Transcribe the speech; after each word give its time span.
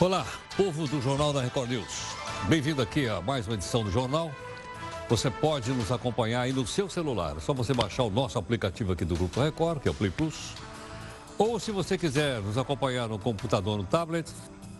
Olá, 0.00 0.24
povo 0.56 0.86
do 0.86 1.02
Jornal 1.02 1.32
da 1.32 1.42
Record 1.42 1.70
News. 1.70 2.14
Bem-vindo 2.48 2.80
aqui 2.80 3.08
a 3.08 3.20
mais 3.20 3.48
uma 3.48 3.54
edição 3.54 3.82
do 3.82 3.90
Jornal. 3.90 4.30
Você 5.08 5.28
pode 5.28 5.72
nos 5.72 5.90
acompanhar 5.90 6.42
aí 6.42 6.52
no 6.52 6.64
seu 6.64 6.88
celular. 6.88 7.36
É 7.36 7.40
só 7.40 7.52
você 7.52 7.74
baixar 7.74 8.04
o 8.04 8.10
nosso 8.10 8.38
aplicativo 8.38 8.92
aqui 8.92 9.04
do 9.04 9.16
Grupo 9.16 9.40
Record, 9.40 9.80
que 9.80 9.88
é 9.88 9.90
o 9.90 9.94
Play 9.94 10.12
Plus. 10.12 10.54
Ou 11.36 11.58
se 11.58 11.72
você 11.72 11.98
quiser 11.98 12.40
nos 12.40 12.56
acompanhar 12.56 13.08
no 13.08 13.18
computador, 13.18 13.76
no 13.76 13.82
tablet, 13.82 14.30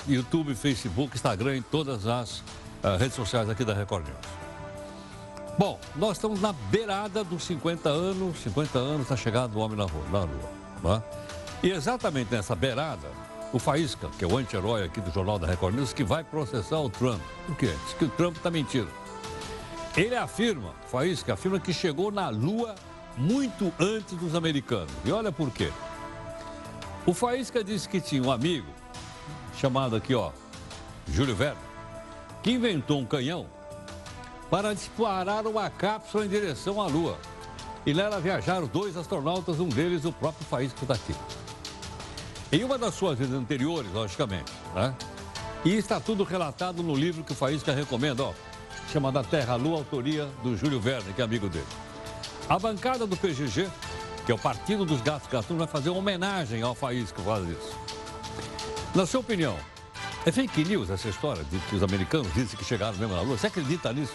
YouTube, 0.07 0.55
Facebook, 0.55 1.17
Instagram 1.17 1.57
e 1.57 1.63
todas 1.63 2.07
as 2.07 2.39
uh, 2.39 2.97
redes 2.97 3.17
sociais 3.17 3.51
aqui 3.51 3.65
da 3.65 3.75
Record 3.75 4.07
News. 4.07 4.19
Bom, 5.59 5.81
nós 5.97 6.13
estamos 6.19 6.41
na 6.41 6.53
beirada 6.53 7.25
dos 7.25 7.43
50 7.43 7.89
anos, 7.89 8.39
50 8.39 8.79
anos 8.79 9.09
da 9.09 9.17
chegada 9.17 9.49
do 9.49 9.59
homem 9.59 9.77
na, 9.77 9.85
rua, 9.85 10.05
na 10.13 10.21
Lua. 10.21 10.51
Né? 10.85 11.03
E 11.65 11.71
exatamente 11.73 12.33
nessa 12.33 12.55
beirada, 12.55 13.09
o 13.53 13.59
Faísca, 13.59 14.11
que 14.19 14.25
é 14.25 14.29
o 14.29 14.37
anti-herói 14.37 14.85
aqui 14.85 15.01
do 15.01 15.11
Jornal 15.11 15.39
da 15.39 15.47
Record 15.47 15.75
News, 15.75 15.93
que 15.93 16.05
vai 16.05 16.23
processar 16.23 16.81
o 16.81 16.91
Trump. 16.91 17.21
Por 17.47 17.57
quê? 17.57 17.75
Diz 17.85 17.95
que 17.95 18.05
o 18.05 18.09
Trump 18.11 18.37
está 18.37 18.51
mentindo. 18.51 18.91
Ele 19.97 20.15
afirma, 20.15 20.75
Faísca, 20.91 21.35
afirma 21.35 21.59
que 21.59 21.73
chegou 21.73 22.11
na 22.11 22.29
Lua 22.29 22.75
muito 23.17 23.73
antes 23.81 24.17
dos 24.17 24.35
americanos. 24.35 24.93
E 25.05 25.11
olha 25.11 25.33
por 25.33 25.51
quê. 25.51 25.73
O 27.07 27.15
Faísca 27.15 27.65
disse 27.65 27.89
que 27.89 28.01
tinha 28.01 28.23
um 28.23 28.31
amigo, 28.31 28.69
chamado 29.59 29.97
aqui, 29.97 30.15
ó, 30.15 30.31
Júlio 31.11 31.35
Verne, 31.35 31.59
que 32.43 32.53
inventou 32.53 33.01
um 33.01 33.07
canhão 33.07 33.47
para 34.51 34.75
disparar 34.75 35.47
uma 35.47 35.69
cápsula 35.71 36.27
em 36.27 36.29
direção 36.29 36.81
à 36.81 36.87
Lua. 36.87 37.19
E 37.87 37.95
nela 37.95 38.21
viajaram 38.21 38.67
dois 38.67 38.97
astronautas, 38.97 39.59
um 39.59 39.69
deles 39.69 40.05
o 40.05 40.13
próprio 40.13 40.47
Faísca 40.47 40.85
daqui. 40.85 41.15
Em 42.51 42.65
uma 42.65 42.79
das 42.79 42.95
suas 42.95 43.19
vidas 43.19 43.35
anteriores, 43.35 43.93
logicamente, 43.93 44.51
né? 44.75 44.95
E 45.65 45.75
está 45.75 46.01
tudo 46.01 46.25
relatado 46.25 46.83
no 46.83 46.95
livro 46.95 47.23
que 47.23 47.33
o 47.33 47.35
Faísca 47.35 47.75
recomenda, 47.75 48.23
ó, 48.23 48.33
chamado 48.91 49.19
A 49.19 49.25
Terra, 49.25 49.55
Lua, 49.57 49.77
autoria 49.77 50.27
do 50.43 50.57
Júlio 50.57 50.81
Verne, 50.81 51.13
que 51.13 51.21
é 51.21 51.25
amigo 51.25 51.47
dele. 51.49 51.67
A 52.49 52.59
bancada 52.59 53.07
do 53.07 53.17
PGG, 53.19 53.69
que 54.25 54.33
é 54.33 54.35
o 54.35 54.39
Partido 54.39 54.87
dos 54.87 55.03
Gatos 55.03 55.29
Gatunos, 55.29 55.59
vai 55.59 55.67
fazer 55.67 55.91
uma 55.91 55.99
homenagem 55.99 56.63
ao 56.63 56.75
Faísca, 56.75 57.21
faz 57.21 57.47
isso. 57.47 57.79
Na 58.95 59.05
sua 59.05 59.21
opinião, 59.21 59.55
é 60.25 60.33
fake 60.33 60.65
news 60.65 60.89
essa 60.89 61.09
história 61.09 61.45
de 61.45 61.59
que 61.59 61.77
os 61.77 61.83
americanos 61.83 62.33
dizem 62.33 62.57
que 62.57 62.65
chegaram 62.65 62.97
mesmo 62.97 63.15
na 63.15 63.21
Lua? 63.21 63.37
Você 63.37 63.49
acredita 63.49 63.93
nisso? 63.93 64.15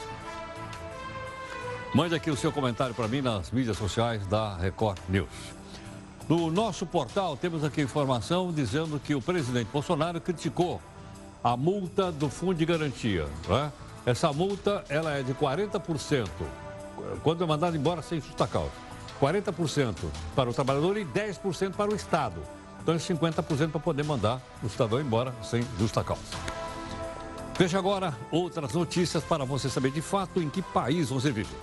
Mande 1.93 2.15
aqui 2.15 2.31
o 2.31 2.35
seu 2.35 2.51
comentário 2.51 2.95
para 2.95 3.07
mim 3.07 3.21
nas 3.21 3.51
mídias 3.51 3.77
sociais 3.77 4.25
da 4.25 4.57
Record 4.57 4.97
News. 5.07 5.62
No 6.27 6.49
nosso 6.49 6.85
portal 6.85 7.35
temos 7.35 7.63
aqui 7.63 7.81
informação 7.81 8.51
dizendo 8.51 8.99
que 8.99 9.13
o 9.13 9.21
presidente 9.21 9.67
Bolsonaro 9.71 10.21
criticou 10.21 10.81
a 11.43 11.57
multa 11.57 12.11
do 12.11 12.29
Fundo 12.29 12.55
de 12.55 12.65
Garantia. 12.65 13.27
Né? 13.47 13.71
Essa 14.05 14.31
multa 14.31 14.85
ela 14.87 15.11
é 15.11 15.21
de 15.21 15.33
40% 15.33 16.29
quando 17.21 17.43
é 17.43 17.47
mandado 17.47 17.75
embora 17.75 18.01
sem 18.01 18.21
justa 18.21 18.47
causa. 18.47 18.71
40% 19.21 19.95
para 20.35 20.49
o 20.49 20.53
trabalhador 20.53 20.97
e 20.97 21.05
10% 21.05 21.73
para 21.73 21.91
o 21.91 21.95
Estado. 21.95 22.41
Então 22.81 22.93
é 22.93 22.97
50% 22.97 23.71
para 23.71 23.79
poder 23.79 24.03
mandar 24.03 24.41
o 24.61 24.69
cidadão 24.69 24.99
embora 25.01 25.33
sem 25.43 25.63
justa 25.77 26.03
causa. 26.03 26.21
Veja 27.57 27.77
agora 27.77 28.17
outras 28.31 28.73
notícias 28.73 29.23
para 29.23 29.45
você 29.45 29.69
saber 29.69 29.91
de 29.91 30.01
fato 30.01 30.41
em 30.41 30.49
que 30.49 30.61
país 30.61 31.09
você 31.09 31.31
vive. 31.31 31.55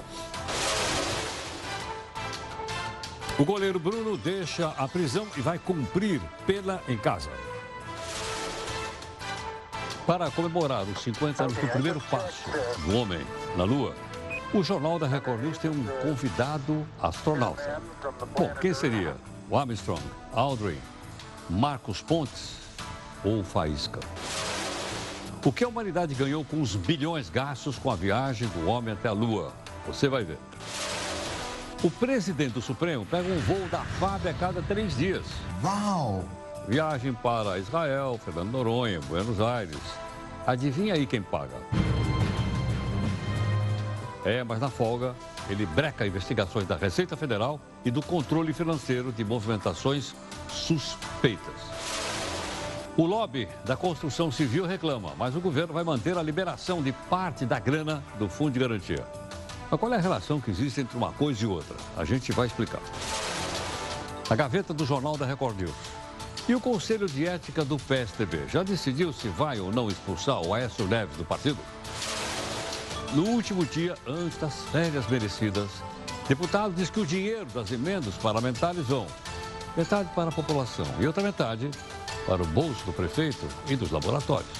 O 3.41 3.45
goleiro 3.47 3.81
Bruno 3.81 4.19
deixa 4.19 4.69
a 4.77 4.87
prisão 4.87 5.27
e 5.35 5.41
vai 5.41 5.59
cumprir 5.59 6.21
pena 6.47 6.79
em 6.87 6.99
casa. 6.99 7.31
Para 10.07 10.31
comemorar 10.31 10.83
os 10.83 11.03
50 11.03 11.45
anos 11.45 11.57
do 11.57 11.67
primeiro 11.69 12.03
passo 12.03 12.51
do 12.85 12.95
homem 12.95 13.27
na 13.57 13.65
Lua, 13.65 13.95
o 14.53 14.63
Jornal 14.63 14.99
da 14.99 15.07
Record 15.07 15.41
News 15.41 15.57
tem 15.57 15.71
um 15.71 15.87
convidado 16.03 16.87
astronauta. 17.01 17.81
Bom, 18.37 18.53
quem 18.61 18.75
seria? 18.75 19.17
O 19.49 19.57
Armstrong, 19.57 20.03
Aldrin, 20.35 20.79
Marcos 21.49 22.03
Pontes 22.03 22.57
ou 23.25 23.43
Faísca? 23.43 24.01
O 25.43 25.51
que 25.51 25.65
a 25.65 25.69
humanidade 25.69 26.15
ganhou 26.15 26.45
com 26.45 26.61
os 26.61 26.77
bilhões 26.77 27.31
gastos 27.31 27.79
com 27.79 27.91
a 27.91 27.97
viagem 27.97 28.49
do 28.49 28.69
homem 28.69 28.93
até 28.93 29.09
a 29.09 29.13
Lua? 29.13 29.51
Você 29.87 30.11
vai 30.11 30.25
ver. 30.25 30.37
O 31.83 31.91
presidente 31.91 32.53
do 32.53 32.61
Supremo 32.61 33.07
pega 33.07 33.27
um 33.27 33.39
voo 33.39 33.67
da 33.71 33.79
FAB 33.79 34.29
a 34.29 34.35
cada 34.35 34.61
três 34.61 34.95
dias. 34.95 35.25
Uau! 35.65 36.23
Viagem 36.69 37.15
para 37.15 37.59
Israel, 37.59 38.21
Fernando 38.23 38.51
Noronha, 38.51 39.01
Buenos 39.01 39.41
Aires. 39.41 39.81
Adivinha 40.47 40.93
aí 40.93 41.07
quem 41.07 41.23
paga? 41.23 41.55
É, 44.27 44.45
mas 44.45 44.61
na 44.61 44.69
folga, 44.69 45.15
ele 45.49 45.65
breca 45.65 46.07
investigações 46.07 46.67
da 46.67 46.77
Receita 46.77 47.17
Federal 47.17 47.59
e 47.83 47.91
do 47.91 48.03
controle 48.03 48.53
financeiro 48.53 49.11
de 49.11 49.25
movimentações 49.25 50.15
suspeitas. 50.51 51.63
O 52.95 53.07
lobby 53.07 53.49
da 53.65 53.75
construção 53.75 54.31
civil 54.31 54.67
reclama, 54.67 55.15
mas 55.17 55.35
o 55.35 55.41
governo 55.41 55.73
vai 55.73 55.83
manter 55.83 56.19
a 56.19 56.23
liberação 56.23 56.83
de 56.83 56.93
parte 56.93 57.47
da 57.47 57.59
grana 57.59 58.03
do 58.19 58.29
Fundo 58.29 58.53
de 58.53 58.61
Garantia. 58.61 59.20
Mas 59.71 59.79
qual 59.79 59.93
é 59.93 59.97
a 59.97 60.01
relação 60.01 60.41
que 60.41 60.51
existe 60.51 60.81
entre 60.81 60.97
uma 60.97 61.13
coisa 61.13 61.45
e 61.45 61.47
outra? 61.47 61.77
A 61.97 62.05
gente 62.05 62.33
vai 62.33 62.49
explicar. 62.49 62.81
A 64.29 64.35
gaveta 64.35 64.75
do 64.75 64.85
Jornal 64.85 65.17
da 65.17 65.25
Record 65.25 65.61
News. 65.61 65.75
E 66.49 66.55
o 66.55 66.61
Conselho 66.61 67.07
de 67.07 67.27
Ética 67.27 67.65
do 67.65 67.79
PSTB 67.79 68.49
já 68.49 68.65
decidiu 68.65 69.13
se 69.13 69.29
vai 69.29 69.61
ou 69.61 69.71
não 69.71 69.89
expulsar 69.89 70.41
o 70.41 70.53
Aécio 70.53 70.89
Neves 70.89 71.17
do 71.17 71.25
partido? 71.25 71.59
No 73.15 73.27
último 73.27 73.65
dia, 73.65 73.95
antes 74.07 74.39
das 74.39 74.55
férias 74.73 75.07
merecidas, 75.09 75.69
deputado 76.29 76.75
diz 76.75 76.91
que 76.91 76.99
o 76.99 77.07
dinheiro 77.07 77.47
das 77.47 77.71
emendas 77.71 78.15
parlamentares 78.17 78.87
vão 78.87 79.07
metade 79.77 80.09
para 80.15 80.31
a 80.31 80.33
população 80.33 80.87
e 80.99 81.07
outra 81.07 81.23
metade 81.23 81.71
para 82.27 82.43
o 82.43 82.47
bolso 82.47 82.85
do 82.85 82.93
prefeito 82.93 83.47
e 83.69 83.77
dos 83.77 83.93
laboratórios. 83.93 84.51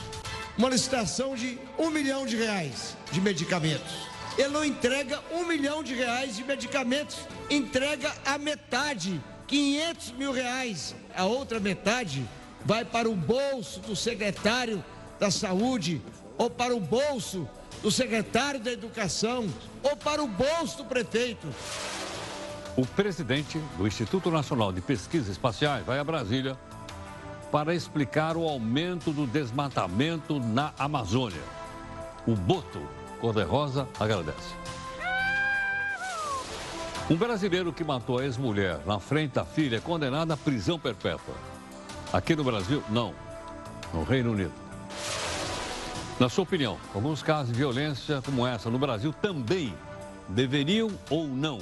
Uma 0.57 0.69
licitação 0.69 1.35
de 1.35 1.59
um 1.77 1.91
milhão 1.91 2.27
de 2.27 2.37
reais 2.37 2.97
de 3.11 3.21
medicamentos 3.21 4.10
ele 4.39 4.49
não 4.49 4.65
entrega 4.65 5.21
um 5.33 5.47
milhão 5.47 5.83
de 5.83 5.95
reais 5.95 6.37
de 6.37 6.45
medicamentos, 6.45 7.19
entrega 7.49 8.13
a 8.25 8.39
metade, 8.39 9.21
500 9.47 10.13
mil 10.13 10.33
reais. 10.33 10.95
A 11.15 11.25
outra 11.25 11.59
metade 11.59 12.25
vai 12.65 12.85
para 12.85 13.09
o 13.09 13.17
bolso 13.17 13.81
do 13.81 13.97
secretário 13.97 14.83
da 15.19 15.31
Saúde, 15.31 16.01
ou 16.39 16.49
para 16.49 16.75
o 16.75 16.81
bolso 16.81 17.49
do 17.83 17.91
secretário 17.91 18.61
da 18.61 18.73
Educação, 18.73 19.49
ou 19.83 19.97
para 19.97 20.23
o 20.23 20.27
bolso 20.27 20.79
do 20.79 20.85
prefeito. 20.85 21.47
O 22.77 22.87
presidente 22.87 23.59
do 23.77 23.87
Instituto 23.87 24.31
Nacional 24.31 24.73
de 24.73 24.81
Pesquisas 24.81 25.29
Espaciais 25.29 25.85
vai 25.85 25.99
a 25.99 26.05
Brasília 26.05 26.57
para 27.51 27.75
explicar 27.75 28.37
o 28.37 28.49
aumento 28.49 29.11
do 29.11 29.27
desmatamento 29.27 30.39
na 30.39 30.73
Amazônia. 30.79 31.43
O 32.27 32.35
Boto 32.37 32.81
Cor-de-Rosa 33.21 33.87
agradece. 33.99 34.55
Um 37.11 37.17
brasileiro 37.17 37.73
que 37.73 37.83
matou 37.83 38.19
a 38.19 38.25
ex-mulher 38.25 38.81
na 38.87 39.01
frente 39.01 39.33
da 39.33 39.45
filha 39.45 39.77
é 39.77 39.81
condenado 39.81 40.31
à 40.33 40.37
prisão 40.37 40.79
perpétua. 40.79 41.35
Aqui 42.13 42.35
no 42.37 42.45
Brasil, 42.45 42.83
não. 42.89 43.13
No 43.93 44.05
Reino 44.05 44.33
Unido. 44.33 44.53
Na 46.21 46.29
sua 46.29 46.45
opinião, 46.45 46.79
alguns 46.95 47.23
casos 47.23 47.53
de 47.53 47.59
violência 47.59 48.23
como 48.23 48.47
essa 48.47 48.71
no 48.71 48.79
Brasil 48.79 49.13
também 49.13 49.75
deveriam 50.29 50.91
ou 51.09 51.27
não 51.27 51.59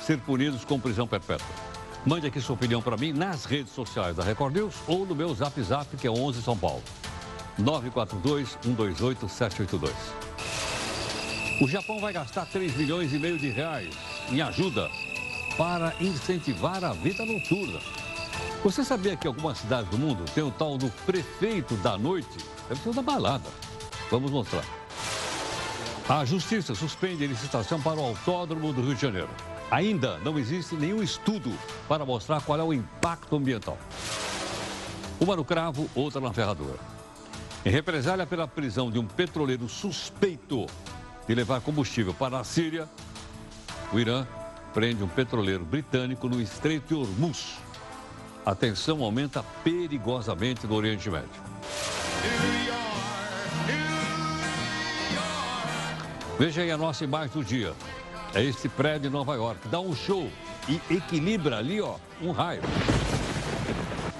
ser 0.00 0.18
punidos 0.18 0.64
com 0.64 0.78
prisão 0.78 1.06
perpétua? 1.06 1.46
Mande 2.04 2.26
aqui 2.26 2.40
sua 2.40 2.54
opinião 2.54 2.82
para 2.82 2.96
mim 2.96 3.12
nas 3.12 3.44
redes 3.44 3.72
sociais 3.72 4.16
da 4.16 4.22
Record 4.22 4.54
News 4.54 4.74
ou 4.86 5.06
no 5.06 5.14
meu 5.14 5.34
Zap 5.34 5.62
Zap, 5.62 5.96
que 5.96 6.06
é 6.06 6.10
11 6.10 6.42
São 6.42 6.56
Paulo. 6.56 6.82
942 7.60 8.58
128 8.62 9.28
782. 9.28 9.94
O 11.60 11.68
Japão 11.68 12.00
vai 12.00 12.12
gastar 12.12 12.46
3 12.46 12.74
milhões 12.76 13.12
e 13.12 13.18
meio 13.18 13.38
de 13.38 13.50
reais 13.50 13.94
em 14.30 14.40
ajuda 14.40 14.88
para 15.56 15.94
incentivar 16.00 16.82
a 16.82 16.92
vida 16.92 17.24
noturna. 17.24 17.78
Você 18.64 18.82
sabia 18.82 19.16
que 19.16 19.26
algumas 19.26 19.58
cidades 19.58 19.90
do 19.90 19.98
mundo 19.98 20.24
tem 20.34 20.42
o 20.42 20.50
tal 20.50 20.78
do 20.78 20.88
prefeito 21.04 21.74
da 21.76 21.98
noite? 21.98 22.38
Deve 22.68 22.80
ser 22.80 22.94
da 22.94 23.02
balada. 23.02 23.48
Vamos 24.10 24.30
mostrar. 24.30 24.64
A 26.08 26.24
justiça 26.24 26.74
suspende 26.74 27.24
a 27.24 27.28
licitação 27.28 27.80
para 27.80 28.00
o 28.00 28.04
autódromo 28.04 28.72
do 28.72 28.82
Rio 28.82 28.94
de 28.94 29.00
Janeiro. 29.00 29.30
Ainda 29.70 30.18
não 30.18 30.38
existe 30.38 30.74
nenhum 30.74 31.02
estudo 31.02 31.52
para 31.88 32.04
mostrar 32.04 32.40
qual 32.40 32.58
é 32.58 32.62
o 32.62 32.72
impacto 32.72 33.36
ambiental. 33.36 33.78
Uma 35.20 35.36
no 35.36 35.44
cravo, 35.44 35.88
outra 35.94 36.20
na 36.20 36.32
ferradura. 36.32 36.99
Em 37.64 37.68
represália 37.68 38.26
pela 38.26 38.48
prisão 38.48 38.90
de 38.90 38.98
um 38.98 39.06
petroleiro 39.06 39.68
suspeito 39.68 40.66
de 41.26 41.34
levar 41.34 41.60
combustível 41.60 42.14
para 42.14 42.40
a 42.40 42.44
Síria, 42.44 42.88
o 43.92 44.00
Irã 44.00 44.26
prende 44.72 45.04
um 45.04 45.08
petroleiro 45.08 45.64
britânico 45.64 46.26
no 46.26 46.40
Estreito 46.40 46.88
de 46.88 46.94
Hormuz. 46.94 47.58
A 48.46 48.54
tensão 48.54 49.02
aumenta 49.04 49.42
perigosamente 49.62 50.66
no 50.66 50.74
Oriente 50.74 51.10
Médio. 51.10 51.28
Veja 56.38 56.62
aí 56.62 56.70
a 56.70 56.78
nossa 56.78 57.04
imagem 57.04 57.30
do 57.34 57.44
dia. 57.44 57.74
É 58.34 58.42
este 58.42 58.70
prédio 58.70 59.08
em 59.08 59.12
Nova 59.12 59.34
York. 59.34 59.68
Dá 59.68 59.80
um 59.80 59.94
show 59.94 60.30
e 60.66 60.80
equilibra 60.94 61.58
ali, 61.58 61.78
ó, 61.82 61.96
um 62.22 62.30
raio. 62.30 62.62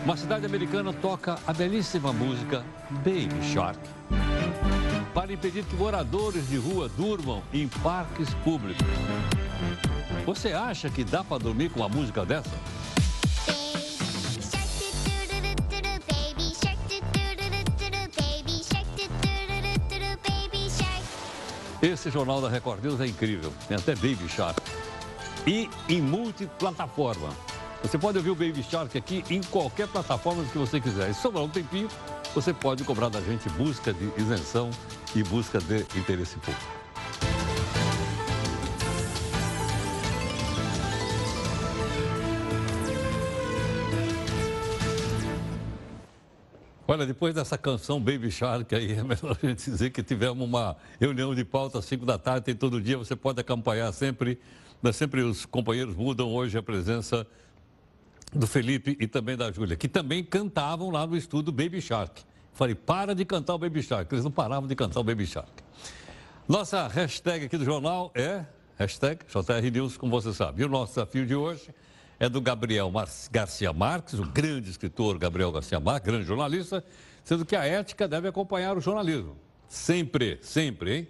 Uma 0.04 0.16
cidade 0.16 0.46
americana 0.46 0.92
toca 0.92 1.38
a 1.46 1.52
belíssima 1.52 2.12
música 2.12 2.64
Baby 2.90 3.42
Shark 3.52 3.78
para 5.12 5.32
impedir 5.32 5.64
que 5.64 5.76
moradores 5.76 6.48
de 6.48 6.56
rua 6.56 6.88
durmam 6.88 7.42
em 7.52 7.68
parques 7.68 8.32
públicos. 8.42 8.86
Você 10.24 10.52
acha 10.52 10.88
que 10.88 11.04
dá 11.04 11.22
para 11.22 11.38
dormir 11.38 11.70
com 11.70 11.80
uma 11.80 11.88
música 11.88 12.24
dessa? 12.24 12.50
Esse 21.82 22.10
Jornal 22.10 22.40
da 22.40 22.48
Record 22.48 22.84
News 22.84 23.00
é 23.00 23.06
incrível. 23.06 23.52
Tem 23.66 23.76
até 23.76 23.94
Baby 23.94 24.28
Shark. 24.28 24.60
E 25.46 25.68
em 25.88 26.00
multiplataforma. 26.00 27.49
Você 27.82 27.98
pode 27.98 28.18
ouvir 28.18 28.30
o 28.30 28.34
Baby 28.34 28.62
Shark 28.62 28.96
aqui 28.96 29.24
em 29.30 29.40
qualquer 29.42 29.88
plataforma 29.88 30.44
que 30.44 30.58
você 30.58 30.80
quiser. 30.80 31.10
E 31.10 31.14
sobrar 31.14 31.42
um 31.42 31.48
tempinho, 31.48 31.88
você 32.34 32.52
pode 32.52 32.84
cobrar 32.84 33.08
da 33.08 33.20
gente 33.20 33.48
busca 33.50 33.92
de 33.92 34.12
isenção 34.18 34.70
e 35.14 35.22
busca 35.22 35.58
de 35.58 35.80
interesse 35.98 36.36
público. 36.36 36.80
Olha, 46.86 47.06
depois 47.06 47.34
dessa 47.34 47.56
canção 47.56 48.00
Baby 48.00 48.30
Shark 48.30 48.74
aí, 48.74 48.92
é 48.98 49.02
melhor 49.02 49.38
a 49.42 49.46
gente 49.46 49.70
dizer 49.70 49.90
que 49.90 50.02
tivemos 50.02 50.44
uma 50.44 50.76
reunião 51.00 51.34
de 51.34 51.44
pauta 51.44 51.78
às 51.78 51.86
5 51.86 52.04
da 52.04 52.18
tarde, 52.18 52.46
tem 52.46 52.54
todo 52.54 52.80
dia, 52.80 52.98
você 52.98 53.16
pode 53.16 53.40
acompanhar 53.40 53.90
sempre, 53.92 54.38
mas 54.82 54.96
sempre 54.96 55.22
os 55.22 55.46
companheiros 55.46 55.94
mudam 55.94 56.28
hoje 56.34 56.58
a 56.58 56.62
presença 56.62 57.26
do 58.32 58.46
Felipe 58.46 58.96
e 59.00 59.06
também 59.06 59.36
da 59.36 59.50
Júlia, 59.50 59.76
que 59.76 59.88
também 59.88 60.22
cantavam 60.22 60.90
lá 60.90 61.06
no 61.06 61.16
estúdio 61.16 61.52
Baby 61.52 61.80
Shark. 61.80 62.22
Falei, 62.52 62.74
para 62.74 63.14
de 63.14 63.24
cantar 63.24 63.54
o 63.54 63.58
Baby 63.58 63.82
Shark, 63.82 64.12
eles 64.12 64.24
não 64.24 64.30
paravam 64.30 64.68
de 64.68 64.74
cantar 64.74 65.00
o 65.00 65.04
Baby 65.04 65.26
Shark. 65.26 65.50
Nossa 66.48 66.88
hashtag 66.88 67.46
aqui 67.46 67.56
do 67.56 67.64
jornal 67.64 68.10
é 68.14 68.44
hashtag 68.76 69.24
JR 69.26 69.70
News, 69.72 69.96
como 69.96 70.10
você 70.10 70.32
sabe. 70.32 70.62
E 70.62 70.64
o 70.64 70.68
nosso 70.68 70.94
desafio 70.94 71.26
de 71.26 71.34
hoje 71.34 71.70
é 72.18 72.28
do 72.28 72.40
Gabriel 72.40 72.90
Mar 72.90 73.08
Garcia 73.30 73.72
Marques, 73.72 74.14
o 74.18 74.24
grande 74.24 74.68
escritor 74.68 75.18
Gabriel 75.18 75.50
Garcia 75.50 75.80
Marques, 75.80 76.10
grande 76.10 76.26
jornalista, 76.26 76.84
sendo 77.24 77.44
que 77.44 77.56
a 77.56 77.64
ética 77.64 78.06
deve 78.06 78.28
acompanhar 78.28 78.76
o 78.76 78.80
jornalismo. 78.80 79.36
Sempre, 79.68 80.38
sempre, 80.42 80.96
hein? 80.96 81.08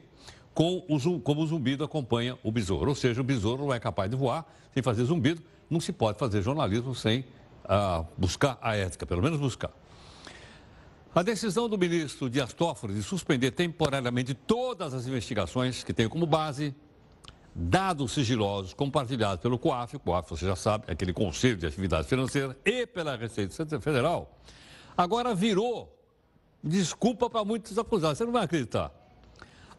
Com 0.53 0.85
o, 0.89 1.21
como 1.21 1.43
o 1.43 1.47
zumbido 1.47 1.83
acompanha 1.83 2.39
o 2.43 2.53
besouro. 2.53 2.91
Ou 2.91 2.95
seja, 2.95 3.21
o 3.21 3.25
besouro 3.25 3.65
não 3.65 3.75
é 3.75 3.81
capaz 3.81 4.11
de 4.11 4.17
voar 4.17 4.47
sem 4.73 4.83
fazer 4.83 5.05
zumbido. 5.05 5.43
Não 5.71 5.81
se 5.81 5.93
pode 5.93 6.19
fazer 6.19 6.43
jornalismo 6.43 6.95
sem 6.95 7.25
ah, 7.65 8.05
buscar 8.19 8.59
a 8.61 8.77
ética, 8.77 9.07
pelo 9.07 9.23
menos 9.23 9.39
buscar. 9.39 9.71
A 11.15 11.23
decisão 11.23 11.69
do 11.69 11.79
ministro 11.79 12.29
Dias 12.29 12.53
Toffoli 12.53 12.95
de 12.95 13.03
suspender 13.03 13.53
temporariamente 13.53 14.35
todas 14.35 14.93
as 14.93 15.07
investigações 15.07 15.83
que 15.83 15.93
tem 15.93 16.09
como 16.09 16.27
base 16.27 16.75
dados 17.55 18.13
sigilosos 18.13 18.75
compartilhados 18.75 19.43
pelo 19.43 19.59
COAF, 19.59 19.97
o 19.97 20.01
COAF 20.01 20.31
você 20.31 20.47
já 20.47 20.55
sabe, 20.55 20.85
é 20.87 20.93
aquele 20.93 21.13
Conselho 21.13 21.57
de 21.57 21.67
Atividade 21.67 22.07
Financeira, 22.07 22.57
e 22.65 22.87
pela 22.87 23.17
Receita 23.17 23.81
Federal, 23.81 24.39
agora 24.97 25.35
virou 25.35 25.97
desculpa 26.63 27.29
para 27.29 27.45
muitos 27.45 27.79
acusados. 27.79 28.19
Você 28.19 28.25
não 28.25 28.33
vai 28.33 28.45
acreditar. 28.45 28.93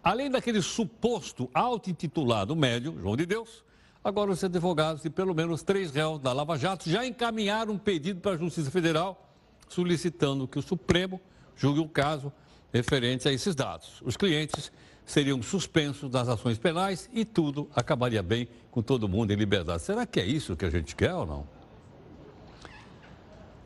Além 0.04 0.30
daquele 0.30 0.62
suposto 0.62 1.50
auto-intitulado 1.54 2.56
médio, 2.56 2.98
João 3.00 3.16
de 3.16 3.26
Deus, 3.26 3.64
agora 4.04 4.32
os 4.32 4.44
advogados 4.44 5.04
de 5.04 5.10
pelo 5.10 5.34
menos 5.34 5.64
três 5.64 5.92
réus 5.92 6.20
da 6.20 6.34
Lava 6.34 6.58
Jato 6.58 6.90
já 6.90 7.06
encaminharam 7.06 7.74
um 7.74 7.78
pedido 7.78 8.20
para 8.20 8.32
a 8.32 8.38
Justiça 8.38 8.72
Federal 8.72 9.30
solicitando 9.70 10.48
que 10.48 10.60
o 10.60 10.62
Supremo 10.62 11.22
julgue 11.56 11.80
o 11.80 11.88
caso 11.88 12.32
referente 12.74 13.28
a 13.28 13.32
esses 13.32 13.56
dados. 13.56 14.02
Os 14.02 14.18
clientes 14.18 14.72
seriam 15.06 15.42
suspensos 15.42 16.10
das 16.10 16.28
ações 16.28 16.58
penais 16.58 17.10
e 17.14 17.24
tudo 17.24 17.70
acabaria 17.76 18.24
bem 18.24 18.48
com 18.70 18.82
todo 18.82 19.08
mundo 19.08 19.32
em 19.32 19.36
liberdade. 19.36 19.82
Será 19.82 20.06
que 20.06 20.20
é 20.20 20.26
isso 20.26 20.56
que 20.56 20.66
a 20.66 20.70
gente 20.70 20.96
quer 20.96 21.14
ou 21.14 21.26
não? 21.26 21.48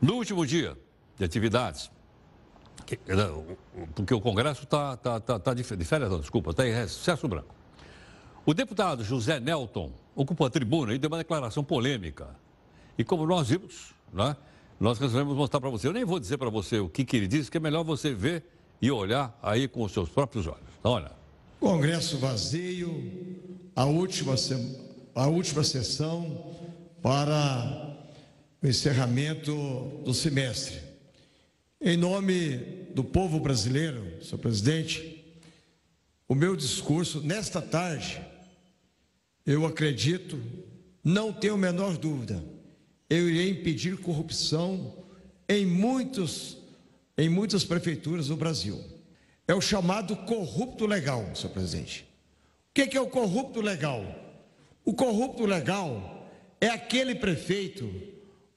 No 0.00 0.14
último 0.14 0.46
dia 0.46 0.76
de 1.16 1.24
atividades, 1.24 1.90
porque 3.94 4.14
o 4.14 4.20
Congresso 4.20 4.64
está 4.64 4.96
tá, 4.96 5.18
tá, 5.18 5.38
tá 5.38 5.54
de 5.54 5.64
férias, 5.64 6.10
não, 6.10 6.20
desculpa, 6.20 6.50
está 6.50 6.66
em 6.66 6.72
recesso 6.72 7.26
branco. 7.26 7.55
O 8.46 8.54
deputado 8.54 9.02
José 9.02 9.40
Nelton 9.40 9.90
ocupou 10.14 10.46
a 10.46 10.50
tribuna 10.50 10.94
e 10.94 10.98
deu 10.98 11.10
uma 11.10 11.18
declaração 11.18 11.64
polêmica. 11.64 12.28
E 12.96 13.02
como 13.02 13.26
nós 13.26 13.48
vimos, 13.48 13.92
né, 14.12 14.36
nós 14.78 15.00
resolvemos 15.00 15.36
mostrar 15.36 15.60
para 15.60 15.68
você. 15.68 15.88
Eu 15.88 15.92
nem 15.92 16.04
vou 16.04 16.20
dizer 16.20 16.38
para 16.38 16.48
você 16.48 16.78
o 16.78 16.88
que, 16.88 17.04
que 17.04 17.16
ele 17.16 17.26
disse, 17.26 17.50
que 17.50 17.56
é 17.56 17.60
melhor 17.60 17.82
você 17.82 18.14
ver 18.14 18.44
e 18.80 18.88
olhar 18.88 19.36
aí 19.42 19.66
com 19.66 19.82
os 19.82 19.90
seus 19.90 20.08
próprios 20.08 20.46
olhos. 20.46 20.60
Então, 20.78 20.92
olha. 20.92 21.10
Congresso 21.58 22.18
vazio, 22.18 23.42
a 23.74 23.84
última, 23.84 24.36
a 25.12 25.26
última 25.26 25.64
sessão 25.64 26.54
para 27.02 27.96
o 28.62 28.66
encerramento 28.68 29.52
do 30.04 30.14
semestre. 30.14 30.78
Em 31.80 31.96
nome 31.96 32.58
do 32.94 33.02
povo 33.02 33.40
brasileiro, 33.40 34.22
senhor 34.24 34.38
presidente, 34.38 35.24
o 36.28 36.34
meu 36.34 36.54
discurso 36.54 37.20
nesta 37.20 37.60
tarde, 37.60 38.20
eu 39.46 39.64
acredito, 39.64 40.40
não 41.04 41.32
tenho 41.32 41.54
a 41.54 41.58
menor 41.58 41.96
dúvida, 41.96 42.44
eu 43.08 43.28
irei 43.28 43.50
impedir 43.50 43.96
corrupção 43.98 45.04
em 45.48 45.64
muitos, 45.64 46.58
em 47.16 47.28
muitas 47.28 47.64
prefeituras 47.64 48.28
do 48.28 48.36
Brasil 48.36 48.96
é 49.48 49.54
o 49.54 49.60
chamado 49.60 50.16
corrupto 50.16 50.86
legal, 50.86 51.24
senhor 51.34 51.52
presidente. 51.52 52.06
O 52.70 52.74
que 52.74 52.96
é 52.96 53.00
o 53.00 53.06
corrupto 53.06 53.60
legal? 53.60 54.04
O 54.84 54.92
corrupto 54.92 55.46
legal 55.46 56.28
é 56.60 56.68
aquele 56.68 57.14
prefeito 57.14 57.90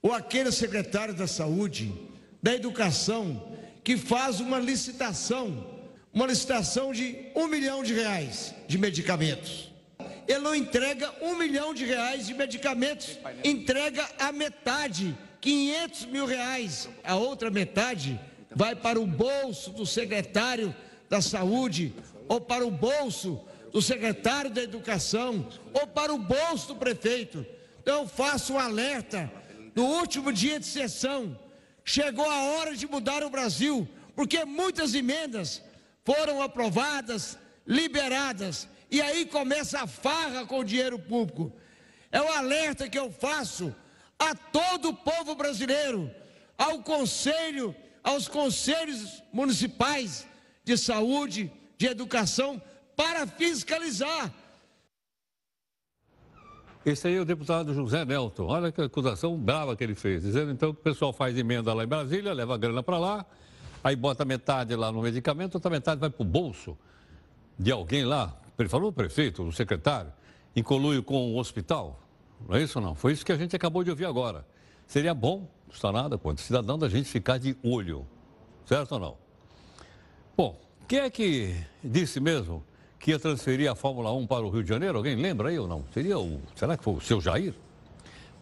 ou 0.01 0.13
aquele 0.13 0.51
secretário 0.51 1.13
da 1.13 1.27
saúde, 1.27 1.93
da 2.41 2.53
educação, 2.53 3.55
que 3.83 3.97
faz 3.97 4.39
uma 4.39 4.59
licitação, 4.59 5.79
uma 6.13 6.25
licitação 6.25 6.91
de 6.91 7.15
um 7.35 7.47
milhão 7.47 7.83
de 7.83 7.93
reais 7.93 8.53
de 8.67 8.77
medicamentos. 8.77 9.68
Ele 10.29 10.39
não 10.39 10.53
entrega 10.53 11.11
um 11.23 11.35
milhão 11.35 11.73
de 11.73 11.83
reais 11.83 12.27
de 12.27 12.35
medicamentos, 12.35 13.17
entrega 13.43 14.07
a 14.19 14.31
metade, 14.31 15.17
500 15.41 16.05
mil 16.05 16.27
reais. 16.27 16.87
A 17.03 17.15
outra 17.15 17.49
metade 17.49 18.21
vai 18.55 18.75
para 18.75 19.01
o 19.01 19.07
bolso 19.07 19.71
do 19.71 19.87
secretário 19.87 20.75
da 21.09 21.19
Saúde, 21.19 21.95
ou 22.27 22.39
para 22.39 22.63
o 22.63 22.69
bolso 22.69 23.43
do 23.73 23.81
secretário 23.81 24.51
da 24.51 24.61
Educação, 24.61 25.49
ou 25.73 25.87
para 25.87 26.13
o 26.13 26.19
bolso 26.19 26.67
do 26.67 26.75
prefeito. 26.75 27.43
Então, 27.81 28.01
eu 28.01 28.07
faço 28.07 28.53
um 28.53 28.59
alerta. 28.59 29.31
No 29.73 29.83
último 29.83 30.31
dia 30.31 30.59
de 30.59 30.67
sessão, 30.67 31.35
chegou 31.83 32.29
a 32.29 32.43
hora 32.51 32.75
de 32.75 32.85
mudar 32.85 33.23
o 33.23 33.31
Brasil, 33.31 33.89
porque 34.15 34.45
muitas 34.45 34.93
emendas 34.93 35.63
foram 36.05 36.39
aprovadas, 36.39 37.35
liberadas, 37.65 38.67
e 38.89 39.01
aí 39.01 39.25
começa 39.25 39.81
a 39.81 39.87
farra 39.87 40.45
com 40.45 40.59
o 40.59 40.63
dinheiro 40.63 40.97
público. 40.97 41.51
É 42.11 42.21
o 42.21 42.31
alerta 42.31 42.89
que 42.89 42.97
eu 42.97 43.11
faço 43.11 43.75
a 44.17 44.33
todo 44.35 44.89
o 44.89 44.93
povo 44.93 45.35
brasileiro, 45.35 46.09
ao 46.57 46.81
conselho 46.81 47.75
aos 48.03 48.27
conselhos 48.27 49.23
municipais 49.31 50.27
de 50.63 50.77
saúde, 50.77 51.51
de 51.77 51.87
educação, 51.87 52.61
para 52.95 53.25
fiscalizar. 53.27 54.33
Esse 56.85 57.07
aí 57.07 57.15
é 57.15 57.19
o 57.19 57.25
deputado 57.25 57.73
José 57.73 58.03
Nelton. 58.05 58.45
Olha 58.45 58.71
que 58.71 58.81
acusação 58.81 59.37
brava 59.37 59.75
que 59.75 59.83
ele 59.83 59.95
fez, 59.95 60.23
dizendo 60.23 60.51
então 60.51 60.73
que 60.73 60.79
o 60.79 60.83
pessoal 60.83 61.13
faz 61.13 61.37
emenda 61.37 61.73
lá 61.73 61.83
em 61.83 61.87
Brasília, 61.87 62.33
leva 62.33 62.55
a 62.55 62.57
grana 62.57 62.81
para 62.81 62.97
lá, 62.97 63.25
aí 63.83 63.95
bota 63.95 64.25
metade 64.25 64.75
lá 64.75 64.91
no 64.91 65.01
medicamento, 65.01 65.55
outra 65.55 65.69
metade 65.69 65.99
vai 65.99 66.09
para 66.09 66.21
o 66.21 66.25
bolso 66.25 66.77
de 67.57 67.71
alguém 67.71 68.05
lá. 68.05 68.35
Ele 68.59 68.69
falou 68.69 68.89
o 68.89 68.93
prefeito, 68.93 69.43
o 69.43 69.51
secretário, 69.51 70.11
em 70.55 70.61
conluio 70.61 71.01
com 71.01 71.33
o 71.33 71.37
hospital. 71.37 71.99
Não 72.47 72.55
é 72.55 72.61
isso 72.63 72.79
não? 72.79 72.95
Foi 72.95 73.13
isso 73.13 73.25
que 73.25 73.31
a 73.31 73.37
gente 73.37 73.55
acabou 73.55 73.83
de 73.83 73.89
ouvir 73.89 74.05
agora. 74.05 74.45
Seria 74.85 75.13
bom 75.13 75.47
não 75.69 75.75
está 75.75 75.91
nada 75.91 76.17
quanto 76.17 76.41
cidadão 76.41 76.79
da 76.79 76.89
gente 76.89 77.07
ficar 77.07 77.37
de 77.37 77.55
olho. 77.63 78.05
Certo 78.65 78.93
ou 78.93 78.99
não? 78.99 79.17
Bom, 80.35 80.59
quem 80.87 80.99
é 80.99 81.09
que 81.09 81.55
disse 81.83 82.19
mesmo 82.19 82.63
que 82.99 83.11
ia 83.11 83.19
transferir 83.19 83.71
a 83.71 83.75
Fórmula 83.75 84.11
1 84.11 84.25
para 84.25 84.43
o 84.43 84.49
Rio 84.49 84.63
de 84.63 84.69
Janeiro? 84.69 84.97
Alguém 84.97 85.15
lembra 85.15 85.49
aí 85.49 85.59
ou 85.59 85.67
não? 85.67 85.85
Seria 85.93 86.17
o. 86.17 86.41
Será 86.55 86.75
que 86.75 86.83
foi 86.83 86.95
o 86.95 87.01
seu 87.01 87.21
Jair? 87.21 87.53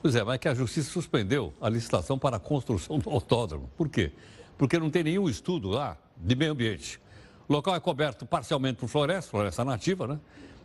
Pois 0.02 0.16
é, 0.16 0.24
mas 0.24 0.40
que 0.40 0.48
a 0.48 0.54
justiça 0.54 0.90
suspendeu 0.90 1.54
a 1.60 1.68
licitação 1.68 2.18
para 2.18 2.38
a 2.38 2.40
construção 2.40 2.98
do 2.98 3.10
autódromo. 3.10 3.70
Por 3.76 3.90
quê? 3.90 4.14
Porque 4.58 4.80
não 4.80 4.90
tem 4.90 5.04
nenhum 5.04 5.28
estudo 5.28 5.70
lá 5.70 5.98
de 6.16 6.34
meio 6.34 6.54
ambiente. 6.54 7.00
O 7.48 7.54
local 7.54 7.76
é 7.76 7.80
coberto 7.80 8.26
parcialmente 8.26 8.80
por 8.80 8.90
floresta, 8.90 9.32
floresta 9.32 9.64
nativa, 9.64 10.08
né? 10.08 10.20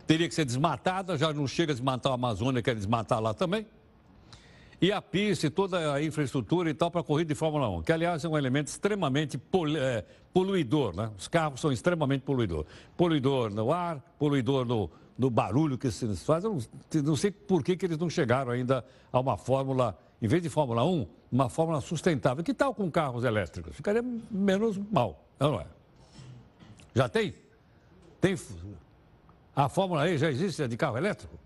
Teria 0.05 0.27
que 0.27 0.35
ser 0.35 0.43
desmatada, 0.43 1.17
já 1.17 1.31
não 1.33 1.47
chega 1.47 1.71
a 1.71 1.75
desmatar 1.75 2.11
a 2.11 2.15
Amazônia, 2.15 2.61
quer 2.61 2.75
desmatar 2.75 3.21
lá 3.21 3.33
também. 3.33 3.65
E 4.81 4.91
a 4.91 5.01
pista 5.01 5.47
e 5.47 5.49
toda 5.49 5.93
a 5.93 6.03
infraestrutura 6.03 6.69
e 6.69 6.73
tal 6.73 6.91
para 6.91 6.99
a 6.99 7.03
corrida 7.03 7.29
de 7.29 7.35
Fórmula 7.35 7.69
1, 7.69 7.83
que 7.83 7.91
aliás 7.93 8.25
é 8.25 8.27
um 8.27 8.37
elemento 8.37 8.67
extremamente 8.67 9.39
é, 9.77 10.03
poluidor, 10.33 10.93
né? 10.93 11.09
Os 11.17 11.29
carros 11.29 11.61
são 11.61 11.71
extremamente 11.71 12.23
poluidor. 12.23 12.65
Poluidor 12.97 13.49
no 13.49 13.71
ar, 13.71 14.01
poluidor 14.19 14.65
no, 14.65 14.91
no 15.17 15.29
barulho 15.29 15.77
que 15.77 15.89
se 15.89 16.05
faz. 16.17 16.43
Eu 16.43 16.57
não, 16.93 17.01
não 17.01 17.15
sei 17.15 17.31
por 17.31 17.63
que, 17.63 17.77
que 17.77 17.85
eles 17.85 17.97
não 17.97 18.09
chegaram 18.09 18.51
ainda 18.51 18.83
a 19.09 19.21
uma 19.21 19.37
fórmula, 19.37 19.97
em 20.21 20.27
vez 20.27 20.43
de 20.43 20.49
Fórmula 20.49 20.83
1, 20.83 21.07
uma 21.31 21.47
fórmula 21.47 21.79
sustentável. 21.79 22.43
Que 22.43 22.53
tal 22.53 22.75
com 22.75 22.91
carros 22.91 23.23
elétricos? 23.23 23.73
Ficaria 23.73 24.03
menos 24.29 24.77
mal, 24.91 25.25
não 25.39 25.61
é? 25.61 25.65
Já 26.93 27.09
tem? 27.09 27.33
Tem. 28.21 28.35
A 29.55 29.69
Fórmula 29.69 30.09
E 30.09 30.17
já 30.17 30.29
existe 30.29 30.67
de 30.67 30.77
carro 30.77 30.97
elétrico? 30.97 31.37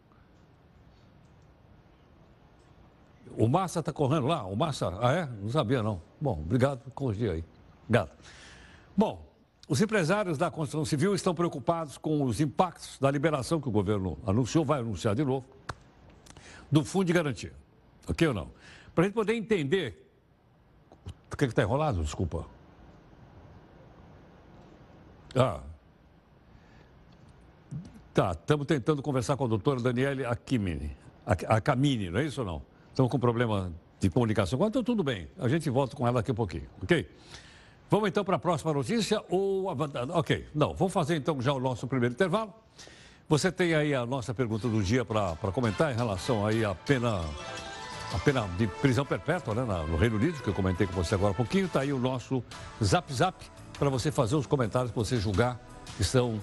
O 3.38 3.48
Massa 3.48 3.80
está 3.80 3.94
correndo 3.94 4.27
lá? 4.27 4.44
O 4.46 4.56
Massa, 4.56 4.98
ah 5.01 5.13
é? 5.13 5.25
Não 5.25 5.50
sabia 5.50 5.84
não. 5.84 6.01
Bom, 6.20 6.42
obrigado 6.42 6.80
por 6.80 6.92
corrigir 6.92 7.32
aí. 7.32 7.44
Obrigado. 7.84 8.12
Bom, 8.96 9.27
os 9.68 9.82
empresários 9.82 10.38
da 10.38 10.50
construção 10.50 10.86
civil 10.86 11.13
estão 11.13 11.36
preocupados 11.36 11.98
com 11.98 12.24
os 12.24 12.39
impactos 12.42 12.98
da 13.00 13.12
liberação 13.12 13.62
que 13.62 13.68
o 13.68 13.72
governo 13.72 14.18
anunciou, 14.25 14.66
vai 14.66 14.80
anunciar 14.80 15.13
de 15.13 15.24
novo, 15.24 15.46
do 16.72 16.84
fundo 16.84 17.06
de 17.06 17.13
garantia. 17.13 17.54
Ok 18.08 18.27
ou 18.27 18.34
não? 18.34 18.50
Para 18.96 19.04
a 19.04 19.08
gente 19.08 19.13
poder 19.13 19.36
entender. 19.36 20.04
O 21.32 21.38
que 21.38 21.46
está 21.46 21.62
enrolado? 21.62 22.01
Desculpa. 22.01 22.57
Ah. 25.38 25.62
Tá, 28.13 28.32
estamos 28.32 28.65
tentando 28.65 29.01
conversar 29.03 29.38
com 29.38 29.46
a 29.46 29.48
doutora 29.48 29.79
Daniele 29.79 30.25
Akimini. 30.25 30.98
Akamini, 31.25 32.10
não 32.10 32.20
é 32.20 32.24
isso 32.24 32.41
ou 32.41 32.48
não? 32.48 32.62
Estamos 32.89 33.12
com 33.12 33.20
problema 33.20 33.72
de 34.00 34.10
comunicação. 34.10 34.60
Então, 34.65 34.84
tudo 34.84 35.03
bem. 35.03 35.27
A 35.38 35.48
gente 35.48 35.70
volta 35.70 35.96
com 35.96 36.08
ela 36.08 36.20
daqui 36.20 36.32
a 36.32 36.34
pouquinho, 36.34 36.67
ok? 36.82 37.08
Vamos 37.89 38.10
então 38.10 38.24
para 38.25 38.36
a 38.38 38.39
próxima 38.39 38.74
notícia 38.74 39.24
ou... 39.29 39.67
Ok, 40.13 40.48
não. 40.56 40.74
Vamos 40.74 40.91
fazer 40.91 41.15
então 41.15 41.39
já 41.41 41.53
o 41.53 41.60
nosso 41.60 41.88
primeiro 41.88 42.13
intervalo. 42.13 42.53
Você 43.29 43.51
tem 43.51 43.75
aí 43.75 43.94
a 43.94 44.06
nossa 44.06 44.34
pergunta 44.34 44.67
do 44.67 44.82
dia 44.82 45.06
para 45.06 45.36
comentar 45.53 45.94
em 45.94 45.96
relação 45.96 46.46
aí 46.46 46.65
à 46.65 46.74
pena, 46.74 47.22
a 48.13 48.20
pena 48.20 48.48
de 48.58 48.65
prisão 48.67 49.06
perpétua 49.06 49.53
né, 49.53 49.63
no 49.88 49.96
Reino 49.96 50.15
Unido, 50.15 50.41
que 50.41 50.50
eu 50.50 50.53
comentei 50.53 50.88
com 50.88 50.94
você 50.94 51.13
agora 51.13 51.32
há 51.32 51.36
pouquinho. 51.36 51.65
Está 51.65 51.82
aí 51.82 51.94
o 51.94 52.00
nosso 52.00 52.44
Zap 52.84 53.13
Zap 53.13 53.36
para 53.77 53.89
você 53.89 54.12
fazer 54.12 54.36
os 54.36 54.46
comentários 54.46 54.91
que 54.91 54.98
você 54.98 55.17
julgar 55.17 55.60
que 55.96 56.03
são 56.03 56.41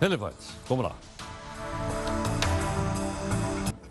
relevantes. 0.00 0.54
Vamos 0.68 0.84
lá. 0.84 0.96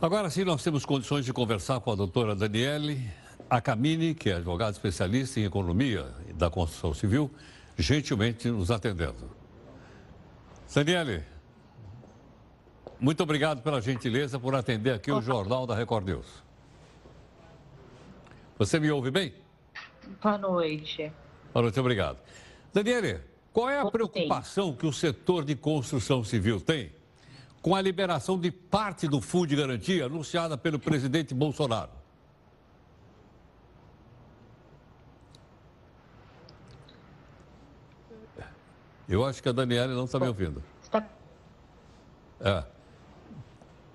Agora 0.01 0.29
sim, 0.29 0.43
nós 0.43 0.63
temos 0.63 0.85
condições 0.85 1.25
de 1.25 1.33
conversar 1.33 1.79
com 1.81 1.91
a 1.91 1.95
doutora 1.95 2.35
Daniele 2.35 3.09
Acamini, 3.49 4.13
que 4.13 4.29
é 4.29 4.35
advogada 4.35 4.71
especialista 4.71 5.39
em 5.39 5.43
economia 5.43 6.05
da 6.35 6.49
construção 6.49 6.93
civil, 6.93 7.29
gentilmente 7.77 8.49
nos 8.49 8.71
atendendo. 8.71 9.29
Daniele, 10.73 11.23
muito 12.99 13.23
obrigado 13.23 13.61
pela 13.61 13.81
gentileza 13.81 14.39
por 14.39 14.55
atender 14.55 14.93
aqui 14.93 15.11
o 15.11 15.21
Jornal 15.21 15.65
da 15.65 15.75
Record 15.75 16.05
News. 16.05 16.27
Você 18.57 18.79
me 18.79 18.91
ouve 18.91 19.09
bem? 19.09 19.33
Boa 20.21 20.37
noite. 20.37 21.11
Boa 21.53 21.63
noite, 21.63 21.79
obrigado. 21.79 22.17
Daniele, 22.73 23.21
qual 23.51 23.69
é 23.69 23.79
a 23.79 23.85
preocupação 23.85 24.73
que 24.73 24.85
o 24.85 24.93
setor 24.93 25.43
de 25.43 25.55
construção 25.55 26.23
civil 26.23 26.61
tem 26.61 26.91
com 27.61 27.75
a 27.75 27.81
liberação 27.81 28.39
de 28.39 28.51
parte 28.51 29.07
do 29.07 29.19
fundo 29.19 29.47
de 29.47 29.55
garantia 29.55 30.05
anunciada 30.05 30.57
pelo 30.57 30.79
presidente 30.79 31.33
Bolsonaro? 31.33 31.91
Eu 39.07 39.25
acho 39.25 39.41
que 39.41 39.49
a 39.49 39.51
Daniela 39.51 39.93
não 39.95 40.05
está 40.05 40.19
me 40.19 40.27
ouvindo. 40.27 40.63
É. 42.39 42.63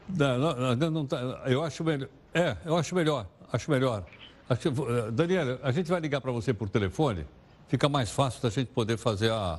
Não, 0.09 0.39
não, 0.39 0.77
não, 0.77 0.91
não 0.91 1.07
tá, 1.07 1.17
eu 1.47 1.63
acho 1.63 1.85
melhor. 1.85 2.09
É, 2.35 2.57
eu 2.65 2.77
acho 2.77 2.95
melhor. 2.95 3.27
Acho 3.53 3.71
melhor. 3.71 4.05
Acho, 4.49 4.69
eh, 4.69 5.11
Daniela, 5.13 5.61
a 5.63 5.71
gente 5.71 5.89
vai 5.89 6.01
ligar 6.01 6.21
para 6.21 6.33
você 6.33 6.53
por 6.53 6.69
telefone. 6.69 7.25
Fica 7.69 7.89
mais 7.89 8.11
fácil 8.11 8.43
da 8.43 8.51
gente 8.51 8.69
poder 8.69 8.97
fazer 8.97 9.31
a, 9.31 9.59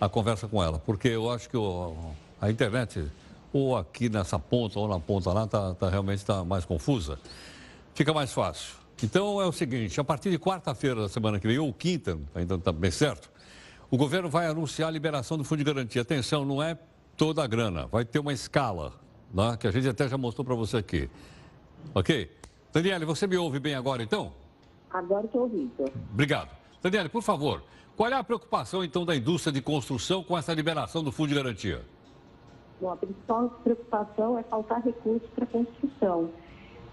a 0.00 0.08
conversa 0.08 0.46
com 0.46 0.62
ela. 0.62 0.78
Porque 0.78 1.08
eu 1.08 1.30
acho 1.30 1.48
que 1.48 1.56
o, 1.56 1.94
a 2.40 2.50
internet 2.50 3.10
ou 3.52 3.76
aqui 3.76 4.08
nessa 4.08 4.38
ponta 4.38 4.78
ou 4.78 4.88
na 4.88 5.00
ponta 5.00 5.32
lá, 5.32 5.46
tá, 5.46 5.74
tá 5.74 5.88
realmente 5.88 6.18
está 6.18 6.44
mais 6.44 6.64
confusa. 6.64 7.18
Fica 7.94 8.12
mais 8.12 8.32
fácil. 8.32 8.76
Então 9.02 9.40
é 9.40 9.46
o 9.46 9.52
seguinte, 9.52 10.00
a 10.00 10.04
partir 10.04 10.30
de 10.30 10.38
quarta-feira 10.38 11.02
da 11.02 11.08
semana 11.08 11.38
que 11.38 11.46
vem, 11.46 11.58
ou 11.58 11.72
quinta, 11.72 12.18
ainda 12.34 12.56
está 12.56 12.72
bem 12.72 12.90
certo, 12.90 13.30
o 13.90 13.96
governo 13.96 14.28
vai 14.28 14.46
anunciar 14.46 14.88
a 14.88 14.90
liberação 14.90 15.38
do 15.38 15.44
fundo 15.44 15.58
de 15.58 15.64
garantia. 15.64 16.02
Atenção, 16.02 16.44
não 16.44 16.62
é 16.62 16.76
toda 17.16 17.42
a 17.42 17.46
grana, 17.46 17.86
vai 17.86 18.04
ter 18.04 18.18
uma 18.18 18.32
escala, 18.32 18.92
né, 19.32 19.56
que 19.58 19.66
a 19.66 19.70
gente 19.70 19.88
até 19.88 20.08
já 20.08 20.18
mostrou 20.18 20.44
para 20.44 20.54
você 20.54 20.78
aqui. 20.78 21.08
Ok? 21.94 22.30
Daniele, 22.72 23.04
você 23.04 23.26
me 23.26 23.36
ouve 23.36 23.58
bem 23.58 23.74
agora 23.74 24.02
então? 24.02 24.32
Agora 24.90 25.24
estou 25.24 25.42
ouvindo. 25.42 25.72
Obrigado. 26.12 26.57
Daniele, 26.82 27.08
por 27.08 27.22
favor, 27.22 27.62
qual 27.96 28.08
é 28.10 28.14
a 28.14 28.22
preocupação 28.22 28.84
então 28.84 29.04
da 29.04 29.16
indústria 29.16 29.52
de 29.52 29.60
construção 29.60 30.22
com 30.22 30.38
essa 30.38 30.54
liberação 30.54 31.02
do 31.02 31.10
fundo 31.10 31.30
de 31.30 31.34
garantia? 31.34 31.82
Bom, 32.80 32.92
a 32.92 32.96
principal 32.96 33.50
preocupação 33.64 34.38
é 34.38 34.42
faltar 34.44 34.80
recursos 34.82 35.28
para 35.30 35.44
construção. 35.46 36.30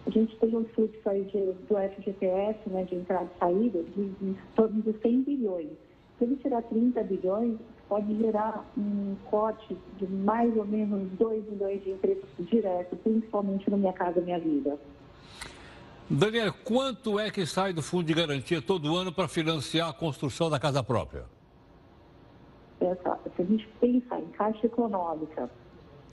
A 0.07 0.09
gente 0.09 0.35
tem 0.37 0.55
um 0.55 0.65
fluxo 0.65 1.07
aí 1.07 1.23
de, 1.25 1.39
do 1.39 1.75
FGTS, 1.75 2.69
né, 2.69 2.83
de 2.83 2.95
entrada 2.95 3.29
e 3.35 3.39
saída, 3.39 3.83
de, 3.83 4.09
de 4.09 4.35
torno 4.55 4.81
de 4.81 4.93
100 4.99 5.21
bilhões. 5.21 5.69
Se 6.17 6.23
ele 6.23 6.35
tirar 6.37 6.63
30 6.63 7.03
bilhões, 7.03 7.57
pode 7.87 8.15
gerar 8.17 8.65
um 8.77 9.15
corte 9.29 9.77
de 9.97 10.07
mais 10.07 10.55
ou 10.57 10.65
menos 10.65 11.07
2 11.19 11.43
bilhões 11.45 11.83
de 11.83 11.91
empregos 11.91 12.29
direto, 12.39 12.95
principalmente 12.97 13.69
no 13.69 13.77
Minha 13.77 13.93
Casa 13.93 14.21
Minha 14.21 14.39
Vida. 14.39 14.79
Daniel, 16.09 16.53
quanto 16.63 17.19
é 17.19 17.31
que 17.31 17.45
sai 17.47 17.73
do 17.73 17.81
fundo 17.81 18.05
de 18.05 18.13
garantia 18.13 18.61
todo 18.61 18.95
ano 18.95 19.11
para 19.11 19.27
financiar 19.27 19.89
a 19.89 19.93
construção 19.93 20.49
da 20.49 20.59
casa 20.59 20.83
própria? 20.83 21.23
Essa, 22.79 23.19
se 23.35 23.41
a 23.41 23.45
gente 23.45 23.67
pensar 23.81 24.19
em 24.19 24.27
caixa 24.27 24.67
econômica, 24.67 25.49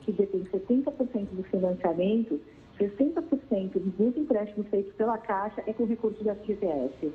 que 0.00 0.12
detém 0.12 0.44
70% 0.44 1.26
do 1.32 1.42
financiamento, 1.44 2.40
60% 2.80 3.72
dos 3.74 4.16
empréstimos 4.16 4.66
feitos 4.68 4.92
pela 4.94 5.18
Caixa 5.18 5.62
é 5.66 5.72
com 5.74 5.84
recursos 5.84 6.24
da 6.24 6.34
FGTS. 6.36 7.12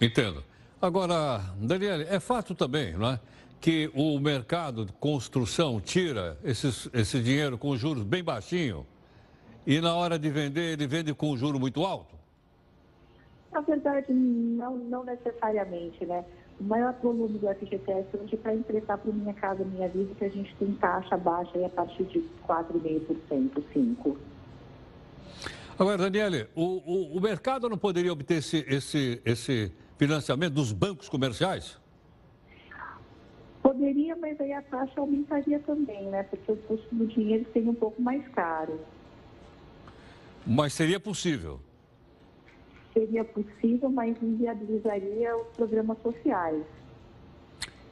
Entendo. 0.00 0.44
Agora, 0.80 1.40
Daniele, 1.58 2.04
é 2.04 2.20
fato 2.20 2.54
também, 2.54 2.92
não 2.92 3.08
é? 3.08 3.20
Que 3.60 3.90
o 3.94 4.20
mercado 4.20 4.84
de 4.84 4.92
construção 4.92 5.80
tira 5.80 6.38
esses, 6.44 6.88
esse 6.92 7.20
dinheiro 7.20 7.56
com 7.58 7.76
juros 7.76 8.04
bem 8.04 8.22
baixinho 8.22 8.86
e 9.68 9.82
na 9.82 9.94
hora 9.94 10.18
de 10.18 10.30
vender 10.30 10.72
ele 10.72 10.86
vende 10.86 11.12
com 11.12 11.36
juro 11.36 11.60
muito 11.60 11.84
alto? 11.84 12.16
Na 13.52 13.60
verdade, 13.60 14.10
não, 14.10 14.78
não 14.78 15.04
necessariamente, 15.04 16.06
né? 16.06 16.24
O 16.58 16.64
maior 16.64 16.94
volume 17.02 17.38
do 17.38 17.46
FGTS 17.48 18.08
hoje 18.16 18.34
é 18.34 18.36
para 18.38 18.54
emprestar 18.54 18.96
para 18.96 19.12
Minha 19.12 19.34
Casa 19.34 19.62
Minha 19.66 19.86
Vida, 19.90 20.14
que 20.14 20.24
a 20.24 20.30
gente 20.30 20.56
tem 20.56 20.72
taxa 20.72 21.18
baixa 21.18 21.50
aí 21.54 21.66
a 21.66 21.68
partir 21.68 22.04
de 22.04 22.18
4,5%, 22.48 23.62
5%. 23.74 24.16
Agora, 25.78 25.98
Daniele, 25.98 26.48
o, 26.54 26.62
o, 26.62 27.18
o, 27.18 27.20
mercado 27.20 27.68
não 27.68 27.76
poderia 27.76 28.12
obter 28.12 28.38
esse, 28.38 28.64
esse, 28.66 29.20
esse 29.22 29.70
financiamento 29.98 30.54
dos 30.54 30.72
bancos 30.72 31.10
comerciais? 31.10 31.78
Poderia, 33.62 34.16
mas 34.16 34.40
aí 34.40 34.52
a 34.54 34.62
taxa 34.62 34.98
aumentaria 34.98 35.60
também, 35.60 36.08
né? 36.08 36.22
Porque 36.22 36.52
o 36.52 36.56
custo 36.56 36.94
do 36.94 37.06
dinheiro 37.06 37.46
seria 37.52 37.70
um 37.70 37.74
pouco 37.74 38.00
mais 38.00 38.26
caro. 38.28 38.80
Mas 40.48 40.72
seria 40.72 40.98
possível? 40.98 41.60
seria 42.98 43.24
possível, 43.24 43.90
mas 43.90 44.20
inviabilizaria 44.22 45.36
os 45.36 45.48
programas 45.56 45.98
sociais. 46.02 46.64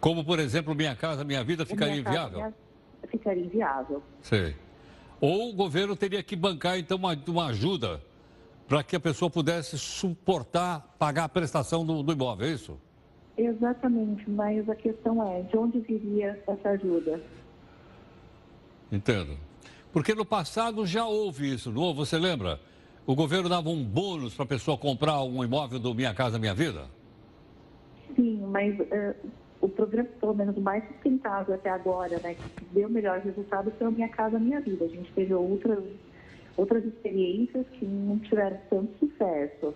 Como, 0.00 0.24
por 0.24 0.38
exemplo, 0.38 0.74
Minha 0.74 0.96
Casa 0.96 1.24
Minha 1.24 1.44
Vida 1.44 1.64
ficaria 1.64 1.94
minha 1.94 2.00
inviável? 2.00 2.38
Minha... 2.38 2.54
Ficaria 3.08 3.44
inviável. 3.44 4.02
Sei. 4.20 4.56
Ou 5.20 5.50
o 5.50 5.54
governo 5.54 5.94
teria 5.94 6.22
que 6.22 6.34
bancar, 6.34 6.78
então, 6.78 6.98
uma, 6.98 7.16
uma 7.28 7.46
ajuda 7.46 8.02
para 8.68 8.82
que 8.82 8.96
a 8.96 9.00
pessoa 9.00 9.30
pudesse 9.30 9.78
suportar, 9.78 10.96
pagar 10.98 11.24
a 11.24 11.28
prestação 11.28 11.86
do, 11.86 12.02
do 12.02 12.12
imóvel, 12.12 12.48
é 12.48 12.50
isso? 12.50 12.80
Exatamente, 13.38 14.28
mas 14.28 14.68
a 14.68 14.74
questão 14.74 15.22
é, 15.22 15.42
de 15.42 15.56
onde 15.56 15.78
viria 15.80 16.42
essa 16.46 16.70
ajuda? 16.70 17.22
Entendo. 18.90 19.38
Porque 19.96 20.14
no 20.14 20.26
passado 20.26 20.84
já 20.84 21.06
houve 21.06 21.54
isso, 21.54 21.72
não? 21.72 21.94
Você 21.94 22.18
lembra? 22.18 22.60
o 23.06 23.14
governo 23.14 23.48
dava 23.48 23.70
um 23.70 23.82
bônus 23.82 24.34
para 24.34 24.44
a 24.44 24.46
pessoa 24.46 24.76
comprar 24.76 25.22
um 25.22 25.42
imóvel 25.42 25.78
do 25.78 25.94
Minha 25.94 26.12
Casa 26.12 26.38
Minha 26.38 26.52
Vida? 26.52 26.84
Sim, 28.14 28.46
mas 28.50 28.78
uh, 28.78 29.14
o 29.58 29.66
programa, 29.70 30.06
pelo 30.20 30.34
menos 30.34 30.54
o 30.54 30.60
mais 30.60 30.86
sustentável 30.86 31.54
até 31.54 31.70
agora, 31.70 32.18
né, 32.18 32.34
que 32.34 32.64
deu 32.74 32.90
melhor 32.90 33.20
resultado 33.20 33.72
foi 33.78 33.86
o 33.86 33.90
Minha 33.90 34.10
Casa 34.10 34.38
Minha 34.38 34.60
Vida. 34.60 34.84
A 34.84 34.88
gente 34.88 35.10
teve 35.12 35.32
outras, 35.32 35.82
outras 36.58 36.84
experiências 36.84 37.64
que 37.72 37.86
não 37.86 38.18
tiveram 38.18 38.58
tanto 38.68 38.98
sucesso. 38.98 39.72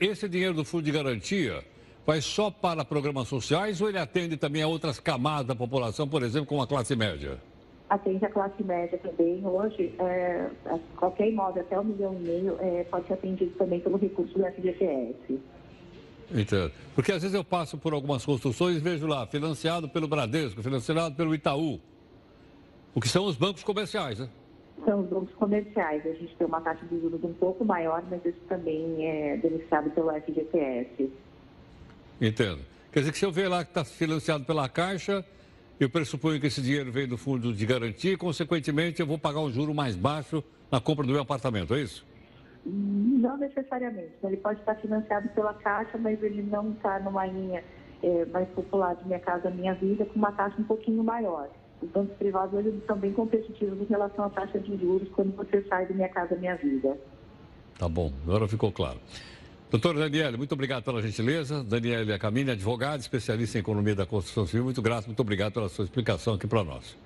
Esse 0.00 0.28
dinheiro 0.28 0.54
do 0.54 0.64
Fundo 0.64 0.84
de 0.84 0.92
Garantia 0.92 1.64
vai 2.06 2.20
só 2.20 2.48
para 2.48 2.84
programas 2.84 3.26
sociais 3.26 3.80
ou 3.80 3.88
ele 3.88 3.98
atende 3.98 4.36
também 4.36 4.62
a 4.62 4.68
outras 4.68 5.00
camadas 5.00 5.48
da 5.48 5.56
população, 5.56 6.06
por 6.06 6.22
exemplo, 6.22 6.46
como 6.46 6.62
a 6.62 6.66
classe 6.68 6.94
média? 6.94 7.40
Atende 7.94 8.24
a 8.24 8.28
classe 8.28 8.60
média 8.64 8.98
também. 8.98 9.40
Hoje, 9.46 9.94
é, 10.00 10.50
qualquer 10.96 11.28
imóvel 11.28 11.62
até 11.62 11.78
um 11.78 11.84
milhão 11.84 12.12
e 12.12 12.18
meio 12.18 12.56
é, 12.58 12.82
pode 12.90 13.06
ser 13.06 13.12
atendido 13.12 13.52
também 13.52 13.78
pelo 13.78 13.96
recurso 13.96 14.36
do 14.36 14.44
FGTS. 14.44 15.38
Entendo. 16.34 16.72
Porque 16.92 17.12
às 17.12 17.22
vezes 17.22 17.36
eu 17.36 17.44
passo 17.44 17.78
por 17.78 17.92
algumas 17.92 18.26
construções 18.26 18.78
e 18.78 18.80
vejo 18.80 19.06
lá, 19.06 19.24
financiado 19.28 19.88
pelo 19.88 20.08
Bradesco, 20.08 20.60
financiado 20.60 21.14
pelo 21.14 21.32
Itaú, 21.36 21.78
o 22.92 23.00
que 23.00 23.08
são 23.08 23.26
os 23.26 23.36
bancos 23.36 23.62
comerciais, 23.62 24.18
né? 24.18 24.28
São 24.84 25.02
os 25.02 25.08
bancos 25.08 25.32
comerciais. 25.36 26.04
A 26.04 26.14
gente 26.14 26.34
tem 26.34 26.48
uma 26.48 26.60
taxa 26.60 26.84
de 26.86 27.00
juros 27.00 27.22
um 27.22 27.32
pouco 27.34 27.64
maior, 27.64 28.02
mas 28.10 28.24
isso 28.24 28.40
também 28.48 29.06
é 29.06 29.36
beneficiado 29.36 29.88
pelo 29.90 30.10
FGTS. 30.20 31.12
Entendo. 32.20 32.60
Quer 32.90 33.00
dizer 33.00 33.12
que 33.12 33.18
se 33.18 33.24
eu 33.24 33.30
ver 33.30 33.46
lá 33.46 33.62
que 33.62 33.70
está 33.70 33.84
financiado 33.84 34.44
pela 34.44 34.68
Caixa, 34.68 35.24
eu 35.78 35.90
pressuponho 35.90 36.40
que 36.40 36.46
esse 36.46 36.62
dinheiro 36.62 36.92
veio 36.92 37.08
do 37.08 37.18
fundo 37.18 37.52
de 37.52 37.66
garantia 37.66 38.12
e, 38.12 38.16
consequentemente, 38.16 39.00
eu 39.00 39.06
vou 39.06 39.18
pagar 39.18 39.40
um 39.40 39.50
juro 39.50 39.74
mais 39.74 39.96
baixo 39.96 40.42
na 40.70 40.80
compra 40.80 41.06
do 41.06 41.12
meu 41.12 41.22
apartamento, 41.22 41.74
é 41.74 41.80
isso? 41.80 42.06
Não 42.64 43.36
necessariamente. 43.36 44.12
Ele 44.22 44.36
pode 44.36 44.60
estar 44.60 44.74
financiado 44.76 45.28
pela 45.30 45.52
Caixa, 45.54 45.98
mas 45.98 46.22
ele 46.22 46.42
não 46.42 46.72
está 46.72 46.98
numa 47.00 47.26
linha 47.26 47.62
é, 48.02 48.24
mais 48.26 48.48
popular 48.50 48.94
de 48.94 49.04
Minha 49.06 49.20
Casa 49.20 49.50
Minha 49.50 49.74
Vida, 49.74 50.04
com 50.06 50.18
uma 50.18 50.32
taxa 50.32 50.60
um 50.60 50.64
pouquinho 50.64 51.02
maior. 51.02 51.48
Os 51.82 51.90
bancos 51.90 52.16
privados 52.16 52.58
eles 52.58 52.82
são 52.86 52.96
bem 52.96 53.12
competitivos 53.12 53.80
em 53.80 53.84
relação 53.84 54.24
à 54.24 54.30
taxa 54.30 54.58
de 54.58 54.76
juros 54.76 55.08
quando 55.10 55.34
você 55.36 55.62
sai 55.68 55.86
do 55.86 55.94
Minha 55.94 56.08
Casa 56.08 56.34
Minha 56.36 56.56
Vida. 56.56 56.98
Tá 57.78 57.88
bom, 57.88 58.12
agora 58.26 58.48
ficou 58.48 58.70
claro. 58.72 58.98
Doutor 59.74 59.96
Daniele, 59.96 60.36
muito 60.36 60.52
obrigado 60.52 60.84
pela 60.84 61.02
gentileza. 61.02 61.64
Daniele 61.64 62.12
Acamini, 62.12 62.52
advogada, 62.52 62.98
especialista 62.98 63.58
em 63.58 63.60
economia 63.60 63.96
da 63.96 64.06
construção 64.06 64.46
civil. 64.46 64.62
Muito 64.62 64.80
grato, 64.80 65.06
muito 65.06 65.18
obrigado 65.18 65.52
pela 65.52 65.68
sua 65.68 65.84
explicação 65.84 66.34
aqui 66.34 66.46
para 66.46 66.62
nós. 66.62 66.96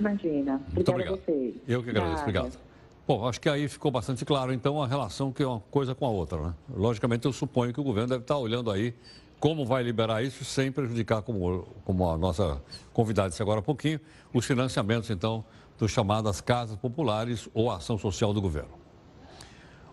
Imagina. 0.00 0.60
Muito 0.72 0.90
obrigado. 0.90 1.20
Eu 1.68 1.80
que 1.80 1.90
agradeço, 1.90 2.22
obrigado. 2.22 2.58
Bom, 3.06 3.24
acho 3.28 3.40
que 3.40 3.48
aí 3.48 3.68
ficou 3.68 3.92
bastante 3.92 4.24
claro, 4.24 4.52
então, 4.52 4.82
a 4.82 4.86
relação 4.88 5.30
que 5.30 5.44
é 5.44 5.46
uma 5.46 5.60
coisa 5.70 5.94
com 5.94 6.06
a 6.06 6.10
outra, 6.10 6.40
né? 6.42 6.54
Logicamente, 6.68 7.24
eu 7.24 7.32
suponho 7.32 7.72
que 7.72 7.80
o 7.80 7.84
governo 7.84 8.08
deve 8.08 8.22
estar 8.22 8.36
olhando 8.36 8.68
aí 8.72 8.92
como 9.38 9.64
vai 9.64 9.84
liberar 9.84 10.20
isso 10.24 10.44
sem 10.44 10.72
prejudicar, 10.72 11.22
como, 11.22 11.68
como 11.84 12.10
a 12.10 12.18
nossa 12.18 12.60
convidada 12.92 13.28
disse 13.28 13.42
agora 13.42 13.60
há 13.60 13.62
pouquinho, 13.62 14.00
os 14.34 14.44
financiamentos, 14.44 15.08
então, 15.08 15.44
dos 15.78 15.92
chamadas 15.92 16.40
casas 16.40 16.76
populares 16.76 17.48
ou 17.54 17.70
ação 17.70 17.96
social 17.96 18.34
do 18.34 18.40
governo. 18.40 18.77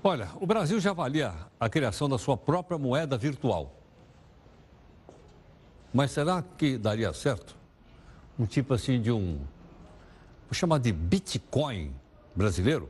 Olha, 0.08 0.30
o 0.40 0.46
Brasil 0.46 0.80
já 0.80 0.92
avalia 0.92 1.34
a 1.60 1.68
criação 1.68 2.08
da 2.08 2.20
sua 2.20 2.38
própria 2.38 2.78
moeda 2.78 3.18
virtual. 3.18 3.74
Mas 5.92 6.12
será 6.12 6.44
que 6.44 6.78
daria 6.78 7.12
certo? 7.12 7.56
Um 8.38 8.46
tipo 8.46 8.76
assim 8.76 9.02
de 9.02 9.12
um, 9.12 9.40
vou 10.46 10.54
chamar 10.54 10.78
de 10.78 10.92
Bitcoin 10.92 11.92
brasileiro? 12.36 12.88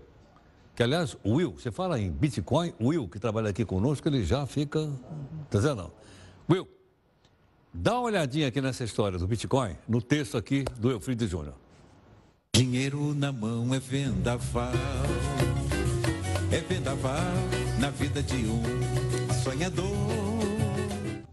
Que, 0.75 0.83
aliás, 0.83 1.15
o 1.23 1.35
Will, 1.35 1.53
você 1.53 1.71
fala 1.71 1.97
em 1.97 2.11
Bitcoin, 2.11 2.73
o 2.77 2.87
Will, 2.87 3.07
que 3.07 3.17
trabalha 3.17 3.49
aqui 3.49 3.63
conosco, 3.63 4.05
ele 4.09 4.25
já 4.25 4.45
fica. 4.45 4.85
Tá 5.49 5.57
dizendo? 5.57 5.93
Will, 6.49 6.67
dá 7.73 7.93
uma 7.93 8.07
olhadinha 8.07 8.49
aqui 8.49 8.59
nessa 8.59 8.83
história 8.83 9.17
do 9.17 9.25
Bitcoin, 9.25 9.77
no 9.87 10.01
texto 10.01 10.35
aqui 10.35 10.65
do 10.77 10.91
Eufrido 10.91 11.25
Júnior. 11.25 11.55
Dinheiro 12.53 13.13
na 13.13 13.31
mão 13.31 13.73
é 13.73 13.79
vendaval, 13.79 14.73
é 16.55 16.61
vendaval 16.61 17.33
na 17.79 17.89
vida 17.89 18.23
de 18.23 18.35
um 18.35 18.63
sonhador. 19.43 19.91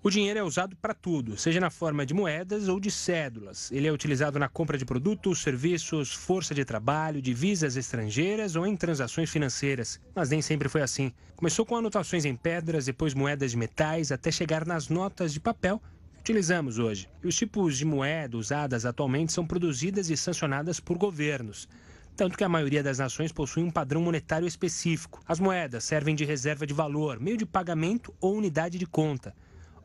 O 0.03 0.11
dinheiro 0.11 0.41
é 0.41 0.43
usado 0.43 0.75
para 0.75 0.93
tudo, 0.93 1.37
seja 1.37 1.61
na 1.61 1.71
forma 1.71 2.05
de 2.05 2.13
moedas 2.13 2.67
ou 2.67 2.81
de 2.81 2.91
cédulas. 2.91 3.71
Ele 3.71 3.87
é 3.87 3.93
utilizado 3.93 4.37
na 4.37 4.49
compra 4.49 4.77
de 4.77 4.85
produtos, 4.85 5.41
serviços, 5.41 6.13
força 6.13 6.53
de 6.53 6.65
trabalho, 6.65 7.23
divisas 7.23 7.77
estrangeiras 7.77 8.57
ou 8.57 8.67
em 8.67 8.77
transações 8.77 9.31
financeiras. 9.31 10.01
Mas 10.13 10.29
nem 10.29 10.43
sempre 10.43 10.69
foi 10.69 10.83
assim. 10.83 11.13
Começou 11.37 11.65
com 11.65 11.77
anotações 11.77 12.25
em 12.25 12.35
pedras, 12.35 12.87
depois 12.87 13.15
moedas 13.15 13.53
de 13.53 13.57
metais, 13.57 14.11
até 14.11 14.29
chegar 14.33 14.67
nas 14.67 14.89
notas 14.89 15.33
de 15.33 15.39
papel 15.39 15.81
que 16.15 16.33
utilizamos 16.33 16.81
hoje. 16.81 17.09
E 17.23 17.29
os 17.29 17.37
tipos 17.37 17.79
de 17.79 17.85
moeda 17.85 18.37
usadas 18.37 18.85
atualmente 18.85 19.33
são 19.33 19.47
produzidas 19.47 20.11
e 20.11 20.17
sancionadas 20.17 20.81
por 20.81 20.99
governos 20.99 21.69
tanto 22.17 22.37
que 22.37 22.45
a 22.45 22.49
maioria 22.49 22.83
das 22.83 22.99
nações 22.99 23.33
possui 23.33 23.63
um 23.63 23.71
padrão 23.71 24.03
monetário 24.03 24.47
específico. 24.47 25.21
As 25.27 25.41
moedas 25.41 25.85
servem 25.85 26.15
de 26.15 26.25
reserva 26.25 26.67
de 26.67 26.75
valor, 26.75 27.19
meio 27.21 27.37
de 27.37 27.47
pagamento 27.47 28.15
ou 28.21 28.37
unidade 28.37 28.79
de 28.79 28.87
conta 28.87 29.35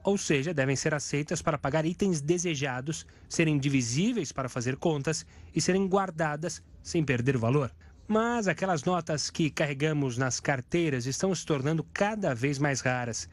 ou 0.07 0.17
seja, 0.17 0.53
devem 0.53 0.73
ser 0.73 0.93
aceitas 0.93 1.41
para 1.41 1.57
pagar 1.57 1.85
itens 1.85 2.21
desejados, 2.21 3.05
serem 3.27 3.57
divisíveis 3.57 4.31
para 4.31 4.47
fazer 4.47 4.77
contas 4.77 5.25
e 5.53 5.59
serem 5.59 5.85
guardadas 5.85 6.63
sem 6.81 7.03
perder 7.03 7.37
valor. 7.37 7.69
Mas 8.07 8.47
aquelas 8.47 8.85
notas 8.85 9.29
que 9.29 9.49
carregamos 9.49 10.17
nas 10.17 10.39
carteiras 10.39 11.05
estão 11.05 11.35
se 11.35 11.45
tornando 11.45 11.85
cada 11.91 12.33
vez 12.33 12.57
mais 12.57 12.79
raras. 12.79 13.27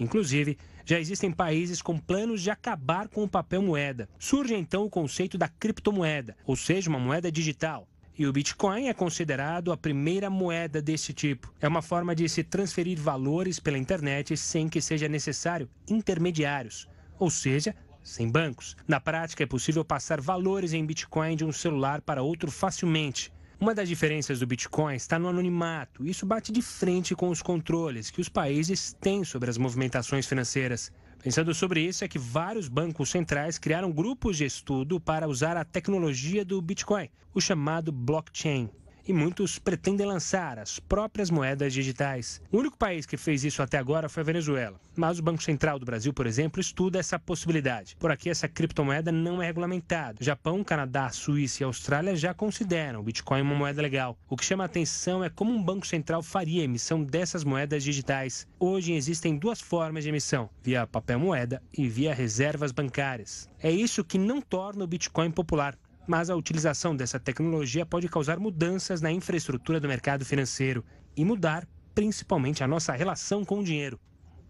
Inclusive, 0.00 0.58
já 0.84 0.98
existem 0.98 1.30
países 1.30 1.80
com 1.80 1.96
planos 1.96 2.42
de 2.42 2.50
acabar 2.50 3.06
com 3.06 3.22
o 3.22 3.28
papel 3.28 3.62
moeda. 3.62 4.08
Surge 4.18 4.56
então 4.56 4.84
o 4.84 4.90
conceito 4.90 5.38
da 5.38 5.46
criptomoeda, 5.46 6.36
ou 6.44 6.56
seja, 6.56 6.90
uma 6.90 6.98
moeda 6.98 7.30
digital. 7.30 7.86
E 8.18 8.26
o 8.26 8.32
Bitcoin 8.32 8.88
é 8.88 8.92
considerado 8.92 9.70
a 9.70 9.76
primeira 9.76 10.28
moeda 10.28 10.82
desse 10.82 11.12
tipo. 11.12 11.54
É 11.60 11.68
uma 11.68 11.80
forma 11.80 12.16
de 12.16 12.28
se 12.28 12.42
transferir 12.42 13.00
valores 13.00 13.60
pela 13.60 13.78
internet 13.78 14.36
sem 14.36 14.68
que 14.68 14.80
seja 14.80 15.08
necessário 15.08 15.70
intermediários, 15.88 16.88
ou 17.16 17.30
seja, 17.30 17.76
sem 18.02 18.28
bancos. 18.28 18.76
Na 18.88 18.98
prática, 18.98 19.44
é 19.44 19.46
possível 19.46 19.84
passar 19.84 20.20
valores 20.20 20.72
em 20.72 20.84
Bitcoin 20.84 21.36
de 21.36 21.44
um 21.44 21.52
celular 21.52 22.00
para 22.00 22.20
outro 22.20 22.50
facilmente. 22.50 23.32
Uma 23.60 23.72
das 23.72 23.88
diferenças 23.88 24.40
do 24.40 24.46
Bitcoin 24.48 24.96
está 24.96 25.16
no 25.16 25.28
anonimato. 25.28 26.04
Isso 26.04 26.26
bate 26.26 26.50
de 26.50 26.60
frente 26.60 27.14
com 27.14 27.28
os 27.28 27.40
controles 27.40 28.10
que 28.10 28.20
os 28.20 28.28
países 28.28 28.96
têm 29.00 29.22
sobre 29.22 29.48
as 29.48 29.56
movimentações 29.56 30.26
financeiras. 30.26 30.90
Pensando 31.22 31.52
sobre 31.52 31.80
isso, 31.80 32.04
é 32.04 32.08
que 32.08 32.18
vários 32.18 32.68
bancos 32.68 33.10
centrais 33.10 33.58
criaram 33.58 33.90
grupos 33.90 34.36
de 34.36 34.44
estudo 34.44 35.00
para 35.00 35.28
usar 35.28 35.56
a 35.56 35.64
tecnologia 35.64 36.44
do 36.44 36.60
Bitcoin, 36.62 37.08
o 37.34 37.40
chamado 37.40 37.90
blockchain 37.90 38.70
e 39.08 39.12
muitos 39.12 39.58
pretendem 39.58 40.06
lançar 40.06 40.58
as 40.58 40.78
próprias 40.78 41.30
moedas 41.30 41.72
digitais. 41.72 42.42
O 42.52 42.58
único 42.58 42.76
país 42.76 43.06
que 43.06 43.16
fez 43.16 43.42
isso 43.42 43.62
até 43.62 43.78
agora 43.78 44.06
foi 44.06 44.22
a 44.22 44.26
Venezuela, 44.26 44.78
mas 44.94 45.18
o 45.18 45.22
Banco 45.22 45.42
Central 45.42 45.78
do 45.78 45.86
Brasil, 45.86 46.12
por 46.12 46.26
exemplo, 46.26 46.60
estuda 46.60 46.98
essa 46.98 47.18
possibilidade. 47.18 47.96
Por 47.98 48.10
aqui, 48.10 48.28
essa 48.28 48.46
criptomoeda 48.46 49.10
não 49.10 49.42
é 49.42 49.46
regulamentada. 49.46 50.18
Japão, 50.20 50.62
Canadá, 50.62 51.08
Suíça 51.08 51.62
e 51.62 51.64
Austrália 51.64 52.14
já 52.14 52.34
consideram 52.34 53.00
o 53.00 53.02
Bitcoin 53.02 53.40
uma 53.40 53.54
moeda 53.54 53.80
legal. 53.80 54.18
O 54.28 54.36
que 54.36 54.44
chama 54.44 54.64
a 54.64 54.66
atenção 54.66 55.24
é 55.24 55.30
como 55.30 55.52
um 55.52 55.62
banco 55.62 55.86
central 55.86 56.22
faria 56.22 56.60
a 56.60 56.64
emissão 56.66 57.02
dessas 57.02 57.44
moedas 57.44 57.82
digitais. 57.82 58.46
Hoje 58.60 58.92
existem 58.92 59.38
duas 59.38 59.60
formas 59.60 60.04
de 60.04 60.10
emissão: 60.10 60.50
via 60.62 60.86
papel 60.86 61.18
moeda 61.18 61.62
e 61.72 61.88
via 61.88 62.14
reservas 62.14 62.72
bancárias. 62.72 63.48
É 63.58 63.70
isso 63.70 64.04
que 64.04 64.18
não 64.18 64.42
torna 64.42 64.84
o 64.84 64.86
Bitcoin 64.86 65.30
popular 65.30 65.78
mas 66.08 66.30
a 66.30 66.34
utilização 66.34 66.96
dessa 66.96 67.20
tecnologia 67.20 67.84
pode 67.84 68.08
causar 68.08 68.38
mudanças 68.38 69.02
na 69.02 69.12
infraestrutura 69.12 69.78
do 69.78 69.86
mercado 69.86 70.24
financeiro 70.24 70.82
e 71.14 71.22
mudar 71.22 71.68
principalmente 71.94 72.64
a 72.64 72.66
nossa 72.66 72.94
relação 72.94 73.44
com 73.44 73.58
o 73.58 73.64
dinheiro. 73.64 74.00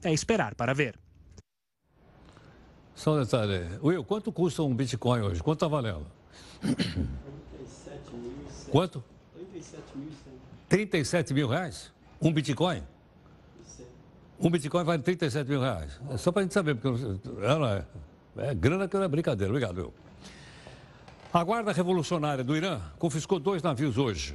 É 0.04 0.12
esperar 0.12 0.54
para 0.54 0.72
ver. 0.72 0.96
Só 2.94 3.16
um 3.16 3.20
detalhe. 3.20 3.66
Will, 3.82 4.04
quanto 4.04 4.30
custa 4.30 4.62
um 4.62 4.72
Bitcoin 4.72 5.22
hoje? 5.22 5.42
Quanto 5.42 5.56
está 5.56 5.66
valendo? 5.66 6.06
37 6.60 8.14
mil. 8.14 8.32
Quanto? 8.70 9.04
37 9.34 9.82
mil. 9.96 10.12
37 10.68 11.34
mil 11.34 11.48
reais? 11.48 11.92
Um 12.22 12.32
Bitcoin? 12.32 12.84
Um 14.38 14.48
Bitcoin 14.48 14.84
vale 14.84 15.02
37 15.02 15.48
mil 15.48 15.60
reais. 15.60 16.00
É 16.10 16.16
só 16.16 16.30
para 16.30 16.40
a 16.40 16.42
gente 16.44 16.54
saber, 16.54 16.76
porque 16.76 17.18
ela 17.42 17.84
é, 18.36 18.50
é 18.50 18.54
grana 18.54 18.86
que 18.86 18.96
não 18.96 19.02
é 19.02 19.08
brincadeira. 19.08 19.52
Obrigado, 19.52 19.78
Will. 19.78 19.94
A 21.30 21.44
Guarda 21.44 21.72
Revolucionária 21.72 22.42
do 22.42 22.56
Irã 22.56 22.80
confiscou 22.98 23.38
dois 23.38 23.62
navios 23.62 23.98
hoje. 23.98 24.34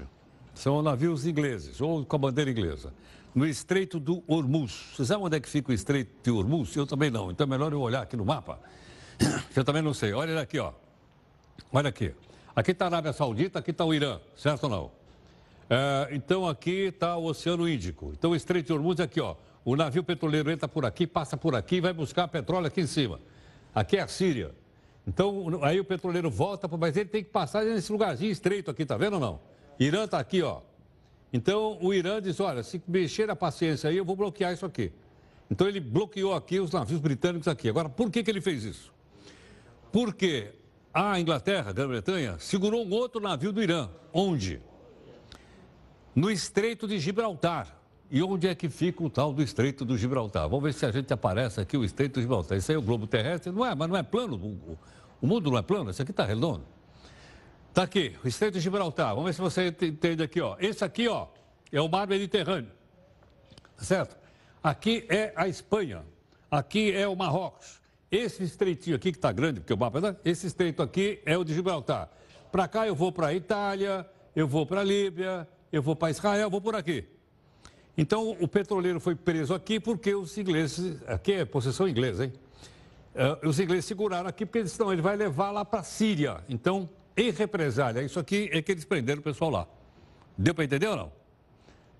São 0.53 0.79
navios 0.83 1.25
ingleses, 1.25 1.81
ou 1.81 2.05
com 2.05 2.15
a 2.15 2.19
bandeira 2.19 2.51
inglesa, 2.51 2.93
no 3.33 3.47
Estreito 3.47 3.99
do 3.99 4.23
Hormuz. 4.27 4.91
Você 4.95 5.05
sabe 5.05 5.23
onde 5.23 5.35
é 5.35 5.39
que 5.39 5.49
fica 5.49 5.71
o 5.71 5.73
Estreito 5.73 6.11
de 6.21 6.29
Hormuz? 6.29 6.75
Eu 6.75 6.85
também 6.85 7.09
não, 7.09 7.31
então 7.31 7.45
é 7.45 7.49
melhor 7.49 7.73
eu 7.73 7.81
olhar 7.81 8.03
aqui 8.03 8.15
no 8.15 8.23
mapa. 8.23 8.59
Eu 9.55 9.63
também 9.63 9.81
não 9.81 9.93
sei. 9.93 10.13
Olha 10.13 10.39
aqui, 10.39 10.59
ó. 10.59 10.71
Olha 11.71 11.89
aqui. 11.89 12.13
Aqui 12.55 12.71
está 12.71 12.85
a 12.85 12.87
Arábia 12.89 13.11
Saudita, 13.11 13.57
aqui 13.57 13.71
está 13.71 13.83
o 13.83 13.93
Irã, 13.93 14.19
certo 14.35 14.65
ou 14.65 14.69
não? 14.69 14.91
É, 15.69 16.09
então 16.11 16.47
aqui 16.47 16.87
está 16.87 17.17
o 17.17 17.25
Oceano 17.25 17.67
Índico. 17.67 18.11
Então 18.13 18.31
o 18.31 18.35
Estreito 18.35 18.67
de 18.67 18.73
Hormuz 18.73 18.99
é 18.99 19.03
aqui, 19.03 19.19
ó. 19.19 19.35
O 19.65 19.75
navio 19.75 20.03
petroleiro 20.03 20.51
entra 20.51 20.67
por 20.67 20.85
aqui, 20.85 21.07
passa 21.07 21.35
por 21.37 21.55
aqui 21.55 21.77
e 21.77 21.81
vai 21.81 21.93
buscar 21.93 22.27
petróleo 22.27 22.67
aqui 22.67 22.81
em 22.81 22.87
cima. 22.87 23.19
Aqui 23.73 23.97
é 23.97 24.01
a 24.01 24.07
Síria. 24.07 24.51
Então, 25.05 25.59
aí 25.61 25.79
o 25.79 25.85
petroleiro 25.85 26.29
volta, 26.29 26.67
mas 26.77 26.95
ele 26.95 27.09
tem 27.09 27.23
que 27.23 27.29
passar 27.29 27.65
nesse 27.65 27.91
lugarzinho 27.91 28.31
estreito 28.31 28.71
aqui, 28.71 28.85
tá 28.85 28.95
vendo 28.95 29.15
ou 29.15 29.19
não? 29.19 29.39
Irã 29.79 30.05
está 30.05 30.19
aqui, 30.19 30.41
ó. 30.41 30.61
Então, 31.31 31.77
o 31.81 31.93
Irã 31.93 32.21
diz, 32.21 32.39
olha, 32.39 32.63
se 32.63 32.81
mexer 32.87 33.29
a 33.29 33.35
paciência 33.35 33.89
aí, 33.89 33.97
eu 33.97 34.05
vou 34.05 34.15
bloquear 34.15 34.53
isso 34.53 34.65
aqui. 34.65 34.93
Então, 35.51 35.67
ele 35.67 35.79
bloqueou 35.79 36.33
aqui 36.33 36.59
os 36.59 36.71
navios 36.71 36.99
britânicos 36.99 37.47
aqui. 37.47 37.67
Agora, 37.67 37.89
por 37.89 38.09
que, 38.09 38.23
que 38.23 38.31
ele 38.31 38.39
fez 38.39 38.63
isso? 38.63 38.93
Porque 39.91 40.53
a 40.93 41.19
Inglaterra, 41.19 41.71
a 41.71 41.73
Grã-Bretanha, 41.73 42.37
segurou 42.39 42.85
um 42.85 42.91
outro 42.93 43.19
navio 43.19 43.51
do 43.51 43.61
Irã. 43.61 43.89
Onde? 44.13 44.61
No 46.15 46.29
Estreito 46.31 46.87
de 46.87 46.99
Gibraltar. 46.99 47.82
E 48.13 48.21
onde 48.21 48.47
é 48.47 48.53
que 48.53 48.69
fica 48.69 49.03
o 49.03 49.09
tal 49.09 49.33
do 49.33 49.41
Estreito 49.41 49.83
do 49.83 49.97
Gibraltar? 49.97 50.47
Vamos 50.47 50.63
ver 50.63 50.73
se 50.75 50.85
a 50.85 50.91
gente 50.91 51.11
aparece 51.11 51.59
aqui, 51.59 51.75
o 51.75 51.83
Estreito 51.83 52.19
do 52.19 52.21
Gibraltar. 52.21 52.55
Isso 52.55 52.71
aí 52.71 52.75
é 52.75 52.77
o 52.77 52.81
globo 52.83 53.07
terrestre. 53.07 53.51
Não 53.51 53.65
é, 53.65 53.73
mas 53.73 53.89
não 53.89 53.97
é 53.97 54.03
plano. 54.03 54.35
O, 54.35 54.77
o 55.19 55.25
mundo 55.25 55.49
não 55.49 55.57
é 55.57 55.63
plano, 55.63 55.89
isso 55.89 55.99
aqui 55.99 56.11
está 56.11 56.23
redondo. 56.23 56.63
Está 57.69 57.81
aqui, 57.81 58.15
o 58.23 58.27
Estreito 58.27 58.53
de 58.53 58.59
Gibraltar. 58.59 59.15
Vamos 59.15 59.25
ver 59.25 59.33
se 59.33 59.41
você 59.41 59.67
entende 59.67 60.21
aqui, 60.21 60.39
ó. 60.39 60.55
Esse 60.59 60.85
aqui, 60.85 61.07
ó, 61.07 61.25
é 61.71 61.81
o 61.81 61.89
mar 61.89 62.07
Mediterrâneo. 62.07 62.69
Tá 63.75 63.83
certo? 63.83 64.15
Aqui 64.61 65.07
é 65.09 65.33
a 65.35 65.47
Espanha. 65.47 66.03
Aqui 66.51 66.91
é 66.91 67.07
o 67.07 67.15
Marrocos. 67.15 67.81
Esse 68.11 68.43
estreitinho 68.43 68.95
aqui, 68.95 69.11
que 69.11 69.17
está 69.17 69.31
grande, 69.31 69.59
porque 69.59 69.73
o 69.73 69.77
mapa, 69.77 69.99
né? 69.99 70.15
esse 70.23 70.45
estreito 70.45 70.83
aqui 70.83 71.19
é 71.25 71.35
o 71.35 71.43
de 71.43 71.51
Gibraltar. 71.55 72.11
Para 72.51 72.67
cá 72.67 72.85
eu 72.85 72.93
vou 72.93 73.11
para 73.11 73.29
a 73.29 73.33
Itália, 73.33 74.07
eu 74.35 74.47
vou 74.47 74.67
para 74.67 74.81
a 74.81 74.83
Líbia, 74.83 75.47
eu 75.71 75.81
vou 75.81 75.95
para 75.95 76.11
Israel, 76.11 76.47
vou 76.47 76.61
por 76.61 76.75
aqui. 76.75 77.07
Então, 77.97 78.35
o 78.39 78.47
petroleiro 78.47 78.99
foi 78.99 79.15
preso 79.15 79.53
aqui 79.53 79.79
porque 79.79 80.15
os 80.15 80.35
ingleses, 80.37 80.97
aqui 81.07 81.33
é 81.33 81.45
possessão 81.45 81.87
inglesa, 81.87 82.25
hein? 82.25 82.33
Uh, 83.13 83.47
os 83.47 83.59
ingleses 83.59 83.85
seguraram 83.85 84.27
aqui 84.27 84.45
porque 84.45 84.57
eles 84.57 84.71
estão, 84.71 84.91
ele 84.91 85.01
vai 85.01 85.15
levar 85.15 85.51
lá 85.51 85.63
para 85.63 85.81
a 85.81 85.83
Síria. 85.83 86.43
Então, 86.49 86.89
em 87.15 87.29
represália, 87.29 88.01
isso 88.01 88.19
aqui 88.19 88.49
é 88.51 88.61
que 88.61 88.71
eles 88.71 88.83
prenderam 88.83 89.19
o 89.19 89.23
pessoal 89.23 89.51
lá. 89.51 89.67
Deu 90.35 90.55
para 90.55 90.63
entender 90.63 90.87
ou 90.87 90.95
não? 90.95 91.11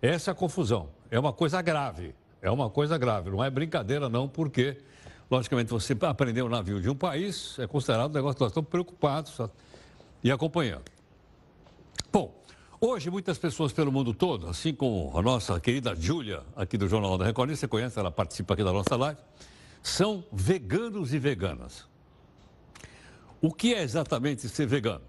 Essa 0.02 0.32
é 0.32 0.34
a 0.34 0.36
confusão. 0.36 0.90
É 1.12 1.20
uma 1.20 1.32
coisa 1.32 1.62
grave. 1.62 2.16
É 2.42 2.50
uma 2.50 2.70
coisa 2.70 2.98
grave. 2.98 3.30
Não 3.30 3.44
é 3.44 3.50
brincadeira, 3.52 4.10
não, 4.10 4.28
porque, 4.28 4.78
logicamente, 5.30 5.70
você 5.70 5.96
aprender 6.02 6.42
o 6.42 6.48
um 6.48 6.50
navio 6.50 6.82
de 6.82 6.90
um 6.90 6.96
país 6.96 7.58
é 7.60 7.68
considerado 7.68 8.10
um 8.10 8.14
negócio 8.16 8.36
que 8.36 8.42
nós 8.42 8.50
estamos 8.50 8.70
preocupados 8.70 9.40
e 10.24 10.32
acompanhando. 10.32 10.86
Bom, 12.12 12.34
Hoje, 12.86 13.10
muitas 13.10 13.38
pessoas 13.38 13.72
pelo 13.72 13.94
mundo 13.94 14.14
todo, 14.14 14.50
assim 14.50 14.74
como 14.74 15.18
a 15.18 15.22
nossa 15.22 15.58
querida 15.58 15.96
Júlia, 15.96 16.44
aqui 16.54 16.78
do 16.78 16.86
Jornal 16.86 17.18
da 17.18 17.24
Record, 17.24 17.50
você 17.56 17.66
conhece, 17.66 17.98
ela 17.98 18.12
participa 18.12 18.54
aqui 18.56 18.62
da 18.62 18.74
nossa 18.74 18.98
live, 18.98 19.22
são 19.82 20.26
veganos 20.34 21.14
e 21.14 21.18
veganas. 21.18 21.88
O 23.42 23.54
que 23.54 23.74
é 23.74 23.82
exatamente 23.82 24.50
ser 24.50 24.66
vegano? 24.66 25.00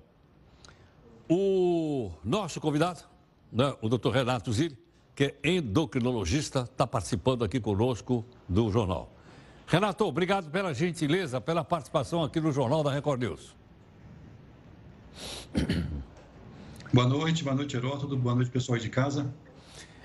O 1.29 2.13
nosso 2.23 2.61
convidado, 2.61 3.01
né, 3.53 3.75
o 3.83 3.89
Dr. 3.89 4.11
Renato 4.11 4.53
Zilli, 4.53 4.79
que 5.13 5.35
é 5.43 5.51
endocrinologista, 5.51 6.61
está 6.61 6.87
participando 6.87 7.43
aqui 7.43 7.59
conosco 7.59 8.25
do 8.49 8.71
jornal. 8.71 9.13
Renato, 9.67 10.05
obrigado 10.05 10.49
pela 10.49 10.73
gentileza, 10.73 11.41
pela 11.41 11.65
participação 11.65 12.23
aqui 12.23 12.41
no 12.41 12.53
Jornal 12.53 12.85
da 12.85 12.93
Record 12.93 13.21
News. 13.21 13.53
Boa 16.95 17.09
noite, 17.09 17.43
boa 17.43 17.57
noite, 17.57 17.77
Heródoto, 17.77 18.17
boa 18.17 18.37
noite, 18.37 18.53
pessoal 18.53 18.79
de 18.79 18.89
casa. 18.89 19.35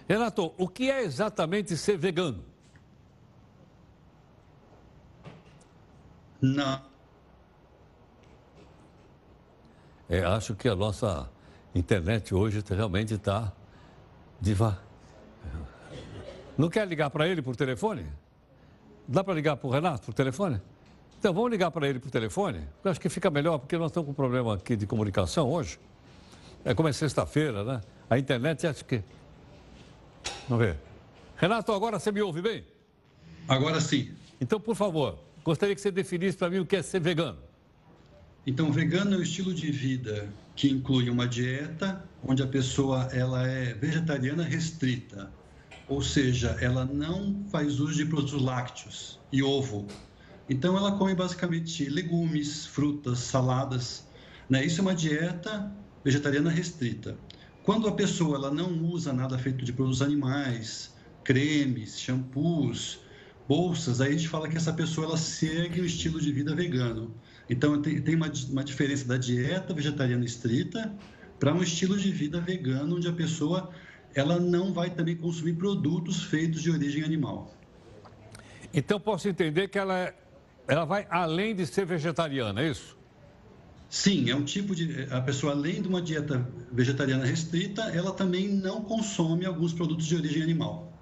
Renato, 0.08 0.56
o 0.58 0.68
que 0.68 0.90
é 0.90 1.04
exatamente 1.04 1.78
ser 1.78 2.00
vegano? 2.00 2.44
Não. 6.42 6.82
É, 10.10 10.24
acho 10.24 10.56
que 10.56 10.68
a 10.68 10.76
nossa 10.76 11.30
internet 11.76 12.34
hoje 12.34 12.64
realmente 12.68 13.14
está 13.14 13.54
devagar. 14.42 14.82
Não 16.58 16.70
quer 16.70 16.88
ligar 16.88 17.12
para 17.12 17.28
ele 17.28 17.44
por 17.44 17.56
telefone? 17.56 18.08
Dá 19.08 19.24
para 19.24 19.36
ligar 19.36 19.58
para 19.58 19.68
o 19.68 19.72
Renato 19.72 20.08
por 20.08 20.14
telefone? 20.16 20.60
Então 21.20 21.32
vamos 21.36 21.52
ligar 21.52 21.70
para 21.70 21.88
ele 21.88 22.00
por 22.00 22.10
telefone? 22.10 22.68
Eu 22.84 22.90
acho 22.90 23.00
que 23.00 23.10
fica 23.10 23.30
melhor, 23.30 23.60
porque 23.60 23.78
nós 23.78 23.92
estamos 23.92 24.08
com 24.08 24.12
um 24.12 24.16
problema 24.16 24.56
aqui 24.56 24.76
de 24.76 24.88
comunicação 24.88 25.52
hoje. 25.52 25.78
É 26.66 26.74
como 26.74 26.90
é 26.90 26.94
sexta-feira, 26.94 27.64
né? 27.64 27.82
A 28.10 28.18
internet 28.18 28.68
acho 28.68 28.84
que. 28.86 29.02
Vamos 30.48 30.66
ver. 30.66 30.78
Renato, 31.38 31.72
agora 31.72 32.00
você 32.00 32.12
me 32.12 32.22
ouve 32.22 32.42
bem? 32.42 32.66
Agora 33.48 33.80
sim. 33.80 34.12
Então, 34.42 34.60
por 34.60 34.76
favor, 34.76 35.18
gostaria 35.44 35.74
que 35.74 35.82
você 35.82 35.92
definisse 35.92 36.38
para 36.38 36.50
mim 36.50 36.60
o 36.60 36.66
que 36.66 36.76
é 36.76 36.82
ser 36.82 37.00
vegano. 37.00 37.40
Então, 38.46 38.72
vegano 38.72 39.16
é 39.16 39.18
um 39.18 39.22
estilo 39.22 39.54
de 39.54 39.72
vida 39.72 40.30
que 40.56 40.70
inclui 40.70 41.10
uma 41.10 41.28
dieta 41.28 42.04
onde 42.24 42.44
a 42.44 42.48
pessoa 42.48 43.08
ela 43.14 43.48
é 43.48 43.74
vegetariana 43.74 44.44
restrita, 44.44 45.32
ou 45.88 46.02
seja, 46.02 46.58
ela 46.60 46.86
não 46.86 47.46
faz 47.52 47.80
uso 47.80 47.96
de 47.96 48.06
produtos 48.06 48.42
lácteos 48.42 49.20
e 49.32 49.42
ovo. 49.42 49.88
Então, 50.50 50.76
ela 50.76 50.92
come 50.94 51.16
basicamente 51.16 51.88
legumes, 51.90 52.66
frutas, 52.66 53.20
saladas. 53.20 54.06
Né? 54.50 54.66
Isso 54.66 54.82
é 54.82 54.84
uma 54.84 54.96
dieta 54.96 55.72
vegetariana 56.04 56.50
restrita. 56.50 57.18
Quando 57.64 57.88
a 57.88 57.92
pessoa 57.92 58.38
ela 58.38 58.52
não 58.52 58.72
usa 58.86 59.14
nada 59.14 59.38
feito 59.38 59.64
de 59.64 59.74
produtos 59.74 60.02
animais, 60.02 60.96
cremes, 61.24 62.00
shampoos, 62.00 63.00
bolsas, 63.48 64.02
aí 64.02 64.10
a 64.10 64.12
gente 64.12 64.28
fala 64.28 64.48
que 64.48 64.58
essa 64.58 64.74
pessoa 64.74 65.08
ela 65.08 65.18
segue 65.18 65.82
o 65.82 65.86
estilo 65.86 66.20
de 66.20 66.32
vida 66.32 66.56
vegano. 66.56 67.14
Então 67.50 67.82
tem, 67.82 68.16
uma, 68.16 68.32
uma 68.52 68.64
diferença 68.64 69.08
da 69.08 69.18
dieta 69.18 69.74
vegetariana 69.74 70.24
estrita 70.24 70.94
para 71.40 71.54
um 71.54 71.64
estilo 71.64 71.98
de 71.98 72.12
vida 72.12 72.40
vegano, 72.40 72.98
onde 72.98 73.08
a 73.08 73.14
pessoa 73.14 73.72
ela 74.14 74.40
não 74.40 74.74
vai 74.74 74.90
também 74.90 75.16
consumir 75.16 75.54
produtos 75.54 76.24
feitos 76.24 76.62
de 76.62 76.70
origem 76.70 77.04
animal. 77.04 77.54
Então 78.74 79.00
posso 79.00 79.28
entender 79.28 79.68
que 79.68 79.80
ela, 79.80 79.98
é, 79.98 80.14
ela 80.68 80.86
vai 80.86 81.08
além 81.10 81.56
de 81.56 81.66
ser 81.66 81.86
vegetariana, 81.86 82.62
é 82.62 82.70
isso? 82.70 82.99
Sim, 83.90 84.30
é 84.30 84.36
um 84.36 84.44
tipo 84.44 84.76
de. 84.76 85.08
A 85.12 85.20
pessoa, 85.20 85.54
além 85.54 85.82
de 85.82 85.88
uma 85.88 86.02
dieta 86.02 86.48
vegetariana 86.72 87.26
restrita, 87.26 87.82
ela 87.84 88.12
também 88.12 88.48
não 88.48 88.82
consome 88.82 89.46
alguns 89.46 89.74
produtos 89.74 90.06
de 90.06 90.16
origem 90.16 90.44
animal. 90.44 90.94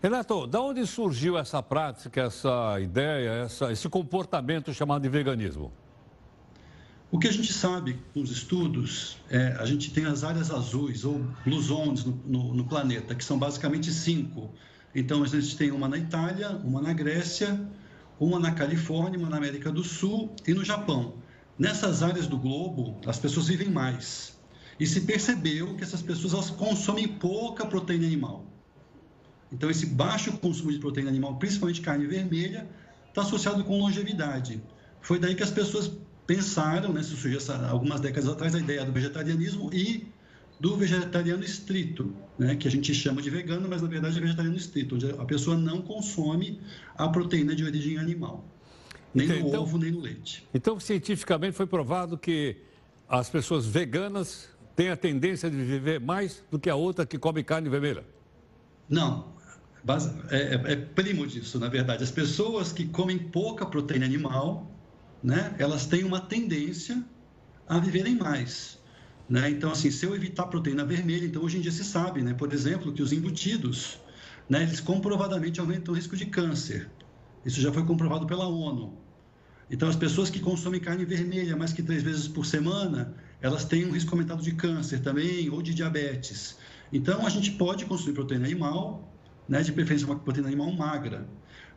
Renato, 0.00 0.46
da 0.46 0.60
onde 0.60 0.86
surgiu 0.86 1.36
essa 1.36 1.60
prática, 1.60 2.22
essa 2.22 2.78
ideia, 2.80 3.30
essa, 3.30 3.72
esse 3.72 3.88
comportamento 3.88 4.72
chamado 4.72 5.02
de 5.02 5.08
veganismo? 5.08 5.72
O 7.10 7.18
que 7.18 7.26
a 7.26 7.32
gente 7.32 7.52
sabe 7.52 7.98
com 8.14 8.20
os 8.20 8.30
estudos, 8.30 9.18
é, 9.28 9.56
a 9.58 9.64
gente 9.64 9.90
tem 9.90 10.04
as 10.04 10.22
áreas 10.22 10.52
azuis 10.52 11.04
ou 11.04 11.26
blue 11.44 11.60
zones 11.60 12.04
no, 12.04 12.12
no, 12.24 12.54
no 12.54 12.64
planeta, 12.66 13.12
que 13.14 13.24
são 13.24 13.36
basicamente 13.36 13.90
cinco. 13.92 14.52
Então, 14.94 15.24
a 15.24 15.26
gente 15.26 15.56
tem 15.56 15.72
uma 15.72 15.88
na 15.88 15.98
Itália, 15.98 16.50
uma 16.62 16.80
na 16.80 16.92
Grécia, 16.92 17.60
uma 18.20 18.38
na 18.38 18.52
Califórnia, 18.52 19.18
uma 19.18 19.28
na 19.28 19.38
América 19.38 19.72
do 19.72 19.82
Sul 19.82 20.30
e 20.46 20.54
no 20.54 20.64
Japão. 20.64 21.14
Nessas 21.58 22.04
áreas 22.04 22.28
do 22.28 22.38
globo, 22.38 22.96
as 23.04 23.18
pessoas 23.18 23.48
vivem 23.48 23.68
mais. 23.68 24.38
E 24.78 24.86
se 24.86 25.00
percebeu 25.00 25.74
que 25.74 25.82
essas 25.82 26.00
pessoas 26.00 26.32
elas 26.32 26.50
consomem 26.50 27.08
pouca 27.08 27.66
proteína 27.66 28.06
animal. 28.06 28.46
Então, 29.50 29.68
esse 29.68 29.86
baixo 29.86 30.30
consumo 30.38 30.70
de 30.70 30.78
proteína 30.78 31.10
animal, 31.10 31.36
principalmente 31.36 31.80
carne 31.80 32.06
vermelha, 32.06 32.68
está 33.08 33.22
associado 33.22 33.64
com 33.64 33.76
longevidade. 33.76 34.62
Foi 35.00 35.18
daí 35.18 35.34
que 35.34 35.42
as 35.42 35.50
pessoas 35.50 35.90
pensaram, 36.28 36.92
né, 36.92 37.02
surgiu 37.02 37.40
algumas 37.68 38.00
décadas 38.00 38.28
atrás, 38.28 38.54
a 38.54 38.60
ideia 38.60 38.84
do 38.84 38.92
vegetarianismo 38.92 39.72
e 39.72 40.06
do 40.60 40.76
vegetariano 40.76 41.42
estrito, 41.42 42.14
né, 42.38 42.54
que 42.54 42.68
a 42.68 42.70
gente 42.70 42.94
chama 42.94 43.20
de 43.20 43.30
vegano, 43.30 43.66
mas 43.68 43.82
na 43.82 43.88
verdade 43.88 44.18
é 44.18 44.20
vegetariano 44.20 44.56
estrito, 44.56 44.94
onde 44.94 45.10
a 45.10 45.24
pessoa 45.24 45.56
não 45.56 45.80
consome 45.80 46.60
a 46.96 47.08
proteína 47.08 47.56
de 47.56 47.64
origem 47.64 47.96
animal 47.96 48.44
nem 49.14 49.26
no 49.26 49.48
então, 49.48 49.62
ovo, 49.62 49.78
nem 49.78 49.90
no 49.90 50.00
leite. 50.00 50.46
Então, 50.52 50.78
cientificamente 50.78 51.56
foi 51.56 51.66
provado 51.66 52.18
que 52.18 52.56
as 53.08 53.30
pessoas 53.30 53.66
veganas 53.66 54.48
têm 54.76 54.90
a 54.90 54.96
tendência 54.96 55.50
de 55.50 55.56
viver 55.56 55.98
mais 55.98 56.44
do 56.50 56.58
que 56.58 56.70
a 56.70 56.74
outra 56.74 57.06
que 57.06 57.18
come 57.18 57.42
carne 57.42 57.68
vermelha? 57.68 58.04
Não. 58.88 59.36
É, 60.30 60.36
é, 60.36 60.72
é 60.72 60.76
primo 60.76 61.26
disso, 61.26 61.58
na 61.58 61.68
verdade. 61.68 62.04
As 62.04 62.10
pessoas 62.10 62.72
que 62.72 62.86
comem 62.86 63.18
pouca 63.18 63.64
proteína 63.64 64.04
animal, 64.04 64.70
né, 65.22 65.54
elas 65.58 65.86
têm 65.86 66.04
uma 66.04 66.20
tendência 66.20 67.02
a 67.66 67.78
viverem 67.78 68.16
mais. 68.16 68.78
Né? 69.28 69.50
Então, 69.50 69.70
assim, 69.70 69.90
se 69.90 70.04
eu 70.06 70.14
evitar 70.14 70.46
proteína 70.46 70.84
vermelha, 70.84 71.26
então 71.26 71.42
hoje 71.42 71.58
em 71.58 71.60
dia 71.60 71.72
se 71.72 71.84
sabe, 71.84 72.22
né, 72.22 72.34
por 72.34 72.52
exemplo, 72.52 72.92
que 72.92 73.02
os 73.02 73.12
embutidos, 73.12 73.98
né, 74.48 74.62
eles 74.62 74.80
comprovadamente 74.80 75.60
aumentam 75.60 75.92
o 75.92 75.96
risco 75.96 76.16
de 76.16 76.26
câncer. 76.26 76.90
Isso 77.48 77.62
já 77.62 77.72
foi 77.72 77.82
comprovado 77.82 78.26
pela 78.26 78.46
ONU. 78.46 78.92
Então, 79.70 79.88
as 79.88 79.96
pessoas 79.96 80.28
que 80.28 80.38
consomem 80.38 80.78
carne 80.78 81.06
vermelha 81.06 81.56
mais 81.56 81.72
que 81.72 81.82
três 81.82 82.02
vezes 82.02 82.28
por 82.28 82.44
semana, 82.44 83.14
elas 83.40 83.64
têm 83.64 83.86
um 83.86 83.90
risco 83.90 84.12
aumentado 84.12 84.42
de 84.42 84.52
câncer 84.52 85.00
também 85.00 85.48
ou 85.48 85.62
de 85.62 85.72
diabetes. 85.72 86.58
Então, 86.92 87.26
a 87.26 87.30
gente 87.30 87.52
pode 87.52 87.86
consumir 87.86 88.12
proteína 88.12 88.44
animal, 88.44 89.10
né, 89.48 89.62
de 89.62 89.72
preferência 89.72 90.06
uma 90.06 90.18
proteína 90.18 90.48
animal 90.48 90.70
magra. 90.72 91.26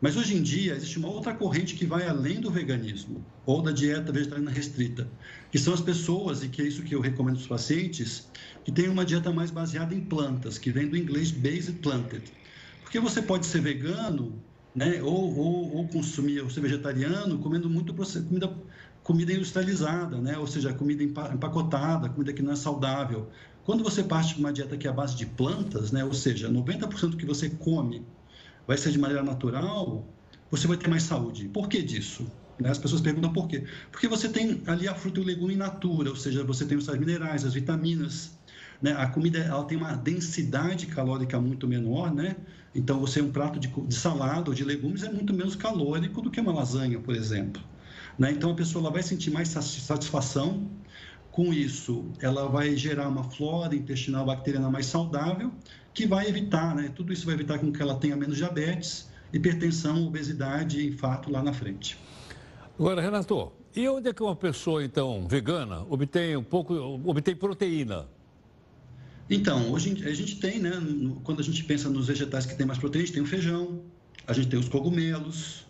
Mas 0.01 0.17
hoje 0.17 0.35
em 0.35 0.43
dia 0.43 0.75
existe 0.75 0.99
uma 0.99 1.07
outra 1.07 1.33
corrente 1.33 1.73
que 1.75 1.85
vai 1.85 2.05
além 2.05 2.41
do 2.41 2.51
veganismo 2.51 3.25
ou 3.45 3.61
da 3.61 3.71
dieta 3.71 4.11
vegetariana 4.11 4.51
restrita, 4.51 5.07
que 5.49 5.57
são 5.57 5.73
as 5.73 5.79
pessoas, 5.79 6.43
e 6.43 6.49
que 6.49 6.61
é 6.61 6.65
isso 6.67 6.83
que 6.83 6.93
eu 6.93 6.99
recomendo 6.99 7.37
aos 7.37 7.47
pacientes, 7.47 8.27
que 8.65 8.73
têm 8.73 8.89
uma 8.89 9.05
dieta 9.05 9.31
mais 9.31 9.51
baseada 9.51 9.95
em 9.95 10.01
plantas, 10.01 10.57
que 10.57 10.69
vem 10.69 10.89
do 10.89 10.97
inglês 10.97 11.31
based 11.31 11.79
planted. 11.81 12.23
Porque 12.81 12.99
você 12.99 13.21
pode 13.21 13.45
ser 13.45 13.61
vegano, 13.61 14.37
né, 14.75 15.01
ou, 15.01 15.37
ou, 15.37 15.75
ou 15.77 15.87
consumir, 15.87 16.41
ou 16.41 16.49
ser 16.49 16.61
vegetariano, 16.61 17.37
comendo 17.39 17.69
muito 17.69 17.93
comida, 17.93 18.53
comida 19.03 19.33
industrializada, 19.33 20.17
né, 20.17 20.37
ou 20.37 20.47
seja, 20.47 20.73
comida 20.73 21.03
empacotada, 21.03 22.09
comida 22.09 22.33
que 22.33 22.41
não 22.41 22.53
é 22.53 22.55
saudável. 22.55 23.29
Quando 23.63 23.83
você 23.83 24.03
parte 24.03 24.35
de 24.35 24.39
uma 24.39 24.51
dieta 24.51 24.77
que 24.77 24.87
é 24.87 24.89
a 24.89 24.93
base 24.93 25.15
de 25.15 25.25
plantas, 25.25 25.91
né, 25.91 26.03
ou 26.03 26.13
seja, 26.13 26.49
90% 26.49 27.09
do 27.09 27.17
que 27.17 27.25
você 27.25 27.49
come 27.49 28.05
vai 28.65 28.77
ser 28.77 28.91
de 28.91 28.99
maneira 28.99 29.23
natural, 29.23 30.07
você 30.49 30.67
vai 30.67 30.77
ter 30.77 30.89
mais 30.89 31.03
saúde. 31.03 31.47
Por 31.47 31.67
que 31.67 31.81
disso? 31.81 32.27
Né? 32.59 32.69
As 32.69 32.77
pessoas 32.77 33.01
perguntam 33.01 33.33
por 33.33 33.47
quê. 33.47 33.63
Porque 33.91 34.07
você 34.07 34.29
tem 34.29 34.61
ali 34.67 34.87
a 34.87 34.93
fruta 34.93 35.19
e 35.19 35.23
o 35.23 35.25
legume 35.25 35.53
in 35.53 35.57
natura, 35.57 36.09
ou 36.09 36.15
seja, 36.15 36.43
você 36.43 36.65
tem 36.65 36.77
os 36.77 36.85
sais 36.85 36.99
minerais, 36.99 37.43
as 37.43 37.53
vitaminas. 37.53 38.31
Né? 38.81 38.93
A 38.93 39.07
comida 39.07 39.39
ela 39.39 39.63
tem 39.63 39.77
uma 39.77 39.93
densidade 39.93 40.85
calórica 40.87 41.39
muito 41.39 41.67
menor, 41.67 42.13
né? 42.13 42.35
Então, 42.73 42.99
você 42.99 43.21
um 43.21 43.31
prato 43.31 43.59
de, 43.59 43.67
de 43.67 43.95
salada 43.95 44.49
ou 44.49 44.55
de 44.55 44.63
legumes 44.63 45.03
é 45.03 45.11
muito 45.11 45.33
menos 45.33 45.55
calórico 45.55 46.21
do 46.21 46.31
que 46.31 46.39
uma 46.39 46.53
lasanha, 46.53 46.99
por 46.99 47.15
exemplo. 47.15 47.61
Né? 48.17 48.31
Então, 48.31 48.51
a 48.51 48.55
pessoa 48.55 48.83
ela 48.83 48.91
vai 48.91 49.03
sentir 49.03 49.31
mais 49.31 49.49
satisfação. 49.49 50.69
Com 51.31 51.53
isso, 51.53 52.05
ela 52.19 52.47
vai 52.49 52.75
gerar 52.75 53.07
uma 53.07 53.23
flora 53.23 53.73
intestinal 53.73 54.25
bacteriana 54.25 54.69
mais 54.69 54.85
saudável 54.85 55.51
que 55.93 56.05
vai 56.05 56.27
evitar, 56.27 56.75
né? 56.75 56.91
Tudo 56.93 57.11
isso 57.13 57.25
vai 57.25 57.35
evitar 57.35 57.59
com 57.59 57.71
que 57.71 57.81
ela 57.81 57.95
tenha 57.95 58.15
menos 58.15 58.37
diabetes, 58.37 59.09
hipertensão, 59.31 60.05
obesidade 60.07 60.79
e 60.81 60.87
infarto 60.87 61.31
lá 61.31 61.41
na 61.41 61.53
frente. 61.53 61.97
Agora, 62.77 63.01
Renato, 63.01 63.51
e 63.75 63.87
onde 63.87 64.09
é 64.09 64.13
que 64.13 64.23
uma 64.23 64.35
pessoa, 64.35 64.83
então, 64.83 65.25
vegana, 65.27 65.85
obtém 65.89 66.35
um 66.35 66.43
pouco, 66.43 66.73
obtém 67.05 67.35
proteína? 67.35 68.07
Então, 69.33 69.71
hoje 69.71 69.97
a 70.05 70.13
gente 70.13 70.41
tem, 70.41 70.59
né? 70.59 70.71
Quando 71.23 71.39
a 71.39 71.43
gente 71.43 71.63
pensa 71.63 71.89
nos 71.89 72.07
vegetais 72.07 72.45
que 72.45 72.53
tem 72.53 72.67
mais 72.67 72.77
proteína, 72.77 73.03
a 73.03 73.05
gente 73.05 73.13
tem 73.13 73.23
o 73.23 73.25
feijão, 73.25 73.81
a 74.27 74.33
gente 74.33 74.49
tem 74.49 74.59
os 74.59 74.67
cogumelos, 74.67 75.65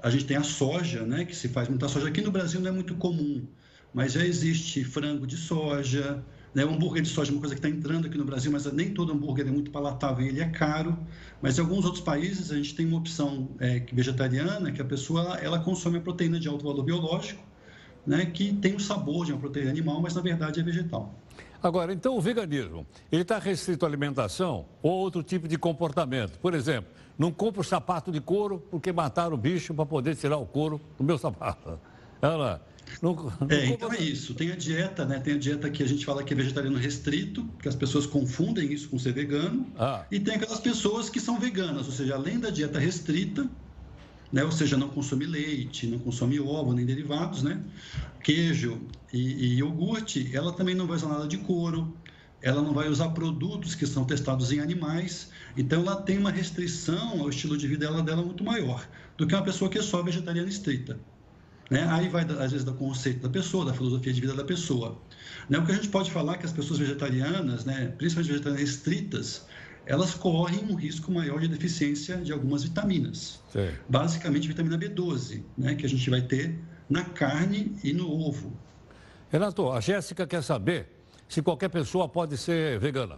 a 0.00 0.08
gente 0.08 0.26
tem 0.26 0.36
a 0.36 0.44
soja, 0.44 1.04
né? 1.04 1.24
Que 1.24 1.34
se 1.34 1.48
faz 1.48 1.68
muita 1.68 1.88
soja. 1.88 2.06
Aqui 2.06 2.20
no 2.20 2.30
Brasil 2.30 2.60
não 2.60 2.68
é 2.68 2.72
muito 2.72 2.94
comum, 2.94 3.44
mas 3.92 4.12
já 4.12 4.24
existe 4.24 4.84
frango 4.84 5.26
de 5.26 5.36
soja, 5.36 6.24
né? 6.54 6.64
O 6.64 6.70
hambúrguer 6.70 7.02
de 7.02 7.08
soja 7.08 7.32
é 7.32 7.34
uma 7.34 7.40
coisa 7.40 7.56
que 7.56 7.58
está 7.58 7.68
entrando 7.68 8.06
aqui 8.06 8.16
no 8.16 8.24
Brasil, 8.24 8.52
mas 8.52 8.64
nem 8.72 8.94
todo 8.94 9.12
hambúrguer 9.12 9.48
é 9.48 9.50
muito 9.50 9.72
palatável 9.72 10.24
e 10.24 10.28
ele 10.28 10.40
é 10.40 10.48
caro. 10.48 10.96
Mas 11.42 11.58
em 11.58 11.62
alguns 11.62 11.84
outros 11.84 12.04
países 12.04 12.52
a 12.52 12.56
gente 12.56 12.76
tem 12.76 12.86
uma 12.86 12.98
opção 12.98 13.48
é, 13.58 13.84
vegetariana, 13.92 14.70
que 14.70 14.80
a 14.80 14.84
pessoa 14.84 15.36
ela 15.42 15.58
consome 15.58 15.98
a 15.98 16.00
proteína 16.00 16.38
de 16.38 16.46
alto 16.46 16.64
valor 16.64 16.84
biológico, 16.84 17.42
né? 18.06 18.26
que 18.26 18.52
tem 18.52 18.76
o 18.76 18.80
sabor 18.80 19.26
de 19.26 19.32
uma 19.32 19.40
proteína 19.40 19.70
animal, 19.70 20.00
mas 20.00 20.14
na 20.14 20.20
verdade 20.20 20.60
é 20.60 20.62
vegetal. 20.62 21.20
Agora, 21.62 21.92
então 21.92 22.16
o 22.16 22.20
veganismo, 22.20 22.86
ele 23.12 23.22
está 23.22 23.38
restrito 23.38 23.84
à 23.84 23.88
alimentação 23.88 24.66
ou 24.82 24.92
outro 24.92 25.22
tipo 25.22 25.46
de 25.46 25.58
comportamento? 25.58 26.38
Por 26.38 26.54
exemplo, 26.54 26.90
não 27.18 27.30
compro 27.30 27.62
sapato 27.62 28.10
de 28.10 28.20
couro 28.20 28.62
porque 28.70 28.92
mataram 28.92 29.34
o 29.34 29.36
bicho 29.36 29.74
para 29.74 29.84
poder 29.84 30.16
tirar 30.16 30.38
o 30.38 30.46
couro 30.46 30.80
do 30.96 31.04
meu 31.04 31.16
sapato. 31.18 31.78
Ela, 32.22 32.64
não, 33.02 33.14
não 33.14 33.48
é, 33.48 33.66
então 33.66 33.92
é 33.92 34.00
isso. 34.00 34.34
Tem 34.34 34.50
a 34.50 34.56
dieta, 34.56 35.04
né? 35.04 35.18
Tem 35.18 35.34
a 35.34 35.38
dieta 35.38 35.70
que 35.70 35.82
a 35.82 35.86
gente 35.86 36.04
fala 36.04 36.22
que 36.22 36.32
é 36.32 36.36
vegetariano 36.36 36.78
restrito, 36.78 37.46
que 37.62 37.68
as 37.68 37.74
pessoas 37.74 38.06
confundem 38.06 38.72
isso 38.72 38.88
com 38.88 38.98
ser 38.98 39.12
vegano. 39.12 39.66
Ah. 39.78 40.04
E 40.10 40.18
tem 40.18 40.34
aquelas 40.34 40.60
pessoas 40.60 41.08
que 41.08 41.20
são 41.20 41.38
veganas, 41.38 41.86
ou 41.86 41.92
seja, 41.92 42.14
além 42.14 42.38
da 42.38 42.50
dieta 42.50 42.78
restrita, 42.78 43.48
né? 44.32 44.44
Ou 44.44 44.52
seja, 44.52 44.76
não 44.76 44.88
consome 44.88 45.26
leite, 45.26 45.86
não 45.86 45.98
consome 45.98 46.38
ovo 46.40 46.72
nem 46.72 46.84
derivados, 46.84 47.42
né? 47.42 47.60
Queijo 48.22 48.80
e, 49.12 49.18
e 49.18 49.54
iogurte, 49.58 50.30
ela 50.34 50.52
também 50.52 50.74
não 50.74 50.86
vai 50.86 50.96
usar 50.96 51.08
nada 51.08 51.26
de 51.26 51.38
couro, 51.38 51.96
ela 52.42 52.62
não 52.62 52.72
vai 52.72 52.88
usar 52.88 53.10
produtos 53.10 53.74
que 53.74 53.86
são 53.86 54.04
testados 54.04 54.50
em 54.52 54.60
animais, 54.60 55.30
então 55.56 55.82
ela 55.82 55.96
tem 55.96 56.18
uma 56.18 56.30
restrição 56.30 57.20
ao 57.20 57.28
estilo 57.28 57.56
de 57.56 57.66
vida 57.66 57.86
dela, 57.86 58.02
dela 58.02 58.22
muito 58.22 58.42
maior 58.42 58.86
do 59.16 59.26
que 59.26 59.34
uma 59.34 59.44
pessoa 59.44 59.70
que 59.70 59.78
é 59.78 59.82
só 59.82 60.02
vegetariana 60.02 60.48
estrita. 60.48 60.98
Né? 61.70 61.86
Aí 61.88 62.08
vai, 62.08 62.24
às 62.24 62.50
vezes, 62.50 62.64
do 62.64 62.74
conceito 62.74 63.20
da 63.20 63.28
pessoa, 63.28 63.64
da 63.64 63.72
filosofia 63.72 64.12
de 64.12 64.20
vida 64.20 64.34
da 64.34 64.42
pessoa. 64.42 65.00
Né? 65.48 65.58
O 65.58 65.64
que 65.64 65.70
a 65.70 65.74
gente 65.74 65.88
pode 65.88 66.10
falar 66.10 66.34
é 66.34 66.38
que 66.38 66.46
as 66.46 66.52
pessoas 66.52 66.80
vegetarianas, 66.80 67.64
né, 67.64 67.94
principalmente 67.96 68.32
vegetarianas 68.32 68.68
estritas, 68.68 69.46
elas 69.86 70.14
correm 70.14 70.64
um 70.68 70.74
risco 70.74 71.12
maior 71.12 71.40
de 71.40 71.48
deficiência 71.48 72.16
de 72.16 72.32
algumas 72.32 72.64
vitaminas. 72.64 73.40
Sim. 73.52 73.68
Basicamente, 73.88 74.48
vitamina 74.48 74.76
B12, 74.76 75.42
né, 75.56 75.74
que 75.74 75.86
a 75.86 75.88
gente 75.88 76.08
vai 76.10 76.22
ter 76.22 76.58
na 76.90 77.04
carne 77.04 77.74
e 77.82 77.92
no 77.92 78.10
ovo. 78.10 78.52
Renato, 79.30 79.70
a 79.70 79.80
Jéssica 79.80 80.26
quer 80.26 80.42
saber 80.42 80.88
se 81.28 81.40
qualquer 81.40 81.70
pessoa 81.70 82.08
pode 82.08 82.36
ser 82.36 82.78
vegana. 82.80 83.16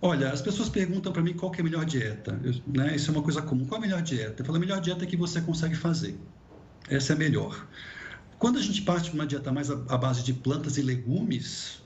Olha, 0.00 0.30
as 0.30 0.40
pessoas 0.40 0.68
perguntam 0.68 1.12
para 1.12 1.20
mim 1.20 1.34
qual 1.34 1.52
é 1.54 1.60
a 1.60 1.64
melhor 1.64 1.84
dieta. 1.84 2.40
Eu, 2.42 2.54
né, 2.66 2.96
isso 2.96 3.10
é 3.10 3.12
uma 3.12 3.22
coisa 3.22 3.42
comum. 3.42 3.66
Qual 3.66 3.78
é 3.80 3.84
a 3.84 3.86
melhor 3.86 4.00
dieta? 4.00 4.40
Eu 4.40 4.46
falo, 4.46 4.56
a 4.56 4.60
melhor 4.60 4.80
dieta 4.80 5.04
é 5.04 5.06
que 5.06 5.16
você 5.16 5.40
consegue 5.40 5.74
fazer 5.74 6.16
essa 6.88 7.12
é 7.12 7.16
melhor. 7.16 7.66
Quando 8.38 8.58
a 8.58 8.62
gente 8.62 8.82
parte 8.82 9.10
para 9.10 9.20
uma 9.20 9.26
dieta 9.26 9.52
mais 9.52 9.70
à 9.70 9.98
base 9.98 10.22
de 10.24 10.32
plantas 10.32 10.78
e 10.78 10.82
legumes, 10.82 11.82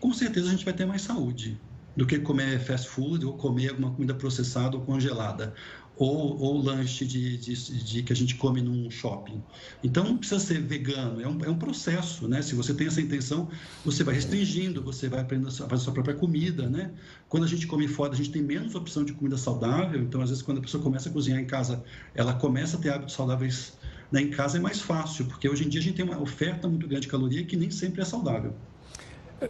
com 0.00 0.12
certeza 0.12 0.48
a 0.48 0.50
gente 0.50 0.64
vai 0.64 0.72
ter 0.72 0.86
mais 0.86 1.02
saúde 1.02 1.60
do 1.96 2.06
que 2.06 2.18
comer 2.20 2.60
fast 2.60 2.88
food 2.88 3.26
ou 3.26 3.32
comer 3.34 3.70
alguma 3.70 3.90
comida 3.90 4.14
processada 4.14 4.76
ou 4.76 4.82
congelada 4.84 5.52
ou, 5.98 6.40
ou 6.40 6.62
lanche 6.62 7.04
de, 7.04 7.36
de, 7.36 7.84
de, 7.84 8.02
que 8.04 8.12
a 8.12 8.16
gente 8.16 8.36
come 8.36 8.62
num 8.62 8.88
shopping. 8.88 9.42
Então, 9.82 10.04
não 10.04 10.16
precisa 10.16 10.40
ser 10.40 10.62
vegano, 10.62 11.20
é 11.20 11.26
um, 11.26 11.44
é 11.44 11.50
um 11.50 11.58
processo, 11.58 12.28
né? 12.28 12.40
Se 12.40 12.54
você 12.54 12.72
tem 12.72 12.86
essa 12.86 13.00
intenção, 13.00 13.48
você 13.84 14.04
vai 14.04 14.14
restringindo, 14.14 14.80
você 14.80 15.08
vai 15.08 15.20
aprendendo 15.20 15.48
a 15.48 15.50
fazer 15.50 15.74
a 15.74 15.78
sua 15.78 15.92
própria 15.92 16.14
comida, 16.14 16.68
né? 16.68 16.92
Quando 17.28 17.44
a 17.44 17.48
gente 17.48 17.66
come 17.66 17.88
fora, 17.88 18.12
a 18.12 18.16
gente 18.16 18.30
tem 18.30 18.42
menos 18.42 18.76
opção 18.76 19.04
de 19.04 19.12
comida 19.12 19.36
saudável, 19.36 20.00
então, 20.00 20.22
às 20.22 20.30
vezes, 20.30 20.42
quando 20.42 20.58
a 20.58 20.60
pessoa 20.60 20.82
começa 20.82 21.08
a 21.08 21.12
cozinhar 21.12 21.40
em 21.40 21.46
casa, 21.46 21.82
ela 22.14 22.32
começa 22.32 22.76
a 22.76 22.80
ter 22.80 22.90
hábitos 22.90 23.14
saudáveis 23.14 23.76
né, 24.10 24.22
em 24.22 24.30
casa 24.30 24.56
é 24.56 24.60
mais 24.60 24.80
fácil, 24.80 25.26
porque 25.26 25.48
hoje 25.48 25.66
em 25.66 25.68
dia 25.68 25.80
a 25.80 25.84
gente 25.84 25.96
tem 25.96 26.04
uma 26.04 26.18
oferta 26.18 26.66
muito 26.68 26.86
grande 26.86 27.02
de 27.02 27.08
caloria 27.08 27.44
que 27.44 27.56
nem 27.56 27.70
sempre 27.70 28.00
é 28.00 28.04
saudável. 28.04 28.54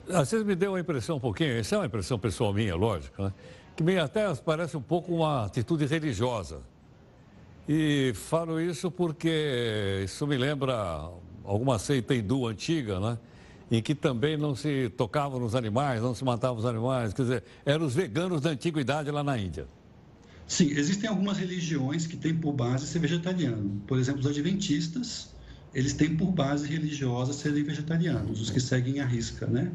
Às 0.08 0.30
vezes 0.30 0.44
me 0.44 0.54
deu 0.54 0.72
uma 0.72 0.80
impressão 0.80 1.16
um 1.16 1.20
pouquinho, 1.20 1.52
essa 1.52 1.76
é 1.76 1.78
uma 1.78 1.86
impressão 1.86 2.18
pessoal 2.18 2.52
minha, 2.52 2.74
lógico, 2.74 3.22
né? 3.22 3.32
Que 3.78 3.84
me 3.84 3.96
até 3.96 4.34
parece 4.34 4.76
um 4.76 4.82
pouco 4.82 5.14
uma 5.14 5.44
atitude 5.44 5.86
religiosa. 5.86 6.62
E 7.68 8.12
falo 8.12 8.60
isso 8.60 8.90
porque 8.90 10.02
isso 10.04 10.26
me 10.26 10.36
lembra 10.36 11.08
alguma 11.44 11.78
seita 11.78 12.12
hindu 12.12 12.48
antiga, 12.48 12.98
né? 12.98 13.16
em 13.70 13.80
que 13.80 13.94
também 13.94 14.36
não 14.36 14.56
se 14.56 14.88
tocava 14.96 15.38
nos 15.38 15.54
animais, 15.54 16.02
não 16.02 16.12
se 16.12 16.24
matava 16.24 16.58
os 16.58 16.66
animais, 16.66 17.12
quer 17.12 17.22
dizer, 17.22 17.44
eram 17.64 17.86
os 17.86 17.94
veganos 17.94 18.40
da 18.40 18.50
antiguidade 18.50 19.12
lá 19.12 19.22
na 19.22 19.38
Índia. 19.38 19.68
Sim, 20.44 20.70
existem 20.72 21.08
algumas 21.08 21.38
religiões 21.38 22.04
que 22.04 22.16
têm 22.16 22.34
por 22.34 22.54
base 22.54 22.84
ser 22.84 22.98
vegetariano. 22.98 23.80
Por 23.86 23.96
exemplo, 23.96 24.20
os 24.20 24.26
adventistas, 24.26 25.32
eles 25.72 25.92
têm 25.92 26.16
por 26.16 26.32
base 26.32 26.66
religiosa 26.66 27.32
serem 27.32 27.62
vegetarianos, 27.62 28.40
os 28.40 28.50
que 28.50 28.58
seguem 28.58 28.98
a 28.98 29.06
risca, 29.06 29.46
né? 29.46 29.70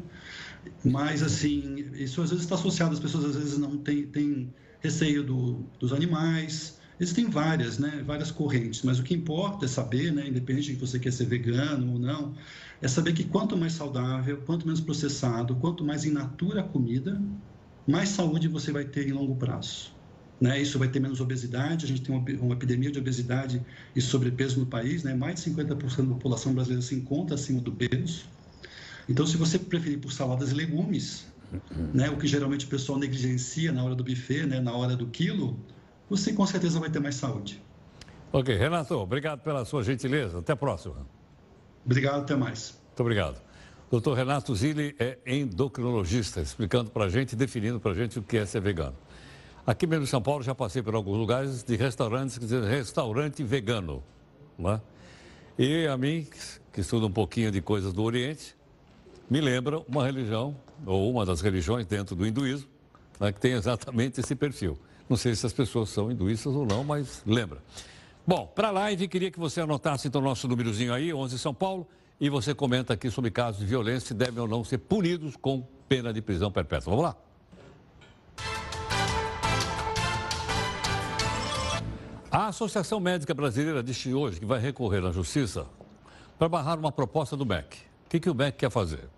Mas, 0.84 1.22
assim, 1.22 1.76
isso 1.94 2.20
às 2.22 2.30
vezes 2.30 2.44
está 2.44 2.54
associado, 2.54 2.92
as 2.92 3.00
pessoas 3.00 3.24
às 3.24 3.36
vezes 3.36 3.58
não 3.58 3.78
têm, 3.78 4.06
têm 4.06 4.52
receio 4.80 5.22
do, 5.22 5.64
dos 5.78 5.92
animais. 5.92 6.78
Existem 7.00 7.28
várias, 7.28 7.78
né? 7.78 8.02
Várias 8.06 8.30
correntes, 8.30 8.82
mas 8.82 8.98
o 8.98 9.02
que 9.02 9.14
importa 9.14 9.64
é 9.64 9.68
saber, 9.68 10.12
né? 10.12 10.28
Independente 10.28 10.68
de 10.68 10.74
que 10.74 10.80
você 10.80 10.98
quer 10.98 11.12
ser 11.12 11.26
vegano 11.26 11.92
ou 11.92 11.98
não, 11.98 12.34
é 12.80 12.86
saber 12.86 13.12
que 13.12 13.24
quanto 13.24 13.56
mais 13.56 13.72
saudável, 13.72 14.42
quanto 14.46 14.66
menos 14.66 14.80
processado, 14.80 15.56
quanto 15.56 15.82
mais 15.84 16.04
in 16.04 16.10
natura 16.10 16.60
a 16.60 16.64
comida, 16.64 17.20
mais 17.86 18.10
saúde 18.10 18.46
você 18.46 18.70
vai 18.70 18.84
ter 18.84 19.08
em 19.08 19.12
longo 19.12 19.34
prazo. 19.36 19.92
Né? 20.40 20.60
Isso 20.60 20.78
vai 20.78 20.88
ter 20.88 21.00
menos 21.00 21.20
obesidade. 21.20 21.84
A 21.84 21.88
gente 21.88 22.02
tem 22.02 22.14
uma, 22.14 22.24
uma, 22.40 22.54
epidemia 22.54 22.90
de 22.90 22.98
obesidade 22.98 23.64
e 23.94 24.00
sobrepeso 24.00 24.60
no 24.60 24.66
país. 24.66 25.02
Né? 25.02 25.14
Mais 25.14 25.42
de 25.42 25.50
50% 25.50 26.08
da 26.08 26.14
população 26.14 26.52
brasileira 26.52 26.82
se 26.82 26.94
encontra 26.94 27.34
acima 27.34 27.60
do 27.60 27.72
peso. 27.72 28.26
Então, 29.08 29.26
se 29.26 29.36
você 29.36 29.58
preferir 29.58 30.00
por 30.00 30.12
saladas 30.12 30.50
e 30.50 30.54
legumes, 30.54 31.26
né? 31.92 32.08
o 32.10 32.16
que 32.16 32.26
geralmente 32.26 32.66
o 32.66 32.68
pessoal 32.68 32.98
negligencia 32.98 33.70
na 33.72 33.84
hora 33.84 33.94
do 33.94 34.02
buffet, 34.02 34.46
né? 34.46 34.60
na 34.60 34.72
hora 34.72 34.96
do 34.96 35.06
quilo, 35.06 35.58
você 36.08 36.32
com 36.32 36.46
certeza 36.46 36.80
vai 36.80 36.90
ter 36.90 37.00
mais 37.00 37.14
saúde. 37.16 37.62
Ok, 38.32 38.54
Renato, 38.56 38.94
obrigado 38.94 39.40
pela 39.40 39.64
sua 39.64 39.82
gentileza. 39.84 40.38
Até 40.38 40.52
a 40.52 40.56
próxima. 40.56 41.06
Obrigado, 41.84 42.22
até 42.22 42.34
mais. 42.34 42.80
Muito 42.88 43.00
obrigado. 43.00 43.40
Doutor 43.90 44.16
Renato 44.16 44.54
Zilli 44.56 44.96
é 44.98 45.18
endocrinologista, 45.26 46.40
explicando 46.40 46.90
para 46.90 47.04
a 47.04 47.08
gente, 47.08 47.36
definindo 47.36 47.78
para 47.78 47.92
a 47.92 47.94
gente 47.94 48.18
o 48.18 48.22
que 48.22 48.36
é 48.36 48.46
ser 48.46 48.60
vegano. 48.60 48.96
Aqui 49.66 49.86
mesmo 49.86 50.04
em 50.04 50.06
São 50.06 50.20
Paulo 50.20 50.42
já 50.42 50.54
passei 50.54 50.82
por 50.82 50.94
alguns 50.94 51.16
lugares 51.16 51.62
de 51.62 51.76
restaurantes 51.76 52.36
que 52.36 52.44
dizem 52.44 52.64
restaurante 52.64 53.42
vegano. 53.44 54.02
Né? 54.58 54.80
E 55.58 55.86
a 55.86 55.96
mim, 55.96 56.26
que 56.72 56.80
estudo 56.80 57.06
um 57.06 57.12
pouquinho 57.12 57.50
de 57.50 57.62
coisas 57.62 57.92
do 57.92 58.02
Oriente, 58.02 58.56
me 59.28 59.40
lembra 59.40 59.80
uma 59.88 60.04
religião, 60.04 60.56
ou 60.84 61.10
uma 61.10 61.24
das 61.24 61.40
religiões 61.40 61.86
dentro 61.86 62.14
do 62.14 62.26
hinduísmo, 62.26 62.68
né, 63.18 63.32
que 63.32 63.40
tem 63.40 63.52
exatamente 63.52 64.20
esse 64.20 64.34
perfil. 64.34 64.78
Não 65.08 65.16
sei 65.16 65.34
se 65.34 65.46
as 65.46 65.52
pessoas 65.52 65.90
são 65.90 66.10
hinduístas 66.10 66.54
ou 66.54 66.66
não, 66.66 66.82
mas 66.82 67.22
lembra. 67.26 67.62
Bom, 68.26 68.46
para 68.46 68.68
a 68.68 68.70
live, 68.70 69.06
queria 69.08 69.30
que 69.30 69.38
você 69.38 69.60
anotasse 69.60 70.08
então 70.08 70.20
o 70.20 70.24
nosso 70.24 70.48
númerozinho 70.48 70.92
aí, 70.94 71.12
11 71.12 71.38
São 71.38 71.52
Paulo, 71.52 71.86
e 72.18 72.30
você 72.30 72.54
comenta 72.54 72.94
aqui 72.94 73.10
sobre 73.10 73.30
casos 73.30 73.60
de 73.60 73.66
violência 73.66 74.08
se 74.08 74.14
devem 74.14 74.40
ou 74.40 74.48
não 74.48 74.64
ser 74.64 74.78
punidos 74.78 75.36
com 75.36 75.66
pena 75.88 76.12
de 76.12 76.22
prisão 76.22 76.50
perpétua. 76.50 76.90
Vamos 76.90 77.04
lá? 77.04 77.16
A 82.30 82.48
Associação 82.48 82.98
Médica 82.98 83.32
Brasileira 83.32 83.82
disse 83.82 84.12
hoje 84.12 84.40
que 84.40 84.46
vai 84.46 84.58
recorrer 84.58 85.04
à 85.04 85.12
Justiça 85.12 85.66
para 86.38 86.48
barrar 86.48 86.78
uma 86.78 86.90
proposta 86.90 87.36
do 87.36 87.46
MEC. 87.46 87.93
Que, 88.14 88.20
que 88.20 88.30
o 88.30 88.34
MEC 88.34 88.58
quer 88.58 88.70
fazer? 88.70 89.08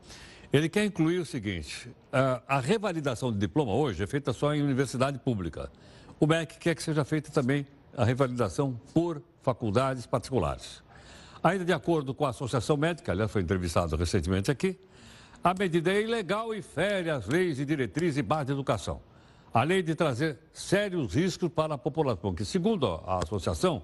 Ele 0.50 0.70
quer 0.70 0.86
incluir 0.86 1.18
o 1.18 1.26
seguinte: 1.26 1.90
a, 2.10 2.40
a 2.48 2.60
revalidação 2.60 3.30
de 3.30 3.36
diploma 3.38 3.74
hoje 3.74 4.02
é 4.02 4.06
feita 4.06 4.32
só 4.32 4.54
em 4.54 4.62
universidade 4.62 5.18
pública. 5.18 5.70
O 6.18 6.26
MEC 6.26 6.58
quer 6.58 6.74
que 6.74 6.82
seja 6.82 7.04
feita 7.04 7.30
também 7.30 7.66
a 7.94 8.06
revalidação 8.06 8.80
por 8.94 9.20
faculdades 9.42 10.06
particulares. 10.06 10.82
Ainda 11.42 11.62
de 11.62 11.74
acordo 11.74 12.14
com 12.14 12.24
a 12.24 12.30
Associação 12.30 12.78
Médica, 12.78 13.12
aliás, 13.12 13.30
foi 13.30 13.42
entrevistado 13.42 13.94
recentemente 13.96 14.50
aqui, 14.50 14.80
a 15.44 15.52
medida 15.52 15.92
é 15.92 16.00
ilegal 16.00 16.54
e 16.54 16.62
fere 16.62 17.10
as 17.10 17.26
leis 17.26 17.60
e 17.60 17.66
diretrizes 17.66 18.16
e 18.16 18.22
base 18.22 18.46
de 18.46 18.52
educação. 18.52 19.02
Além 19.52 19.84
de 19.84 19.94
trazer 19.94 20.38
sérios 20.54 21.14
riscos 21.14 21.50
para 21.50 21.74
a 21.74 21.78
população, 21.78 22.34
que, 22.34 22.46
segundo 22.46 22.86
a 22.86 23.18
associação, 23.22 23.82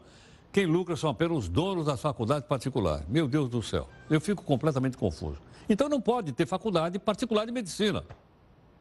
quem 0.53 0.67
lucra 0.67 0.95
são 0.97 1.09
apenas 1.09 1.39
os 1.39 1.49
donos 1.49 1.87
das 1.87 2.01
faculdades 2.01 2.47
particulares. 2.47 3.07
Meu 3.09 3.27
Deus 3.27 3.49
do 3.49 3.63
céu, 3.63 3.89
eu 4.11 4.21
fico 4.21 4.45
completamente 4.45 4.99
confuso. 4.99 5.39
Então 5.69 5.89
não 5.89 6.01
pode 6.01 6.33
ter 6.33 6.47
faculdade 6.47 6.99
particular 6.99 7.47
de 7.47 7.53
medicina. 7.53 8.05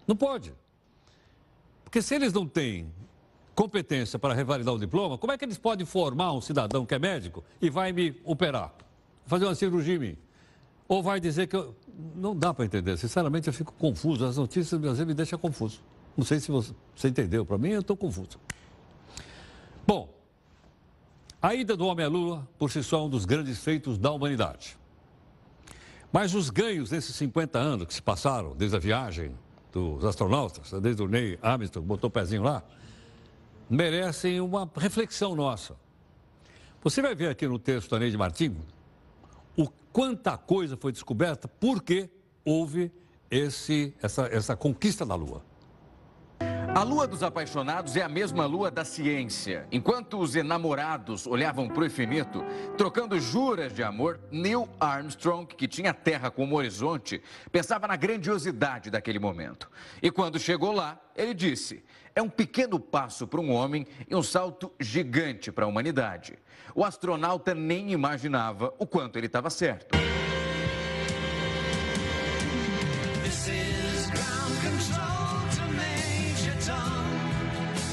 Não 0.05 0.15
pode. 0.15 0.53
Porque 1.85 2.01
se 2.01 2.13
eles 2.13 2.33
não 2.33 2.45
têm 2.45 2.91
competência 3.55 4.19
para 4.19 4.33
revalidar 4.33 4.73
o 4.73 4.79
diploma, 4.79 5.17
como 5.17 5.31
é 5.31 5.37
que 5.37 5.45
eles 5.45 5.57
podem 5.57 5.85
formar 5.85 6.33
um 6.33 6.41
cidadão 6.41 6.85
que 6.85 6.93
é 6.93 6.99
médico 6.99 7.43
e 7.61 7.69
vai 7.69 7.93
me 7.93 8.19
operar, 8.25 8.73
fazer 9.25 9.45
uma 9.45 9.55
cirurgia 9.55 9.95
em 9.95 9.99
mim? 9.99 10.17
Ou 10.89 11.01
vai 11.01 11.21
dizer 11.21 11.47
que 11.47 11.55
eu... 11.55 11.73
Não 12.15 12.35
dá 12.35 12.53
para 12.53 12.65
entender. 12.65 12.97
Sinceramente, 12.97 13.47
eu 13.47 13.53
fico 13.53 13.71
confuso. 13.73 14.25
As 14.25 14.35
notícias 14.35 14.71
do 14.71 14.79
Brasil 14.79 15.05
me 15.05 15.13
deixam 15.13 15.39
confuso. 15.39 15.79
Não 16.17 16.25
sei 16.25 16.39
se 16.39 16.51
você, 16.51 16.73
você 16.95 17.07
entendeu. 17.07 17.45
Para 17.45 17.57
mim, 17.57 17.69
eu 17.69 17.79
estou 17.81 17.95
confuso. 17.95 18.39
Bom, 19.87 20.09
a 21.41 21.55
ida 21.55 21.75
do 21.75 21.85
homem 21.85 22.05
à 22.05 22.09
Lua, 22.09 22.47
por 22.57 22.71
si 22.71 22.83
só, 22.83 22.99
é 22.99 23.03
um 23.03 23.09
dos 23.09 23.25
grandes 23.25 23.63
feitos 23.63 23.97
da 23.97 24.11
humanidade. 24.11 24.77
Mas 26.11 26.35
os 26.35 26.49
ganhos 26.49 26.91
nesses 26.91 27.15
50 27.15 27.57
anos 27.57 27.87
que 27.87 27.93
se 27.93 28.01
passaram, 28.01 28.55
desde 28.55 28.75
a 28.75 28.79
viagem 28.79 29.33
dos 29.71 30.03
astronautas, 30.03 30.71
desde 30.81 31.01
o 31.01 31.07
Neil 31.07 31.39
Armstrong, 31.41 31.87
botou 31.87 32.09
o 32.09 32.11
pezinho 32.11 32.43
lá, 32.43 32.61
merecem 33.69 34.41
uma 34.41 34.69
reflexão 34.75 35.35
nossa. 35.35 35.75
Você 36.83 37.01
vai 37.01 37.15
ver 37.15 37.29
aqui 37.29 37.47
no 37.47 37.57
texto 37.57 37.89
da 37.89 37.99
Neide 37.99 38.17
Martins 38.17 38.57
o 39.55 39.69
quanta 39.91 40.37
coisa 40.37 40.75
foi 40.75 40.91
descoberta 40.91 41.47
porque 41.47 42.09
houve 42.43 42.91
esse, 43.29 43.93
essa, 44.01 44.27
essa 44.27 44.55
conquista 44.55 45.05
da 45.05 45.15
Lua. 45.15 45.41
A 46.73 46.83
lua 46.83 47.05
dos 47.05 47.21
apaixonados 47.21 47.97
é 47.97 48.01
a 48.01 48.07
mesma 48.07 48.45
lua 48.45 48.71
da 48.71 48.85
ciência. 48.85 49.67
Enquanto 49.73 50.17
os 50.17 50.37
enamorados 50.37 51.27
olhavam 51.27 51.67
para 51.67 51.81
o 51.81 51.85
infinito, 51.85 52.41
trocando 52.77 53.19
juras 53.19 53.73
de 53.73 53.83
amor, 53.83 54.21
Neil 54.31 54.69
Armstrong, 54.79 55.45
que 55.45 55.67
tinha 55.67 55.91
a 55.91 55.93
Terra 55.93 56.31
como 56.31 56.55
horizonte, 56.55 57.21
pensava 57.51 57.87
na 57.89 57.97
grandiosidade 57.97 58.89
daquele 58.89 59.19
momento. 59.19 59.69
E 60.01 60.09
quando 60.09 60.39
chegou 60.39 60.71
lá, 60.71 60.97
ele 61.13 61.33
disse: 61.33 61.83
é 62.15 62.21
um 62.21 62.29
pequeno 62.29 62.79
passo 62.79 63.27
para 63.27 63.41
um 63.41 63.51
homem 63.51 63.85
e 64.09 64.15
um 64.15 64.23
salto 64.23 64.71
gigante 64.79 65.51
para 65.51 65.65
a 65.65 65.67
humanidade. 65.67 66.39
O 66.73 66.85
astronauta 66.85 67.53
nem 67.53 67.91
imaginava 67.91 68.73
o 68.79 68.87
quanto 68.87 69.17
ele 69.17 69.27
estava 69.27 69.49
certo. 69.49 70.10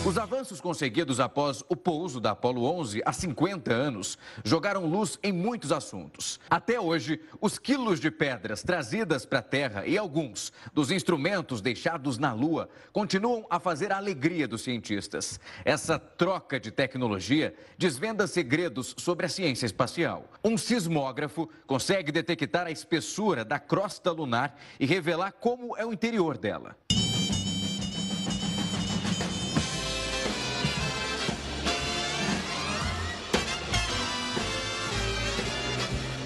Os 0.08 0.16
avanços 0.16 0.58
conseguidos 0.58 1.20
após 1.20 1.62
o 1.68 1.76
pouso 1.76 2.18
da 2.18 2.30
Apollo 2.30 2.64
11 2.64 3.02
há 3.04 3.12
50 3.12 3.70
anos 3.74 4.16
jogaram 4.42 4.86
luz 4.86 5.18
em 5.22 5.30
muitos 5.30 5.70
assuntos. 5.70 6.40
Até 6.48 6.80
hoje, 6.80 7.20
os 7.42 7.58
quilos 7.58 8.00
de 8.00 8.10
pedras 8.10 8.62
trazidas 8.62 9.26
para 9.26 9.40
a 9.40 9.42
Terra 9.42 9.86
e 9.86 9.98
alguns 9.98 10.50
dos 10.72 10.90
instrumentos 10.90 11.60
deixados 11.60 12.16
na 12.16 12.32
Lua 12.32 12.70
continuam 12.90 13.46
a 13.50 13.60
fazer 13.60 13.92
a 13.92 13.98
alegria 13.98 14.48
dos 14.48 14.62
cientistas. 14.62 15.38
Essa 15.62 15.98
troca 15.98 16.58
de 16.58 16.70
tecnologia 16.70 17.54
desvenda 17.76 18.26
segredos 18.26 18.94
sobre 18.96 19.26
a 19.26 19.28
ciência 19.28 19.66
espacial. 19.66 20.24
Um 20.42 20.56
sismógrafo 20.56 21.50
consegue 21.66 22.10
detectar 22.10 22.66
a 22.66 22.70
espessura 22.70 23.44
da 23.44 23.58
crosta 23.58 24.10
lunar 24.10 24.58
e 24.80 24.86
revelar 24.86 25.32
como 25.32 25.76
é 25.76 25.84
o 25.84 25.92
interior 25.92 26.38
dela. 26.38 26.74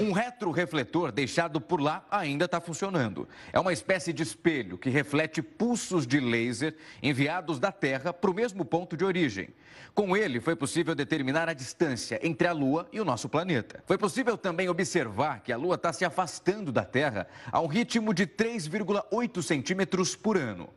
Um 0.02 0.10
retrorefletor 0.10 1.12
deixado 1.12 1.60
por 1.60 1.80
lá 1.80 2.04
ainda 2.10 2.46
está 2.46 2.60
funcionando. 2.60 3.28
É 3.52 3.60
uma 3.60 3.72
espécie 3.72 4.12
de 4.12 4.24
espelho 4.24 4.76
que 4.76 4.90
reflete 4.90 5.40
pulsos 5.40 6.08
de 6.08 6.18
laser 6.18 6.74
enviados 7.00 7.60
da 7.60 7.70
Terra 7.70 8.12
para 8.12 8.28
o 8.28 8.34
mesmo 8.34 8.64
ponto 8.64 8.96
de 8.96 9.04
origem. 9.04 9.50
Com 9.94 10.16
ele, 10.16 10.40
foi 10.40 10.56
possível 10.56 10.92
determinar 10.92 11.48
a 11.48 11.52
distância 11.52 12.18
entre 12.20 12.48
a 12.48 12.52
Lua 12.52 12.88
e 12.92 13.00
o 13.00 13.04
nosso 13.04 13.28
planeta. 13.28 13.80
Foi 13.86 13.96
possível 13.96 14.36
também 14.36 14.68
observar 14.68 15.40
que 15.40 15.52
a 15.52 15.56
Lua 15.56 15.76
está 15.76 15.92
se 15.92 16.04
afastando 16.04 16.72
da 16.72 16.84
Terra 16.84 17.28
a 17.52 17.60
um 17.60 17.68
ritmo 17.68 18.12
de 18.12 18.26
3,8 18.26 19.40
centímetros 19.40 20.16
por 20.16 20.36
ano. 20.36 20.68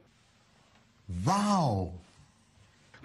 Uau! 1.25 2.04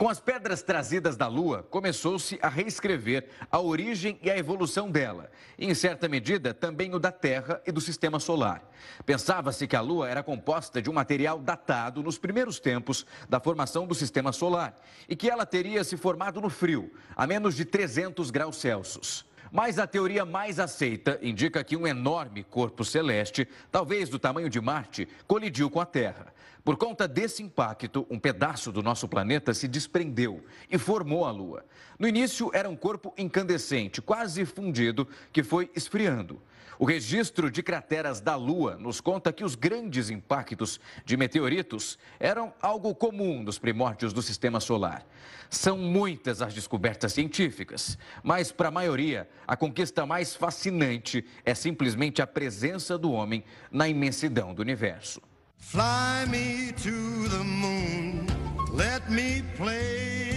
Com 0.00 0.08
as 0.08 0.18
pedras 0.18 0.62
trazidas 0.62 1.14
da 1.14 1.26
Lua, 1.26 1.62
começou-se 1.62 2.38
a 2.40 2.48
reescrever 2.48 3.28
a 3.52 3.60
origem 3.60 4.18
e 4.22 4.30
a 4.30 4.38
evolução 4.38 4.90
dela, 4.90 5.30
e, 5.58 5.66
em 5.66 5.74
certa 5.74 6.08
medida, 6.08 6.54
também 6.54 6.94
o 6.94 6.98
da 6.98 7.12
Terra 7.12 7.60
e 7.66 7.70
do 7.70 7.82
sistema 7.82 8.18
solar. 8.18 8.62
Pensava-se 9.04 9.66
que 9.66 9.76
a 9.76 9.82
Lua 9.82 10.08
era 10.08 10.22
composta 10.22 10.80
de 10.80 10.88
um 10.88 10.94
material 10.94 11.38
datado 11.38 12.02
nos 12.02 12.16
primeiros 12.16 12.58
tempos 12.58 13.04
da 13.28 13.38
formação 13.38 13.86
do 13.86 13.94
sistema 13.94 14.32
solar 14.32 14.74
e 15.06 15.14
que 15.14 15.28
ela 15.28 15.44
teria 15.44 15.84
se 15.84 15.98
formado 15.98 16.40
no 16.40 16.48
frio, 16.48 16.90
a 17.14 17.26
menos 17.26 17.54
de 17.54 17.66
300 17.66 18.30
graus 18.30 18.56
Celsius. 18.56 19.26
Mas 19.50 19.78
a 19.78 19.86
teoria 19.86 20.24
mais 20.24 20.60
aceita 20.60 21.18
indica 21.22 21.64
que 21.64 21.76
um 21.76 21.86
enorme 21.86 22.44
corpo 22.44 22.84
celeste, 22.84 23.48
talvez 23.70 24.08
do 24.08 24.18
tamanho 24.18 24.48
de 24.48 24.60
Marte, 24.60 25.08
colidiu 25.26 25.68
com 25.68 25.80
a 25.80 25.86
Terra. 25.86 26.32
Por 26.64 26.76
conta 26.76 27.08
desse 27.08 27.42
impacto, 27.42 28.06
um 28.10 28.18
pedaço 28.18 28.70
do 28.70 28.82
nosso 28.82 29.08
planeta 29.08 29.54
se 29.54 29.66
desprendeu 29.66 30.44
e 30.70 30.78
formou 30.78 31.24
a 31.24 31.30
Lua. 31.30 31.64
No 31.98 32.06
início, 32.06 32.50
era 32.52 32.68
um 32.68 32.76
corpo 32.76 33.14
incandescente, 33.16 34.00
quase 34.02 34.44
fundido, 34.44 35.08
que 35.32 35.42
foi 35.42 35.70
esfriando. 35.74 36.40
O 36.81 36.87
registro 36.87 37.51
de 37.51 37.62
crateras 37.62 38.23
da 38.23 38.37
Lua 38.37 38.79
nos 38.79 39.03
conta 39.03 39.35
que 39.35 39.45
os 39.45 39.55
grandes 39.55 40.09
impactos 40.09 40.81
de 41.05 41.14
meteoritos 41.14 41.99
eram 42.19 42.55
algo 42.59 42.95
comum 42.95 43.43
nos 43.43 43.59
primórdios 43.59 44.14
do 44.14 44.23
sistema 44.23 44.61
solar. 44.61 45.07
São 45.51 45.77
muitas 45.77 46.40
as 46.40 46.55
descobertas 46.55 47.12
científicas, 47.12 47.99
mas 48.23 48.51
para 48.51 48.69
a 48.69 48.71
maioria, 48.71 49.29
a 49.47 49.59
conquista 49.59 50.07
mais 50.07 50.35
fascinante 50.35 51.23
é 51.45 51.55
simplesmente 51.55 52.23
a 52.23 52.27
presença 52.27 52.97
do 52.97 53.12
homem 53.12 53.45
na 53.71 53.87
imensidão 53.87 54.55
do 54.55 54.62
universo. 54.62 55.21
Fly 55.59 56.26
me 56.31 56.72
to 56.72 57.28
the 57.28 57.45
moon, 57.45 58.24
let 58.72 59.03
me 59.11 59.43
play 59.59 60.31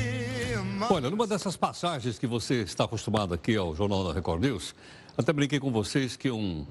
Olha, 0.90 1.10
numa 1.10 1.26
dessas 1.26 1.56
passagens 1.56 2.20
que 2.20 2.28
você 2.28 2.62
está 2.62 2.84
acostumado 2.84 3.34
aqui 3.34 3.56
ao 3.56 3.76
Jornal 3.76 4.04
da 4.06 4.14
Record 4.14 4.44
News, 4.44 4.76
até 5.16 5.32
brinquei 5.32 5.60
com 5.60 5.72
vocês 5.72 6.16
que 6.16 6.32
um 6.32 6.66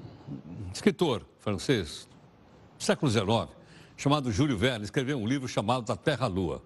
escritor 0.73 1.23
francês, 1.39 2.09
século 2.79 3.11
XIX, 3.11 3.49
chamado 3.97 4.33
Júlio 4.33 4.59
Verne, 4.59 4.85
escreveu 4.85 5.17
um 5.17 5.27
livro 5.27 5.47
chamado 5.47 5.85
Da 5.85 5.97
Terra-Lua. 5.97 6.63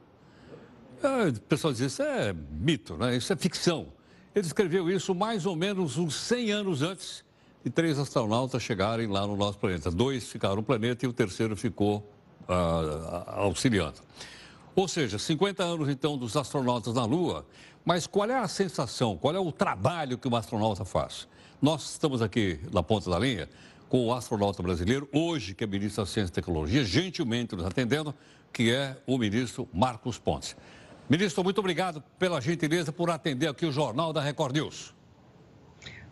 É, 1.02 1.28
o 1.28 1.40
pessoal 1.42 1.72
diz, 1.74 1.82
isso 1.82 2.02
é 2.02 2.32
mito, 2.32 2.96
né? 2.96 3.16
isso 3.16 3.30
é 3.30 3.36
ficção. 3.36 3.88
Ele 4.34 4.46
escreveu 4.46 4.90
isso 4.90 5.14
mais 5.14 5.44
ou 5.44 5.54
menos 5.54 5.98
uns 5.98 6.14
100 6.14 6.52
anos 6.52 6.82
antes 6.82 7.24
e 7.62 7.68
três 7.68 7.98
astronautas 7.98 8.62
chegarem 8.62 9.06
lá 9.06 9.26
no 9.26 9.36
nosso 9.36 9.58
planeta. 9.58 9.90
Dois 9.90 10.28
ficaram 10.28 10.56
no 10.56 10.62
planeta 10.62 11.04
e 11.04 11.08
o 11.08 11.12
terceiro 11.12 11.54
ficou 11.56 12.10
uh, 12.48 13.40
auxiliando. 13.40 13.98
Ou 14.74 14.88
seja, 14.88 15.18
50 15.18 15.62
anos 15.62 15.88
então 15.88 16.16
dos 16.16 16.36
astronautas 16.36 16.94
na 16.94 17.04
Lua, 17.04 17.46
mas 17.84 18.06
qual 18.06 18.30
é 18.30 18.38
a 18.38 18.48
sensação, 18.48 19.16
qual 19.16 19.34
é 19.34 19.38
o 19.38 19.50
trabalho 19.50 20.16
que 20.16 20.28
o 20.28 20.36
astronauta 20.36 20.84
faz? 20.84 21.28
Nós 21.60 21.92
estamos 21.92 22.20
aqui 22.20 22.60
na 22.70 22.82
ponta 22.82 23.08
da 23.08 23.18
linha 23.18 23.48
com 23.88 24.06
o 24.06 24.12
astronauta 24.12 24.62
brasileiro, 24.62 25.08
hoje 25.10 25.54
que 25.54 25.64
é 25.64 25.66
ministro 25.66 26.02
da 26.04 26.06
Ciência 26.06 26.30
e 26.30 26.34
Tecnologia, 26.34 26.84
gentilmente 26.84 27.56
nos 27.56 27.64
atendendo, 27.64 28.14
que 28.52 28.70
é 28.70 28.94
o 29.06 29.16
ministro 29.16 29.66
Marcos 29.72 30.18
Pontes. 30.18 30.54
Ministro, 31.08 31.42
muito 31.42 31.58
obrigado 31.58 32.02
pela 32.18 32.42
gentileza 32.42 32.92
por 32.92 33.08
atender 33.08 33.48
aqui 33.48 33.64
o 33.64 33.72
Jornal 33.72 34.12
da 34.12 34.20
Record 34.20 34.54
News. 34.54 34.94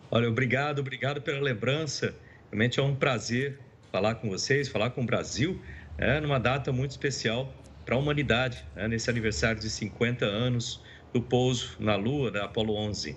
Olha, 0.09 0.27
obrigado, 0.27 0.79
obrigado 0.79 1.21
pela 1.21 1.39
lembrança. 1.39 2.15
Realmente 2.49 2.79
é 2.79 2.83
um 2.83 2.95
prazer 2.95 3.59
falar 3.91 4.15
com 4.15 4.29
vocês, 4.29 4.67
falar 4.67 4.89
com 4.89 5.03
o 5.03 5.05
Brasil, 5.05 5.61
é, 5.97 6.19
numa 6.19 6.39
data 6.39 6.71
muito 6.71 6.91
especial 6.91 7.53
para 7.85 7.93
a 7.93 7.99
humanidade, 7.99 8.65
né, 8.75 8.87
nesse 8.87 9.11
aniversário 9.11 9.61
de 9.61 9.69
50 9.69 10.25
anos 10.25 10.81
do 11.13 11.21
pouso 11.21 11.75
na 11.79 11.95
Lua 11.95 12.31
da 12.31 12.45
Apolo 12.45 12.75
11. 12.75 13.15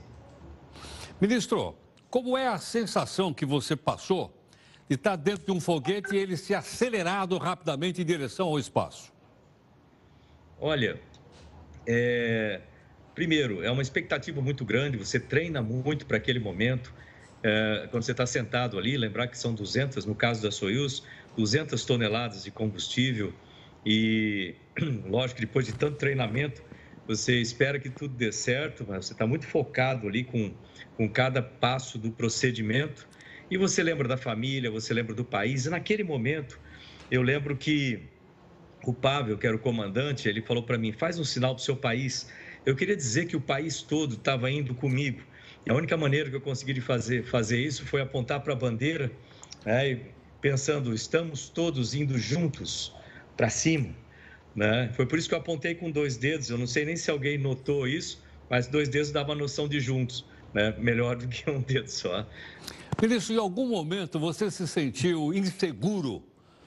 Ministro, 1.20 1.74
como 2.10 2.36
é 2.36 2.48
a 2.48 2.58
sensação 2.58 3.32
que 3.32 3.44
você 3.44 3.76
passou 3.76 4.34
de 4.88 4.94
estar 4.94 5.16
dentro 5.16 5.44
de 5.44 5.52
um 5.52 5.60
foguete 5.60 6.14
e 6.14 6.18
ele 6.18 6.36
se 6.36 6.54
acelerado 6.54 7.36
rapidamente 7.36 8.00
em 8.00 8.04
direção 8.04 8.46
ao 8.46 8.58
espaço? 8.58 9.12
Olha, 10.60 10.98
é, 11.86 12.60
primeiro, 13.14 13.62
é 13.62 13.70
uma 13.70 13.82
expectativa 13.82 14.40
muito 14.40 14.64
grande, 14.64 14.96
você 14.96 15.20
treina 15.20 15.62
muito 15.62 16.06
para 16.06 16.16
aquele 16.16 16.38
momento. 16.38 16.92
É, 17.42 17.86
quando 17.90 18.02
você 18.02 18.12
está 18.12 18.26
sentado 18.26 18.78
ali, 18.78 18.96
lembrar 18.96 19.28
que 19.28 19.38
são 19.38 19.54
200, 19.54 20.04
no 20.04 20.14
caso 20.14 20.42
da 20.42 20.50
Soyuz, 20.50 21.02
200 21.36 21.84
toneladas 21.84 22.42
de 22.42 22.50
combustível 22.50 23.32
e, 23.86 24.54
lógico, 25.06 25.40
depois 25.40 25.66
de 25.66 25.72
tanto 25.72 25.96
treinamento, 25.96 26.62
você 27.08 27.40
espera 27.40 27.80
que 27.80 27.88
tudo 27.88 28.14
dê 28.14 28.30
certo, 28.30 28.84
mas 28.86 29.06
você 29.06 29.14
está 29.14 29.26
muito 29.26 29.46
focado 29.46 30.06
ali 30.06 30.24
com, 30.24 30.54
com 30.94 31.10
cada 31.10 31.42
passo 31.42 31.98
do 31.98 32.12
procedimento 32.12 33.08
e 33.50 33.56
você 33.56 33.82
lembra 33.82 34.06
da 34.06 34.18
família, 34.18 34.70
você 34.70 34.92
lembra 34.92 35.14
do 35.14 35.24
país. 35.24 35.64
E 35.64 35.70
naquele 35.70 36.04
momento, 36.04 36.60
eu 37.10 37.22
lembro 37.22 37.56
que 37.56 38.10
o 38.84 38.92
Pavel, 38.92 39.38
que 39.38 39.46
era 39.46 39.56
o 39.56 39.58
comandante, 39.58 40.28
ele 40.28 40.42
falou 40.42 40.62
para 40.64 40.76
mim: 40.76 40.92
faz 40.92 41.18
um 41.18 41.24
sinal 41.24 41.54
para 41.54 41.62
o 41.62 41.64
seu 41.64 41.76
país. 41.76 42.30
Eu 42.66 42.76
queria 42.76 42.94
dizer 42.94 43.26
que 43.26 43.36
o 43.36 43.40
país 43.40 43.82
todo 43.82 44.14
estava 44.16 44.50
indo 44.50 44.74
comigo. 44.74 45.22
E 45.66 45.70
a 45.70 45.74
única 45.74 45.96
maneira 45.96 46.28
que 46.28 46.36
eu 46.36 46.42
consegui 46.42 46.74
de 46.74 46.82
fazer, 46.82 47.24
fazer 47.24 47.58
isso 47.58 47.86
foi 47.86 48.02
apontar 48.02 48.42
para 48.42 48.52
a 48.52 48.56
bandeira, 48.56 49.10
né, 49.64 50.12
pensando: 50.42 50.92
estamos 50.94 51.48
todos 51.48 51.94
indo 51.94 52.18
juntos 52.18 52.94
para 53.34 53.48
cima. 53.48 53.94
Né? 54.54 54.90
Foi 54.94 55.06
por 55.06 55.18
isso 55.18 55.28
que 55.28 55.34
eu 55.34 55.38
apontei 55.38 55.74
com 55.74 55.90
dois 55.90 56.16
dedos. 56.16 56.50
Eu 56.50 56.58
não 56.58 56.66
sei 56.66 56.84
nem 56.84 56.96
se 56.96 57.10
alguém 57.10 57.38
notou 57.38 57.86
isso, 57.86 58.22
mas 58.50 58.66
dois 58.66 58.88
dedos 58.88 59.10
dava 59.10 59.32
a 59.32 59.36
noção 59.36 59.68
de 59.68 59.80
juntos, 59.80 60.24
né? 60.52 60.74
melhor 60.78 61.16
do 61.16 61.28
que 61.28 61.48
um 61.50 61.60
dedo 61.60 61.88
só. 61.88 62.26
Ministro, 63.00 63.34
em 63.34 63.38
algum 63.38 63.68
momento 63.68 64.18
você 64.18 64.50
se 64.50 64.66
sentiu 64.66 65.32
inseguro 65.32 66.22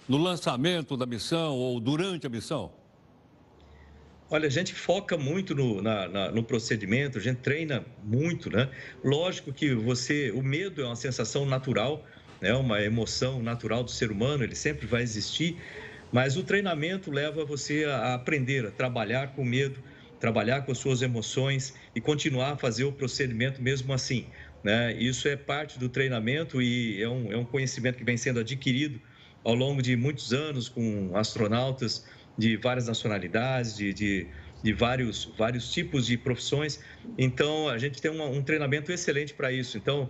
no 0.07 0.17
lançamento 0.17 0.95
da 0.95 1.05
missão 1.05 1.55
ou 1.55 1.79
durante 1.79 2.25
a 2.25 2.29
missão? 2.29 2.71
Olha, 4.29 4.47
a 4.47 4.49
gente 4.49 4.73
foca 4.73 5.17
muito 5.17 5.53
no, 5.53 5.82
na, 5.82 6.07
na, 6.07 6.32
no 6.32 6.41
procedimento, 6.41 7.17
a 7.17 7.21
gente 7.21 7.39
treina 7.39 7.86
muito, 8.01 8.49
né? 8.49 8.69
Lógico 9.03 9.51
que 9.51 9.73
você, 9.75 10.32
o 10.32 10.41
medo 10.41 10.82
é 10.82 10.86
uma 10.86 10.95
sensação 10.95 11.45
natural, 11.45 12.05
né? 12.39 12.53
Uma 12.53 12.82
emoção 12.82 13.43
natural 13.43 13.84
do 13.84 13.91
ser 13.91 14.09
humano, 14.09 14.45
ele 14.45 14.55
sempre 14.55 14.88
vai 14.88 15.03
existir, 15.03 15.57
mas 16.12 16.38
o 16.38 16.43
treinamento 16.43 17.12
leva 17.12 17.45
você 17.45 17.86
a 17.86 18.14
aprender 18.14 18.66
a 18.66 18.72
trabalhar 18.72 19.34
com 19.34 19.43
medo, 19.43 19.80
trabalhar 20.20 20.62
com 20.62 20.72
as 20.72 20.78
suas 20.78 21.01
emoções 21.01 21.74
e 21.95 22.01
continuar 22.01 22.51
a 22.51 22.57
fazer 22.57 22.84
o 22.84 22.91
procedimento 22.91 23.62
mesmo 23.62 23.93
assim. 23.93 24.28
Né? 24.64 24.93
Isso 24.93 25.28
é 25.28 25.36
parte 25.36 25.80
do 25.80 25.89
treinamento 25.89 26.62
e 26.62 27.01
é 27.01 27.09
um, 27.09 27.32
é 27.32 27.38
um 27.38 27.45
conhecimento 27.45 27.97
que 27.97 28.03
vem 28.03 28.18
sendo 28.18 28.39
adquirido 28.39 29.01
ao 29.43 29.55
longo 29.55 29.82
de 29.82 29.95
muitos 29.95 30.34
anos 30.34 30.70
com 30.70 31.12
astronautas 31.16 32.05
de 32.38 32.57
várias 32.57 32.88
nacionalidades, 32.88 33.76
de, 33.76 33.93
de, 33.93 34.28
de 34.64 34.74
vários, 34.74 35.26
vários 35.38 35.72
tipos 35.72 36.05
de 36.05 36.18
profissões. 36.18 36.80
Então, 37.18 37.68
a 37.68 37.78
gente 37.78 38.01
tem 38.01 38.12
um, 38.12 38.38
um 38.38 38.43
treinamento 38.43 38.91
excelente 38.91 39.34
para 39.34 39.51
isso. 39.51 39.78
Então, 39.78 40.09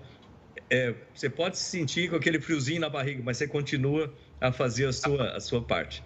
é, 0.69 0.93
você 1.13 1.29
pode 1.29 1.57
se 1.57 1.63
sentir 1.63 2.09
com 2.09 2.15
aquele 2.15 2.39
friozinho 2.39 2.81
na 2.81 2.89
barriga, 2.89 3.21
mas 3.23 3.37
você 3.37 3.47
continua 3.47 4.13
a 4.41 4.51
fazer 4.51 4.87
a 4.87 4.93
sua, 4.93 5.37
a 5.37 5.39
sua 5.39 5.61
parte. 5.61 6.03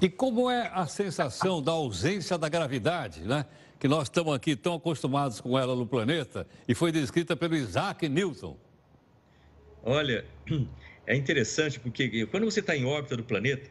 E 0.00 0.08
como 0.08 0.50
é 0.50 0.70
a 0.72 0.86
sensação 0.86 1.62
da 1.62 1.72
ausência 1.72 2.36
da 2.36 2.48
gravidade, 2.48 3.22
né? 3.22 3.46
Que 3.80 3.88
nós 3.88 4.04
estamos 4.04 4.34
aqui 4.34 4.54
tão 4.54 4.74
acostumados 4.74 5.40
com 5.40 5.58
ela 5.58 5.74
no 5.74 5.86
planeta 5.86 6.46
e 6.68 6.74
foi 6.74 6.92
descrita 6.92 7.34
pelo 7.34 7.56
Isaac 7.56 8.08
Newton. 8.08 8.56
Olha, 9.82 10.24
é 11.06 11.16
interessante 11.16 11.80
porque 11.80 12.26
quando 12.26 12.44
você 12.44 12.60
está 12.60 12.76
em 12.76 12.84
órbita 12.84 13.16
do 13.16 13.24
planeta, 13.24 13.70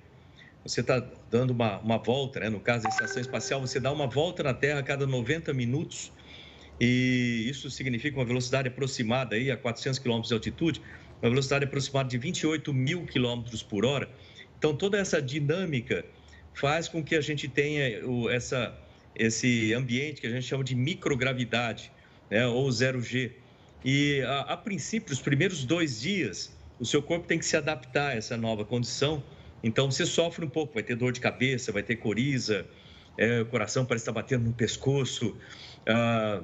você 0.66 0.82
está 0.82 1.06
dando 1.30 1.52
uma, 1.52 1.80
uma 1.80 1.98
volta, 1.98 2.39
né? 2.39 2.50
no 2.50 2.60
caso 2.60 2.84
da 2.84 2.89
estação 2.89 3.22
espacial, 3.22 3.62
você 3.62 3.80
dá 3.80 3.91
uma 3.91 4.08
volta 4.08 4.44
na 4.44 4.54
Terra 4.54 4.80
a 4.80 4.84
cada 4.84 5.06
90 5.06 5.54
minutos 5.54 6.12
e 6.80 7.46
isso 7.50 7.70
significa 7.70 8.18
uma 8.18 8.26
velocidade 8.26 8.68
aproximada 8.68 9.36
aí 9.36 9.52
a 9.52 9.58
400 9.58 10.00
km 10.00 10.22
de 10.22 10.34
altitude, 10.34 10.82
uma 11.24 11.30
velocidade 11.30 11.63
aproximada 11.63 12.09
de 12.09 12.17
28 12.17 12.74
mil 12.74 13.05
km 13.05 13.43
por 13.69 13.86
hora. 13.86 14.09
Então, 14.59 14.76
toda 14.76 14.97
essa 14.97 15.21
dinâmica 15.21 16.05
faz 16.53 16.89
com 16.89 17.01
que 17.01 17.15
a 17.15 17.21
gente 17.21 17.47
tenha 17.47 18.05
o, 18.05 18.30
essa, 18.30 18.78
esse 19.15 19.74
ambiente 19.74 20.19
que 20.19 20.28
a 20.28 20.30
gente 20.30 20.45
chama 20.45 20.63
de 20.63 20.76
microgravidade, 20.76 21.91
né? 22.30 22.45
ou 22.45 22.69
zero 22.71 23.01
G. 23.01 23.32
E, 23.86 24.21
a, 24.21 24.41
a 24.41 24.57
princípio, 24.57 25.13
os 25.13 25.21
primeiros 25.21 25.63
dois 25.63 26.01
dias, 26.01 26.53
o 26.78 26.86
seu 26.86 27.01
corpo 27.01 27.26
tem 27.26 27.39
que 27.39 27.45
se 27.45 27.55
adaptar 27.55 28.09
a 28.09 28.15
essa 28.15 28.36
nova 28.36 28.65
condição. 28.65 29.24
Então, 29.63 29.89
você 29.89 30.05
sofre 30.05 30.45
um 30.45 30.49
pouco, 30.49 30.74
vai 30.74 30.84
ter 30.84 30.95
dor 30.95 31.13
de 31.13 31.21
cabeça, 31.21 31.71
vai 31.71 31.84
ter 31.84 31.95
coriza, 31.95 32.65
é, 33.17 33.41
o 33.41 33.45
coração 33.45 33.86
parece 33.86 34.03
estar 34.03 34.11
batendo 34.11 34.43
no 34.43 34.53
pescoço. 34.53 35.38
Ah, 35.88 36.41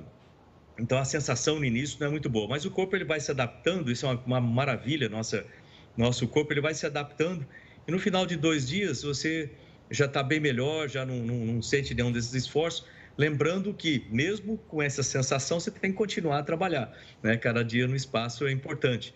então, 0.79 0.97
a 0.97 1.05
sensação 1.05 1.59
no 1.59 1.65
início 1.65 1.97
não 1.99 2.07
é 2.07 2.09
muito 2.09 2.29
boa, 2.29 2.47
mas 2.47 2.65
o 2.65 2.71
corpo 2.71 2.95
ele 2.95 3.05
vai 3.05 3.19
se 3.19 3.29
adaptando, 3.31 3.91
isso 3.91 4.05
é 4.05 4.09
uma, 4.09 4.21
uma 4.25 4.41
maravilha, 4.41 5.09
nossa, 5.09 5.45
nosso 5.97 6.27
corpo 6.27 6.53
ele 6.53 6.61
vai 6.61 6.73
se 6.73 6.85
adaptando 6.85 7.45
e 7.87 7.91
no 7.91 7.99
final 7.99 8.25
de 8.25 8.37
dois 8.37 8.67
dias 8.67 9.03
você 9.03 9.51
já 9.91 10.05
está 10.05 10.21
bem 10.21 10.39
melhor, 10.39 10.87
já 10.87 11.05
não, 11.05 11.17
não, 11.17 11.45
não 11.45 11.61
sente 11.61 11.93
nenhum 11.93 12.11
desses 12.11 12.33
esforços. 12.33 12.85
Lembrando 13.17 13.73
que, 13.73 14.05
mesmo 14.09 14.57
com 14.67 14.81
essa 14.81 15.03
sensação, 15.03 15.59
você 15.59 15.71
tem 15.71 15.91
que 15.91 15.97
continuar 15.97 16.39
a 16.39 16.43
trabalhar. 16.43 16.95
Né? 17.21 17.35
Cada 17.35 17.63
dia 17.63 17.87
no 17.87 17.95
espaço 17.95 18.47
é 18.47 18.51
importante. 18.51 19.13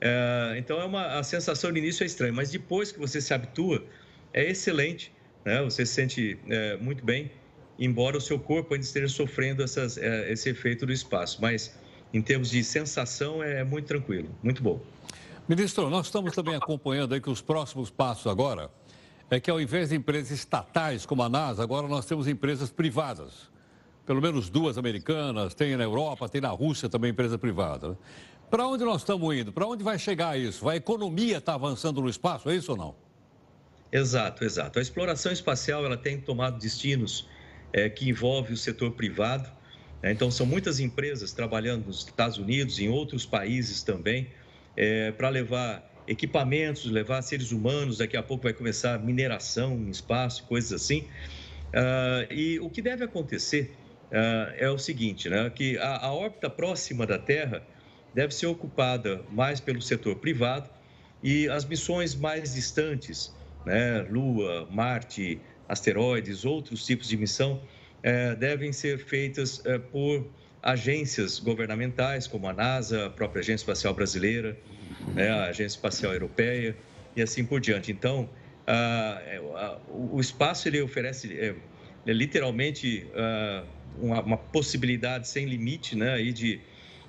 É, 0.00 0.54
então, 0.56 0.80
é 0.80 0.84
uma, 0.84 1.18
a 1.18 1.22
sensação 1.22 1.70
no 1.70 1.76
início 1.76 2.02
é 2.02 2.06
estranha, 2.06 2.32
mas 2.32 2.50
depois 2.50 2.92
que 2.92 2.98
você 2.98 3.20
se 3.20 3.34
habitua, 3.34 3.84
é 4.32 4.48
excelente. 4.48 5.12
Né? 5.44 5.60
Você 5.62 5.84
se 5.84 5.92
sente 5.92 6.38
é, 6.48 6.76
muito 6.76 7.04
bem, 7.04 7.30
embora 7.84 8.16
o 8.16 8.20
seu 8.20 8.38
corpo 8.38 8.74
ainda 8.74 8.86
esteja 8.86 9.08
sofrendo 9.08 9.62
essas, 9.62 9.98
é, 9.98 10.32
esse 10.32 10.48
efeito 10.48 10.86
do 10.86 10.92
espaço. 10.92 11.38
Mas, 11.42 11.74
em 12.14 12.22
termos 12.22 12.50
de 12.50 12.62
sensação, 12.62 13.42
é 13.42 13.64
muito 13.64 13.86
tranquilo, 13.86 14.28
muito 14.42 14.62
bom. 14.62 14.80
Ministro, 15.48 15.90
nós 15.90 16.06
estamos 16.06 16.32
também 16.32 16.54
acompanhando 16.54 17.14
aí 17.14 17.20
que 17.20 17.28
os 17.28 17.42
próximos 17.42 17.90
passos 17.90 18.28
agora 18.28 18.70
é 19.28 19.40
que, 19.40 19.50
ao 19.50 19.60
invés 19.60 19.88
de 19.88 19.96
empresas 19.96 20.30
estatais 20.30 21.04
como 21.04 21.22
a 21.22 21.28
NASA, 21.28 21.62
agora 21.62 21.88
nós 21.88 22.06
temos 22.06 22.28
empresas 22.28 22.70
privadas. 22.70 23.50
Pelo 24.06 24.22
menos 24.22 24.48
duas 24.48 24.78
americanas, 24.78 25.54
tem 25.54 25.76
na 25.76 25.82
Europa, 25.82 26.28
tem 26.28 26.40
na 26.40 26.50
Rússia 26.50 26.88
também 26.88 27.10
empresa 27.10 27.36
privada. 27.36 27.90
Né? 27.90 27.96
Para 28.50 28.66
onde 28.66 28.84
nós 28.84 29.00
estamos 29.00 29.34
indo? 29.34 29.52
Para 29.52 29.66
onde 29.66 29.82
vai 29.82 29.98
chegar 29.98 30.38
isso? 30.38 30.68
A 30.68 30.76
economia 30.76 31.38
está 31.38 31.54
avançando 31.54 32.00
no 32.00 32.08
espaço, 32.08 32.48
é 32.50 32.54
isso 32.54 32.72
ou 32.72 32.78
não? 32.78 32.94
Exato, 33.90 34.44
exato. 34.44 34.78
A 34.78 34.82
exploração 34.82 35.32
espacial 35.32 35.84
ela 35.84 35.96
tem 35.96 36.20
tomado 36.20 36.58
destinos 36.58 37.26
é, 37.72 37.88
que 37.88 38.08
envolvem 38.08 38.52
o 38.52 38.56
setor 38.56 38.92
privado. 38.92 39.50
Né? 40.02 40.12
Então, 40.12 40.30
são 40.30 40.46
muitas 40.46 40.80
empresas 40.80 41.32
trabalhando 41.32 41.86
nos 41.86 41.98
Estados 41.98 42.38
Unidos, 42.38 42.78
em 42.78 42.88
outros 42.88 43.24
países 43.24 43.82
também, 43.82 44.28
é, 44.76 45.12
para 45.12 45.28
levar 45.28 45.90
equipamentos, 46.06 46.84
levar 46.86 47.22
seres 47.22 47.52
humanos. 47.52 47.98
Daqui 47.98 48.16
a 48.16 48.22
pouco 48.22 48.44
vai 48.44 48.52
começar 48.52 48.98
mineração 48.98 49.74
em 49.74 49.90
espaço, 49.90 50.44
coisas 50.44 50.72
assim. 50.72 51.06
Uh, 51.72 52.30
e 52.30 52.60
o 52.60 52.68
que 52.68 52.82
deve 52.82 53.04
acontecer 53.04 53.74
uh, 54.10 54.52
é 54.58 54.68
o 54.70 54.76
seguinte, 54.76 55.28
né? 55.30 55.48
Que 55.48 55.78
a, 55.78 56.06
a 56.06 56.12
órbita 56.12 56.50
próxima 56.50 57.06
da 57.06 57.18
Terra 57.18 57.62
deve 58.14 58.34
ser 58.34 58.46
ocupada 58.46 59.22
mais 59.30 59.58
pelo 59.58 59.80
setor 59.80 60.16
privado 60.16 60.68
e 61.22 61.48
as 61.48 61.64
missões 61.64 62.14
mais 62.14 62.54
distantes, 62.54 63.34
né, 63.64 64.04
Lua, 64.10 64.68
Marte, 64.70 65.40
asteroides, 65.68 66.44
outros 66.44 66.84
tipos 66.84 67.08
de 67.08 67.16
missão, 67.16 67.62
eh, 68.02 68.34
devem 68.34 68.72
ser 68.72 68.98
feitas 68.98 69.62
eh, 69.64 69.78
por 69.78 70.30
agências 70.62 71.38
governamentais, 71.38 72.26
como 72.26 72.48
a 72.48 72.52
NASA, 72.52 73.06
a 73.06 73.10
própria 73.10 73.40
Agência 73.40 73.62
Espacial 73.62 73.94
Brasileira, 73.94 74.56
né, 75.14 75.28
a 75.30 75.44
Agência 75.46 75.76
Espacial 75.76 76.12
Europeia 76.12 76.76
e 77.16 77.22
assim 77.22 77.44
por 77.44 77.60
diante. 77.60 77.90
Então, 77.90 78.30
é, 78.64 79.40
o 79.88 80.20
espaço 80.20 80.68
ele 80.68 80.80
oferece 80.80 81.36
é, 81.36 81.56
é 82.06 82.12
literalmente 82.12 83.10
uma, 83.98 84.22
uma, 84.22 84.36
possibilidade 84.36 85.26
sem 85.26 85.46
limite 85.46 85.96
né, 85.96 86.12
aí 86.12 86.32
de, 86.32 86.60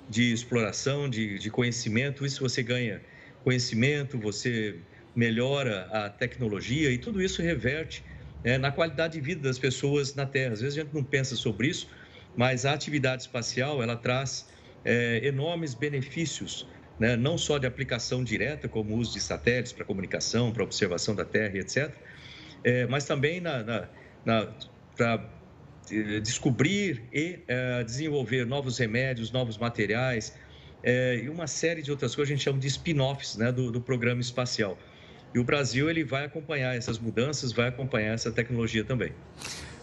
de 0.08 0.32
exploração, 0.32 1.08
de, 1.08 1.38
de 1.38 1.48
conhecimento. 1.48 2.26
Isso 2.26 2.40
você 2.40 2.60
ganha 2.60 3.00
conhecimento, 3.44 4.18
você 4.18 4.80
melhora 5.14 5.86
a 5.92 6.10
tecnologia 6.10 6.90
e 6.90 6.98
tudo 6.98 7.22
isso 7.22 7.40
reverte 7.40 8.02
é, 8.44 8.58
na 8.58 8.70
qualidade 8.70 9.14
de 9.14 9.20
vida 9.20 9.40
das 9.40 9.58
pessoas 9.58 10.14
na 10.14 10.26
Terra. 10.26 10.52
Às 10.52 10.60
vezes 10.60 10.78
a 10.78 10.82
gente 10.82 10.94
não 10.94 11.02
pensa 11.02 11.34
sobre 11.34 11.68
isso, 11.68 11.88
mas 12.36 12.66
a 12.66 12.74
atividade 12.74 13.22
espacial 13.22 13.82
ela 13.82 13.96
traz 13.96 14.48
é, 14.84 15.20
enormes 15.24 15.74
benefícios, 15.74 16.68
né? 17.00 17.16
não 17.16 17.38
só 17.38 17.58
de 17.58 17.66
aplicação 17.66 18.22
direta, 18.22 18.68
como 18.68 18.94
o 18.94 18.98
uso 18.98 19.14
de 19.14 19.20
satélites 19.20 19.72
para 19.72 19.84
comunicação, 19.84 20.52
para 20.52 20.62
observação 20.62 21.14
da 21.14 21.24
Terra, 21.24 21.56
etc., 21.56 21.90
é, 22.62 22.86
mas 22.86 23.04
também 23.04 23.40
na, 23.40 23.62
na, 23.62 23.88
na 24.24 24.54
para 24.96 25.28
é, 25.90 26.20
descobrir 26.20 27.02
e 27.12 27.40
é, 27.46 27.84
desenvolver 27.84 28.46
novos 28.46 28.78
remédios, 28.78 29.30
novos 29.30 29.58
materiais 29.58 30.34
é, 30.82 31.20
e 31.22 31.28
uma 31.28 31.46
série 31.46 31.82
de 31.82 31.90
outras 31.90 32.14
coisas 32.14 32.28
que 32.28 32.32
a 32.32 32.36
gente 32.36 32.44
chama 32.44 32.58
de 32.58 32.66
spin-offs 32.68 33.36
né, 33.36 33.52
do, 33.52 33.70
do 33.70 33.80
programa 33.80 34.20
espacial. 34.20 34.78
E 35.34 35.38
o 35.38 35.44
Brasil 35.44 35.90
ele 35.90 36.04
vai 36.04 36.24
acompanhar 36.24 36.76
essas 36.76 36.98
mudanças, 36.98 37.52
vai 37.52 37.68
acompanhar 37.68 38.12
essa 38.12 38.30
tecnologia 38.30 38.84
também. 38.84 39.12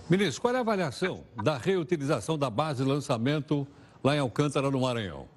Ministro, 0.10 0.42
qual 0.42 0.54
é 0.54 0.58
a 0.58 0.62
avaliação 0.62 1.24
da 1.44 1.58
reutilização 1.58 2.38
da 2.38 2.50
base 2.50 2.84
de 2.84 2.90
lançamento 2.90 3.68
lá 4.04 4.16
em 4.16 4.20
Alcântara, 4.20 4.72
no 4.72 4.82
Maranhão? 4.82 5.28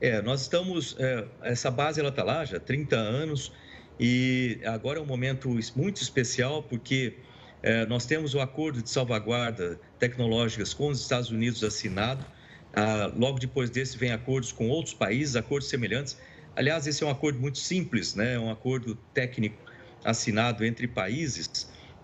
É, 0.00 0.20
nós 0.20 0.42
estamos. 0.42 0.96
É, 0.98 1.24
essa 1.42 1.70
base 1.70 2.00
ela 2.00 2.08
está 2.08 2.24
lá 2.24 2.44
já 2.44 2.56
há 2.56 2.60
30 2.60 2.96
anos 2.96 3.52
e 4.00 4.58
agora 4.64 4.98
é 4.98 5.02
um 5.02 5.06
momento 5.06 5.48
muito 5.76 6.02
especial 6.02 6.62
porque 6.62 7.14
é, 7.62 7.86
nós 7.86 8.04
temos 8.04 8.34
o 8.34 8.40
acordo 8.40 8.82
de 8.82 8.90
salvaguarda 8.90 9.78
tecnológicas 10.00 10.74
com 10.74 10.88
os 10.88 11.00
Estados 11.00 11.30
Unidos 11.30 11.62
assinado. 11.62 12.26
Ah, 12.74 13.12
logo 13.16 13.38
depois 13.38 13.70
desse, 13.70 13.96
vem 13.96 14.10
acordos 14.10 14.50
com 14.50 14.68
outros 14.68 14.94
países, 14.94 15.36
acordos 15.36 15.68
semelhantes. 15.68 16.18
Aliás, 16.54 16.86
esse 16.86 17.02
é 17.02 17.06
um 17.06 17.10
acordo 17.10 17.40
muito 17.40 17.58
simples, 17.58 18.14
né? 18.14 18.34
é 18.34 18.38
um 18.38 18.50
acordo 18.50 18.94
técnico 19.14 19.62
assinado 20.04 20.64
entre 20.64 20.86
países 20.88 21.48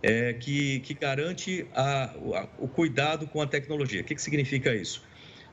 é, 0.03 0.35
que, 0.35 0.81
que 0.81 0.95
garante 0.95 1.69
a, 1.75 2.05
a, 2.05 2.55
o 2.57 2.69
cuidado 2.69 3.27
com 3.29 3.43
a 3.43 3.47
tecnologia. 3.47 4.01
O 4.01 4.05
que, 4.05 4.15
que 4.15 4.23
significa 4.23 4.75
isso? 4.75 5.03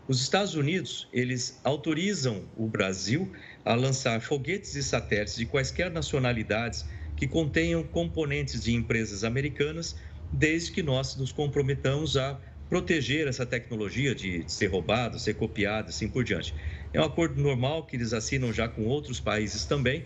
Os 0.07 0.21
Estados 0.21 0.53
Unidos, 0.53 1.09
eles 1.11 1.59
autorizam 1.63 2.51
o 2.55 2.69
Brasil 2.69 3.31
a 3.65 3.73
lançar 3.73 4.21
foguetes 4.21 4.75
e 4.75 4.83
satélites 4.83 5.35
de 5.35 5.47
quaisquer 5.47 5.89
nacionalidades 5.91 6.85
que 7.15 7.27
contenham 7.27 7.83
componentes 7.83 8.61
de 8.63 8.73
empresas 8.73 9.23
americanas, 9.23 9.95
desde 10.31 10.71
que 10.71 10.83
nós 10.83 11.15
nos 11.15 11.31
comprometamos 11.31 12.17
a 12.17 12.39
proteger 12.69 13.27
essa 13.27 13.45
tecnologia 13.45 14.13
de 14.13 14.47
ser 14.47 14.67
roubada, 14.67 15.17
ser 15.17 15.35
copiada, 15.35 15.89
assim 15.89 16.07
por 16.07 16.23
diante. 16.23 16.53
É 16.95 17.01
um 17.01 17.05
acordo 17.05 17.41
normal 17.41 17.85
que 17.85 17.95
eles 17.95 18.13
assinam 18.13 18.53
já 18.53 18.67
com 18.67 18.85
outros 18.85 19.19
países 19.19 19.65
também. 19.65 20.05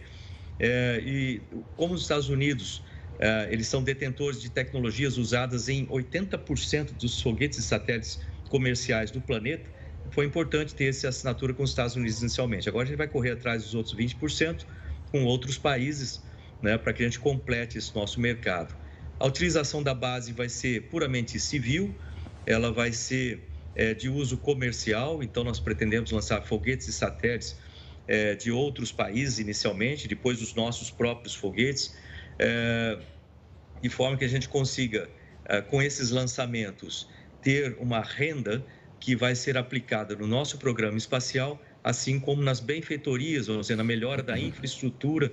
É, 0.59 1.01
e 1.05 1.41
como 1.75 1.93
os 1.93 2.01
Estados 2.01 2.29
Unidos, 2.29 2.83
é, 3.19 3.47
eles 3.51 3.67
são 3.67 3.83
detentores 3.83 4.41
de 4.41 4.49
tecnologias 4.49 5.17
usadas 5.17 5.69
em 5.69 5.85
80% 5.87 6.93
dos 6.93 7.21
foguetes 7.21 7.59
e 7.59 7.63
satélites 7.63 8.19
comerciais 8.49 9.11
do 9.11 9.21
planeta, 9.21 9.69
foi 10.11 10.25
importante 10.25 10.73
ter 10.73 10.85
essa 10.85 11.09
assinatura 11.09 11.53
com 11.53 11.63
os 11.63 11.69
Estados 11.69 11.95
Unidos 11.95 12.21
inicialmente. 12.21 12.67
Agora 12.67 12.85
a 12.85 12.87
gente 12.87 12.97
vai 12.97 13.07
correr 13.07 13.31
atrás 13.31 13.63
dos 13.63 13.75
outros 13.75 13.95
20% 13.95 14.65
com 15.11 15.23
outros 15.25 15.57
países, 15.57 16.23
né, 16.61 16.77
para 16.77 16.91
que 16.93 17.03
a 17.03 17.05
gente 17.05 17.19
complete 17.19 17.77
esse 17.77 17.93
nosso 17.93 18.19
mercado. 18.19 18.75
A 19.19 19.27
utilização 19.27 19.83
da 19.83 19.93
base 19.93 20.33
vai 20.33 20.49
ser 20.49 20.89
puramente 20.89 21.39
civil, 21.39 21.95
ela 22.45 22.71
vai 22.71 22.91
ser 22.91 23.48
é, 23.75 23.93
de 23.93 24.09
uso 24.09 24.37
comercial, 24.37 25.21
então 25.23 25.43
nós 25.43 25.59
pretendemos 25.59 26.11
lançar 26.11 26.41
foguetes 26.41 26.87
e 26.87 26.93
satélites 26.93 27.57
é, 28.07 28.35
de 28.35 28.51
outros 28.51 28.91
países 28.91 29.39
inicialmente, 29.39 30.07
depois 30.07 30.41
os 30.41 30.55
nossos 30.55 30.89
próprios 30.89 31.35
foguetes, 31.35 31.95
é, 32.39 32.99
de 33.81 33.89
forma 33.89 34.17
que 34.17 34.25
a 34.25 34.29
gente 34.29 34.49
consiga, 34.49 35.09
é, 35.45 35.61
com 35.61 35.81
esses 35.81 36.09
lançamentos, 36.09 37.07
ter 37.41 37.77
uma 37.79 38.01
renda 38.01 38.65
que 38.99 39.15
vai 39.15 39.35
ser 39.35 39.57
aplicada 39.57 40.15
no 40.15 40.27
nosso 40.27 40.57
programa 40.57 40.97
espacial, 40.97 41.61
assim 41.83 42.19
como 42.19 42.41
nas 42.41 42.59
benfeitorias, 42.59 43.47
ou 43.47 43.63
seja, 43.63 43.77
na 43.77 43.83
melhora 43.83 44.21
da 44.21 44.37
infraestrutura 44.37 45.31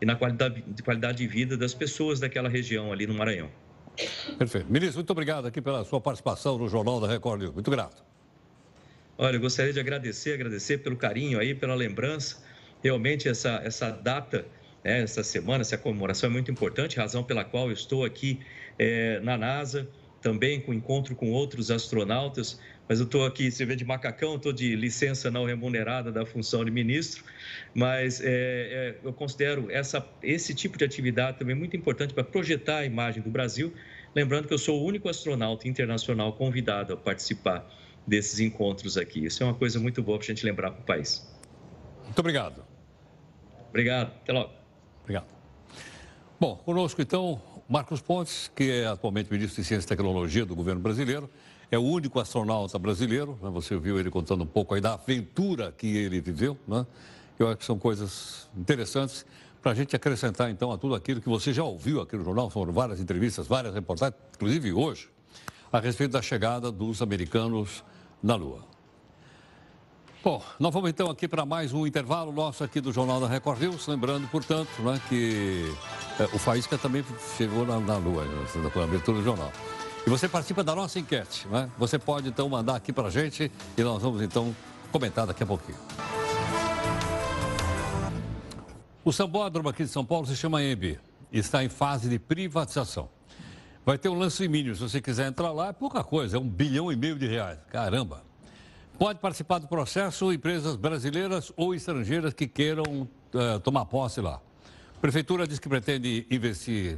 e 0.00 0.06
na 0.06 0.14
qualidade 0.14 0.62
de, 0.62 0.82
qualidade 0.82 1.18
de 1.18 1.26
vida 1.26 1.56
das 1.56 1.74
pessoas 1.74 2.20
daquela 2.20 2.48
região 2.48 2.92
ali 2.92 3.06
no 3.06 3.14
Maranhão. 3.14 3.50
Perfeito. 4.38 4.70
Ministro, 4.70 4.98
muito 4.98 5.10
obrigado 5.10 5.46
aqui 5.46 5.60
pela 5.60 5.84
sua 5.84 6.00
participação 6.00 6.58
no 6.58 6.68
Jornal 6.68 7.00
da 7.00 7.08
Record 7.08 7.40
News. 7.42 7.54
Muito 7.54 7.70
grato. 7.70 8.02
Olha, 9.16 9.36
eu 9.36 9.40
gostaria 9.40 9.72
de 9.72 9.80
agradecer, 9.80 10.34
agradecer 10.34 10.78
pelo 10.78 10.96
carinho 10.96 11.40
aí, 11.40 11.54
pela 11.54 11.74
lembrança. 11.74 12.40
Realmente 12.82 13.28
essa, 13.28 13.60
essa 13.64 13.90
data, 13.90 14.46
né, 14.84 15.02
essa 15.02 15.24
semana, 15.24 15.62
essa 15.62 15.76
comemoração 15.76 16.30
é 16.30 16.32
muito 16.32 16.50
importante, 16.50 16.96
razão 16.96 17.24
pela 17.24 17.44
qual 17.44 17.72
estou 17.72 18.04
aqui 18.04 18.38
é, 18.78 19.18
na 19.20 19.36
NASA, 19.36 19.88
também 20.22 20.60
com 20.60 20.72
encontro 20.72 21.16
com 21.16 21.32
outros 21.32 21.70
astronautas, 21.70 22.60
mas 22.88 23.00
eu 23.00 23.04
estou 23.04 23.26
aqui, 23.26 23.50
você 23.50 23.66
vê 23.66 23.76
de 23.76 23.84
macacão, 23.84 24.36
estou 24.36 24.52
de 24.52 24.74
licença 24.74 25.30
não 25.30 25.44
remunerada 25.44 26.10
da 26.10 26.24
função 26.24 26.64
de 26.64 26.70
ministro, 26.70 27.22
mas 27.74 28.20
é, 28.20 28.26
é, 28.26 28.98
eu 29.04 29.12
considero 29.12 29.70
essa, 29.70 30.04
esse 30.22 30.54
tipo 30.54 30.78
de 30.78 30.84
atividade 30.84 31.38
também 31.38 31.54
muito 31.54 31.76
importante 31.76 32.14
para 32.14 32.24
projetar 32.24 32.78
a 32.78 32.84
imagem 32.86 33.22
do 33.22 33.30
Brasil, 33.30 33.74
lembrando 34.14 34.48
que 34.48 34.54
eu 34.54 34.58
sou 34.58 34.80
o 34.80 34.84
único 34.86 35.08
astronauta 35.08 35.68
internacional 35.68 36.32
convidado 36.32 36.94
a 36.94 36.96
participar 36.96 37.68
desses 38.06 38.40
encontros 38.40 38.96
aqui. 38.96 39.26
Isso 39.26 39.42
é 39.42 39.46
uma 39.46 39.54
coisa 39.54 39.78
muito 39.78 40.02
boa 40.02 40.18
para 40.18 40.24
a 40.24 40.28
gente 40.28 40.46
lembrar 40.46 40.70
para 40.70 40.80
o 40.80 40.84
país. 40.84 41.30
Muito 42.04 42.18
obrigado. 42.18 42.64
Obrigado, 43.68 44.12
até 44.22 44.32
logo. 44.32 44.52
Obrigado. 45.02 45.26
Bom, 46.40 46.56
conosco 46.56 47.02
então 47.02 47.42
Marcos 47.68 48.00
Pontes, 48.00 48.50
que 48.56 48.70
é 48.70 48.86
atualmente 48.86 49.30
ministro 49.30 49.60
de 49.60 49.68
Ciência 49.68 49.84
e 49.84 49.88
Tecnologia 49.88 50.46
do 50.46 50.56
governo 50.56 50.80
brasileiro 50.80 51.28
é 51.70 51.78
o 51.78 51.82
único 51.82 52.18
astronauta 52.18 52.78
brasileiro, 52.78 53.38
né? 53.42 53.50
você 53.50 53.76
viu 53.78 53.98
ele 53.98 54.10
contando 54.10 54.42
um 54.44 54.46
pouco 54.46 54.74
aí 54.74 54.80
da 54.80 54.94
aventura 54.94 55.72
que 55.72 55.86
ele 55.86 56.20
viveu, 56.20 56.56
né? 56.66 56.86
Eu 57.38 57.46
acho 57.46 57.58
que 57.58 57.64
são 57.64 57.78
coisas 57.78 58.48
interessantes 58.56 59.24
para 59.62 59.72
a 59.72 59.74
gente 59.74 59.94
acrescentar 59.94 60.50
então 60.50 60.72
a 60.72 60.78
tudo 60.78 60.94
aquilo 60.94 61.20
que 61.20 61.28
você 61.28 61.52
já 61.52 61.62
ouviu 61.62 62.00
aqui 62.00 62.16
no 62.16 62.24
jornal, 62.24 62.50
foram 62.50 62.72
várias 62.72 63.00
entrevistas, 63.00 63.46
várias 63.46 63.74
reportagens, 63.74 64.18
inclusive 64.34 64.72
hoje, 64.72 65.08
a 65.72 65.78
respeito 65.78 66.12
da 66.12 66.22
chegada 66.22 66.72
dos 66.72 67.02
americanos 67.02 67.84
na 68.22 68.34
Lua. 68.34 68.64
Bom, 70.24 70.42
nós 70.58 70.74
vamos 70.74 70.90
então 70.90 71.08
aqui 71.10 71.28
para 71.28 71.46
mais 71.46 71.72
um 71.72 71.86
intervalo 71.86 72.32
nosso 72.32 72.64
aqui 72.64 72.80
do 72.80 72.92
Jornal 72.92 73.20
da 73.20 73.28
Record 73.28 73.60
News, 73.60 73.86
lembrando, 73.86 74.26
portanto, 74.28 74.82
né, 74.82 75.00
que 75.08 75.72
é, 76.18 76.24
o 76.34 76.38
Faísca 76.38 76.76
também 76.76 77.04
chegou 77.36 77.64
na, 77.64 77.78
na 77.78 77.98
Lua, 77.98 78.24
na 78.24 78.84
abertura 78.84 79.18
do 79.18 79.24
jornal. 79.24 79.52
E 80.08 80.10
você 80.10 80.26
participa 80.26 80.64
da 80.64 80.74
nossa 80.74 80.98
enquete, 80.98 81.46
né? 81.48 81.70
Você 81.76 81.98
pode 81.98 82.30
então 82.30 82.48
mandar 82.48 82.76
aqui 82.76 82.94
para 82.94 83.08
a 83.08 83.10
gente 83.10 83.52
e 83.76 83.82
nós 83.82 84.00
vamos 84.00 84.22
então 84.22 84.56
comentar 84.90 85.26
daqui 85.26 85.42
a 85.42 85.46
pouquinho. 85.46 85.76
O 89.04 89.12
Sambódromo 89.12 89.68
aqui 89.68 89.84
de 89.84 89.90
São 89.90 90.06
Paulo 90.06 90.26
se 90.26 90.34
chama 90.34 90.62
EMB 90.62 90.98
e 91.30 91.38
está 91.38 91.62
em 91.62 91.68
fase 91.68 92.08
de 92.08 92.18
privatização. 92.18 93.10
Vai 93.84 93.98
ter 93.98 94.08
um 94.08 94.18
lance 94.18 94.48
mínimo, 94.48 94.74
se 94.74 94.80
você 94.80 94.98
quiser 94.98 95.28
entrar 95.28 95.52
lá, 95.52 95.68
é 95.68 95.72
pouca 95.74 96.02
coisa, 96.02 96.38
é 96.38 96.40
um 96.40 96.48
bilhão 96.48 96.90
e 96.90 96.96
meio 96.96 97.18
de 97.18 97.26
reais. 97.26 97.58
Caramba! 97.70 98.22
Pode 98.98 99.18
participar 99.18 99.58
do 99.58 99.68
processo 99.68 100.32
empresas 100.32 100.74
brasileiras 100.74 101.52
ou 101.54 101.74
estrangeiras 101.74 102.32
que 102.32 102.48
queiram 102.48 103.02
uh, 103.34 103.60
tomar 103.62 103.84
posse 103.84 104.22
lá. 104.22 104.40
A 104.96 105.00
Prefeitura 105.02 105.46
diz 105.46 105.58
que 105.58 105.68
pretende 105.68 106.26
investir 106.30 106.94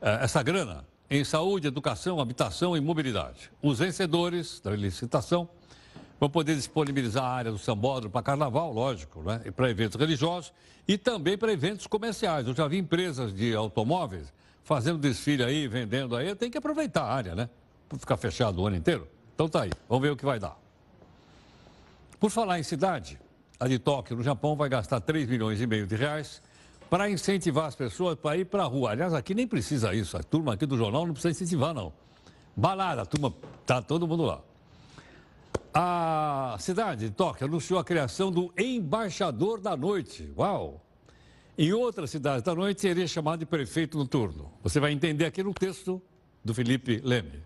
uh, 0.00 0.06
essa 0.22 0.40
grana 0.40 0.84
em 1.16 1.24
saúde, 1.24 1.68
educação, 1.68 2.20
habitação 2.20 2.76
e 2.76 2.80
mobilidade. 2.80 3.50
Os 3.62 3.78
vencedores 3.78 4.60
da 4.60 4.72
licitação 4.72 5.48
vão 6.18 6.28
poder 6.28 6.56
disponibilizar 6.56 7.22
a 7.22 7.28
área 7.28 7.52
do 7.52 7.58
sambódromo 7.58 8.10
para 8.10 8.22
carnaval, 8.22 8.72
lógico, 8.72 9.22
né? 9.22 9.42
e 9.44 9.50
para 9.50 9.70
eventos 9.70 9.98
religiosos 9.98 10.52
e 10.88 10.98
também 10.98 11.38
para 11.38 11.52
eventos 11.52 11.86
comerciais. 11.86 12.48
Eu 12.48 12.54
já 12.54 12.66
vi 12.66 12.78
empresas 12.78 13.32
de 13.32 13.54
automóveis 13.54 14.32
fazendo 14.64 14.98
desfile 14.98 15.44
aí, 15.44 15.68
vendendo 15.68 16.16
aí, 16.16 16.34
tem 16.34 16.50
que 16.50 16.58
aproveitar 16.58 17.02
a 17.02 17.12
área, 17.12 17.34
né? 17.34 17.50
Para 17.88 17.98
ficar 17.98 18.16
fechado 18.16 18.60
o 18.62 18.66
ano 18.66 18.76
inteiro. 18.76 19.06
Então 19.34 19.48
tá 19.48 19.62
aí, 19.62 19.70
vamos 19.88 20.02
ver 20.02 20.10
o 20.10 20.16
que 20.16 20.24
vai 20.24 20.40
dar. 20.40 20.58
Por 22.18 22.30
falar 22.30 22.58
em 22.58 22.62
cidade, 22.62 23.20
a 23.60 23.68
de 23.68 23.78
Tóquio, 23.78 24.16
no 24.16 24.22
Japão, 24.22 24.56
vai 24.56 24.68
gastar 24.68 25.00
3 25.00 25.28
milhões 25.28 25.60
e 25.60 25.66
meio 25.66 25.86
de 25.86 25.94
reais 25.94 26.42
para 26.88 27.10
incentivar 27.10 27.66
as 27.66 27.74
pessoas 27.74 28.16
para 28.16 28.36
ir 28.36 28.44
para 28.44 28.62
a 28.62 28.66
rua. 28.66 28.90
Aliás, 28.90 29.12
aqui 29.12 29.34
nem 29.34 29.46
precisa 29.46 29.94
isso. 29.94 30.16
A 30.16 30.22
turma 30.22 30.54
aqui 30.54 30.66
do 30.66 30.76
jornal 30.76 31.06
não 31.06 31.12
precisa 31.12 31.32
incentivar, 31.32 31.74
não. 31.74 31.92
Balada, 32.56 33.02
a 33.02 33.06
turma, 33.06 33.34
tá 33.66 33.82
todo 33.82 34.06
mundo 34.06 34.24
lá. 34.24 34.40
A 35.72 36.56
cidade 36.60 37.08
de 37.08 37.10
Tóquio 37.10 37.46
anunciou 37.46 37.80
a 37.80 37.84
criação 37.84 38.30
do 38.30 38.52
Embaixador 38.56 39.60
da 39.60 39.76
Noite. 39.76 40.32
Uau! 40.36 40.80
Em 41.56 41.72
outras 41.72 42.10
cidades 42.10 42.42
da 42.42 42.54
noite 42.54 42.80
seria 42.80 43.06
chamado 43.06 43.40
de 43.40 43.46
prefeito 43.46 43.96
noturno. 43.96 44.52
Você 44.62 44.80
vai 44.80 44.92
entender 44.92 45.24
aqui 45.24 45.42
no 45.42 45.54
texto 45.54 46.02
do 46.44 46.52
Felipe 46.52 47.00
Leme. 47.02 47.42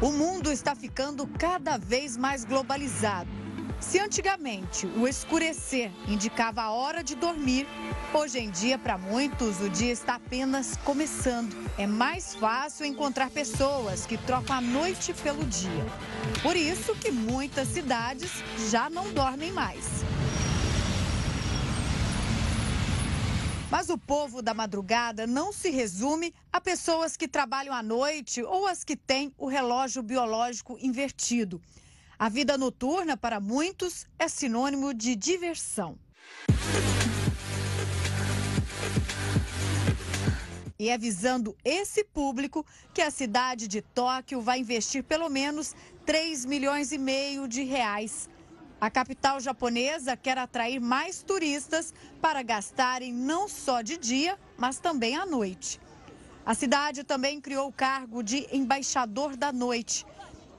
O 0.00 0.12
mundo 0.12 0.50
está 0.50 0.74
ficando 0.74 1.26
cada 1.26 1.76
vez 1.76 2.16
mais 2.16 2.44
globalizado. 2.44 3.47
Se 3.80 3.98
antigamente 3.98 4.86
o 4.86 5.06
escurecer 5.06 5.90
indicava 6.08 6.62
a 6.62 6.70
hora 6.72 7.02
de 7.02 7.14
dormir, 7.14 7.66
hoje 8.12 8.38
em 8.38 8.50
dia, 8.50 8.76
para 8.76 8.98
muitos, 8.98 9.60
o 9.60 9.70
dia 9.70 9.92
está 9.92 10.16
apenas 10.16 10.76
começando. 10.84 11.56
É 11.78 11.86
mais 11.86 12.34
fácil 12.34 12.84
encontrar 12.84 13.30
pessoas 13.30 14.04
que 14.04 14.18
trocam 14.18 14.56
a 14.56 14.60
noite 14.60 15.14
pelo 15.14 15.44
dia. 15.44 15.86
Por 16.42 16.56
isso 16.56 16.94
que 16.96 17.10
muitas 17.10 17.68
cidades 17.68 18.30
já 18.68 18.90
não 18.90 19.12
dormem 19.12 19.52
mais. 19.52 19.86
Mas 23.70 23.90
o 23.90 23.96
povo 23.96 24.42
da 24.42 24.52
madrugada 24.52 25.26
não 25.26 25.52
se 25.52 25.70
resume 25.70 26.34
a 26.52 26.60
pessoas 26.60 27.16
que 27.16 27.28
trabalham 27.28 27.72
à 27.72 27.82
noite 27.82 28.42
ou 28.42 28.66
as 28.66 28.82
que 28.82 28.96
têm 28.96 29.32
o 29.38 29.46
relógio 29.46 30.02
biológico 30.02 30.76
invertido. 30.80 31.60
A 32.20 32.28
vida 32.28 32.58
noturna, 32.58 33.16
para 33.16 33.38
muitos, 33.38 34.04
é 34.18 34.26
sinônimo 34.26 34.92
de 34.92 35.14
diversão. 35.14 35.96
E 40.76 40.88
é 40.88 40.98
visando 40.98 41.56
esse 41.64 42.02
público 42.02 42.66
que 42.92 43.00
a 43.02 43.10
cidade 43.12 43.68
de 43.68 43.82
Tóquio 43.82 44.40
vai 44.40 44.58
investir 44.58 45.04
pelo 45.04 45.28
menos 45.28 45.76
3 46.04 46.44
milhões 46.44 46.90
e 46.90 46.98
meio 46.98 47.46
de 47.46 47.62
reais. 47.62 48.28
A 48.80 48.90
capital 48.90 49.38
japonesa 49.38 50.16
quer 50.16 50.38
atrair 50.38 50.80
mais 50.80 51.22
turistas 51.22 51.94
para 52.20 52.42
gastarem 52.42 53.12
não 53.12 53.48
só 53.48 53.80
de 53.80 53.96
dia, 53.96 54.36
mas 54.56 54.80
também 54.80 55.16
à 55.16 55.24
noite. 55.24 55.80
A 56.44 56.52
cidade 56.52 57.04
também 57.04 57.40
criou 57.40 57.68
o 57.68 57.72
cargo 57.72 58.24
de 58.24 58.48
embaixador 58.50 59.36
da 59.36 59.52
noite 59.52 60.04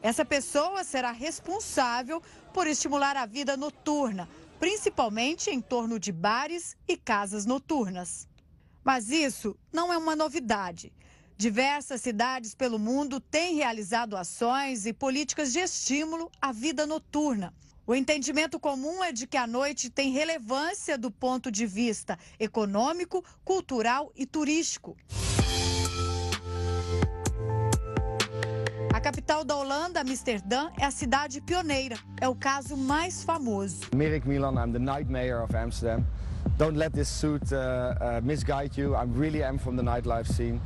essa 0.02 0.24
pessoa 0.24 0.84
será 0.84 1.12
responsável 1.12 2.22
por 2.54 2.68
estimular 2.68 3.18
a 3.18 3.26
vida 3.26 3.58
noturna, 3.58 4.30
principalmente 4.60 5.50
em 5.50 5.60
torno 5.60 6.00
de 6.00 6.12
bares 6.12 6.76
e 6.88 6.96
casas 6.96 7.46
noturnas. 7.46 8.28
Mas 8.84 9.10
isso 9.10 9.58
não 9.72 9.92
é 9.92 9.98
uma 9.98 10.16
novidade. 10.16 10.94
Diversas 11.38 12.02
cidades 12.02 12.54
pelo 12.54 12.78
mundo 12.80 13.20
têm 13.20 13.56
realizado 13.56 14.18
ações 14.18 14.86
e 14.86 14.94
políticas 14.94 15.54
de 15.54 15.60
estímulo 15.60 16.30
à 16.42 16.52
vida 16.52 16.86
noturna. 16.86 17.54
O 17.88 17.96
entendimento 17.96 18.60
comum 18.60 19.04
é 19.04 19.12
de 19.12 19.26
que 19.26 19.38
a 19.38 19.48
noite 19.48 19.90
tem 19.90 20.12
relevância 20.12 20.98
do 20.98 21.10
ponto 21.10 21.50
de 21.50 21.66
vista 21.66 22.20
econômico, 22.40 23.24
cultural 23.44 24.12
e 24.16 24.26
turístico. 24.26 24.96
A 29.00 29.02
capital 29.02 29.46
da 29.46 29.56
Holanda, 29.56 30.02
Amsterdã, 30.02 30.72
é 30.78 30.84
a 30.84 30.92
cidade 30.92 31.40
pioneira. 31.40 31.98
É 32.20 32.28
o 32.28 32.36
caso 32.36 32.76
mais 32.76 33.24
famoso. 33.24 33.88
Mirik 33.96 34.28
Milan, 34.28 34.56
I'm 34.56 34.74
the 34.74 34.78
night 34.78 35.10
mayor 35.10 35.42
of 35.42 35.56
Amsterdam. 35.56 36.06
Don't 36.58 36.78
let 36.78 36.92
this 36.92 37.08
suit 37.08 37.50
uh, 37.54 38.18
uh, 38.18 38.22
misguide 38.22 38.78
you. 38.78 38.96
I 38.96 39.06
really 39.06 39.42
am 39.42 39.58
from 39.58 39.78
the 39.78 39.82
nightlife 39.82 40.30
scene. 40.30 40.60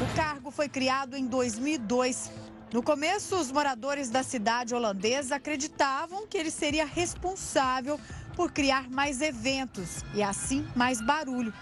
O 0.00 0.16
cargo 0.16 0.50
foi 0.50 0.70
criado 0.70 1.18
em 1.18 1.26
2002. 1.26 2.32
No 2.72 2.82
começo, 2.82 3.36
os 3.38 3.52
moradores 3.52 4.08
da 4.08 4.22
cidade 4.22 4.74
holandesa 4.74 5.36
acreditavam 5.36 6.26
que 6.26 6.38
ele 6.38 6.50
seria 6.50 6.86
responsável 6.86 8.00
por 8.34 8.52
criar 8.52 8.88
mais 8.88 9.20
eventos 9.20 10.02
e, 10.14 10.22
assim, 10.22 10.66
mais 10.74 10.98
barulho 11.02 11.52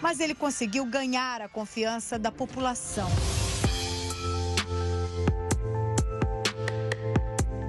mas 0.00 0.20
ele 0.20 0.34
conseguiu 0.34 0.84
ganhar 0.84 1.40
a 1.40 1.48
confiança 1.48 2.18
da 2.18 2.30
população. 2.30 3.08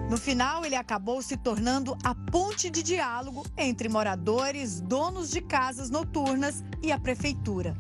No 0.10 0.18
final, 0.18 0.64
ele 0.64 0.76
acabou 0.76 1.22
se 1.22 1.36
tornando 1.36 1.98
a 2.04 2.14
ponte 2.14 2.70
de 2.70 2.84
diálogo 2.84 3.44
entre 3.58 3.90
moradores, 3.90 4.80
donos 4.80 5.32
de 5.32 5.42
casas 5.42 5.90
noturnas 5.90 6.64
e 6.82 6.92
a 6.92 7.00
prefeitura. 7.00 7.76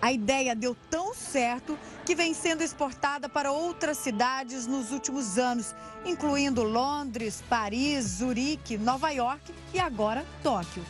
A 0.00 0.12
ideia 0.12 0.54
deu 0.54 0.76
tão 0.90 1.14
certo 1.14 1.78
que 2.04 2.14
vem 2.14 2.32
sendo 2.32 2.62
exportada 2.62 3.28
para 3.28 3.50
outras 3.50 3.98
cidades 3.98 4.66
nos 4.66 4.92
últimos 4.92 5.38
anos, 5.38 5.74
incluindo 6.04 6.62
Londres, 6.62 7.42
Paris, 7.48 8.04
Zurique, 8.04 8.78
Nova 8.78 9.10
York 9.10 9.52
e 9.72 9.78
agora 9.78 10.24
Tóquio. 10.42 10.84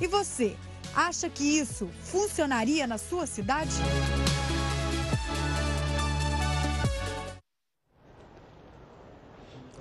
E 0.00 0.06
você, 0.06 0.56
Acha 0.94 1.28
que 1.28 1.44
isso 1.44 1.88
funcionaria 2.02 2.86
na 2.86 2.98
sua 2.98 3.26
cidade? 3.26 3.70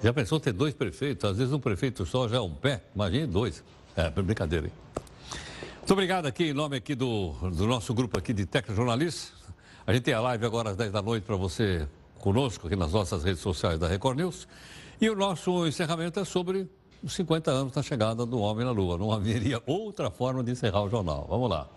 Já 0.01 0.13
pensou 0.13 0.39
ter 0.39 0.53
dois 0.53 0.73
prefeitos? 0.73 1.29
Às 1.29 1.37
vezes 1.37 1.51
um 1.51 1.59
prefeito 1.59 2.05
só 2.05 2.27
já 2.27 2.37
é 2.37 2.39
um 2.39 2.53
pé, 2.53 2.83
imagine 2.93 3.25
dois. 3.25 3.63
É, 3.95 4.09
brincadeira, 4.09 4.67
hein? 4.67 4.73
Muito 5.77 5.93
obrigado 5.93 6.27
aqui, 6.27 6.49
em 6.49 6.53
nome 6.53 6.77
aqui 6.77 6.93
do, 6.93 7.31
do 7.49 7.65
nosso 7.65 7.93
grupo 7.93 8.17
aqui 8.17 8.31
de 8.31 8.45
Tecnojornalistas. 8.45 9.33
A 9.87 9.93
gente 9.93 10.03
tem 10.03 10.13
a 10.13 10.19
live 10.19 10.45
agora 10.45 10.69
às 10.69 10.75
10 10.75 10.91
da 10.91 11.01
noite 11.01 11.23
para 11.23 11.35
você 11.35 11.87
conosco 12.19 12.67
aqui 12.67 12.75
nas 12.75 12.91
nossas 12.91 13.23
redes 13.23 13.41
sociais 13.41 13.79
da 13.79 13.87
Record 13.87 14.17
News. 14.17 14.47
E 14.99 15.09
o 15.09 15.15
nosso 15.15 15.65
encerramento 15.65 16.19
é 16.19 16.25
sobre 16.25 16.69
os 17.03 17.13
50 17.13 17.51
anos 17.51 17.73
da 17.73 17.81
chegada 17.81 18.25
do 18.25 18.39
homem 18.39 18.65
na 18.65 18.71
Lua. 18.71 18.97
Não 18.97 19.11
haveria 19.11 19.61
outra 19.65 20.09
forma 20.09 20.43
de 20.43 20.51
encerrar 20.51 20.83
o 20.83 20.89
jornal. 20.89 21.25
Vamos 21.29 21.49
lá. 21.49 21.67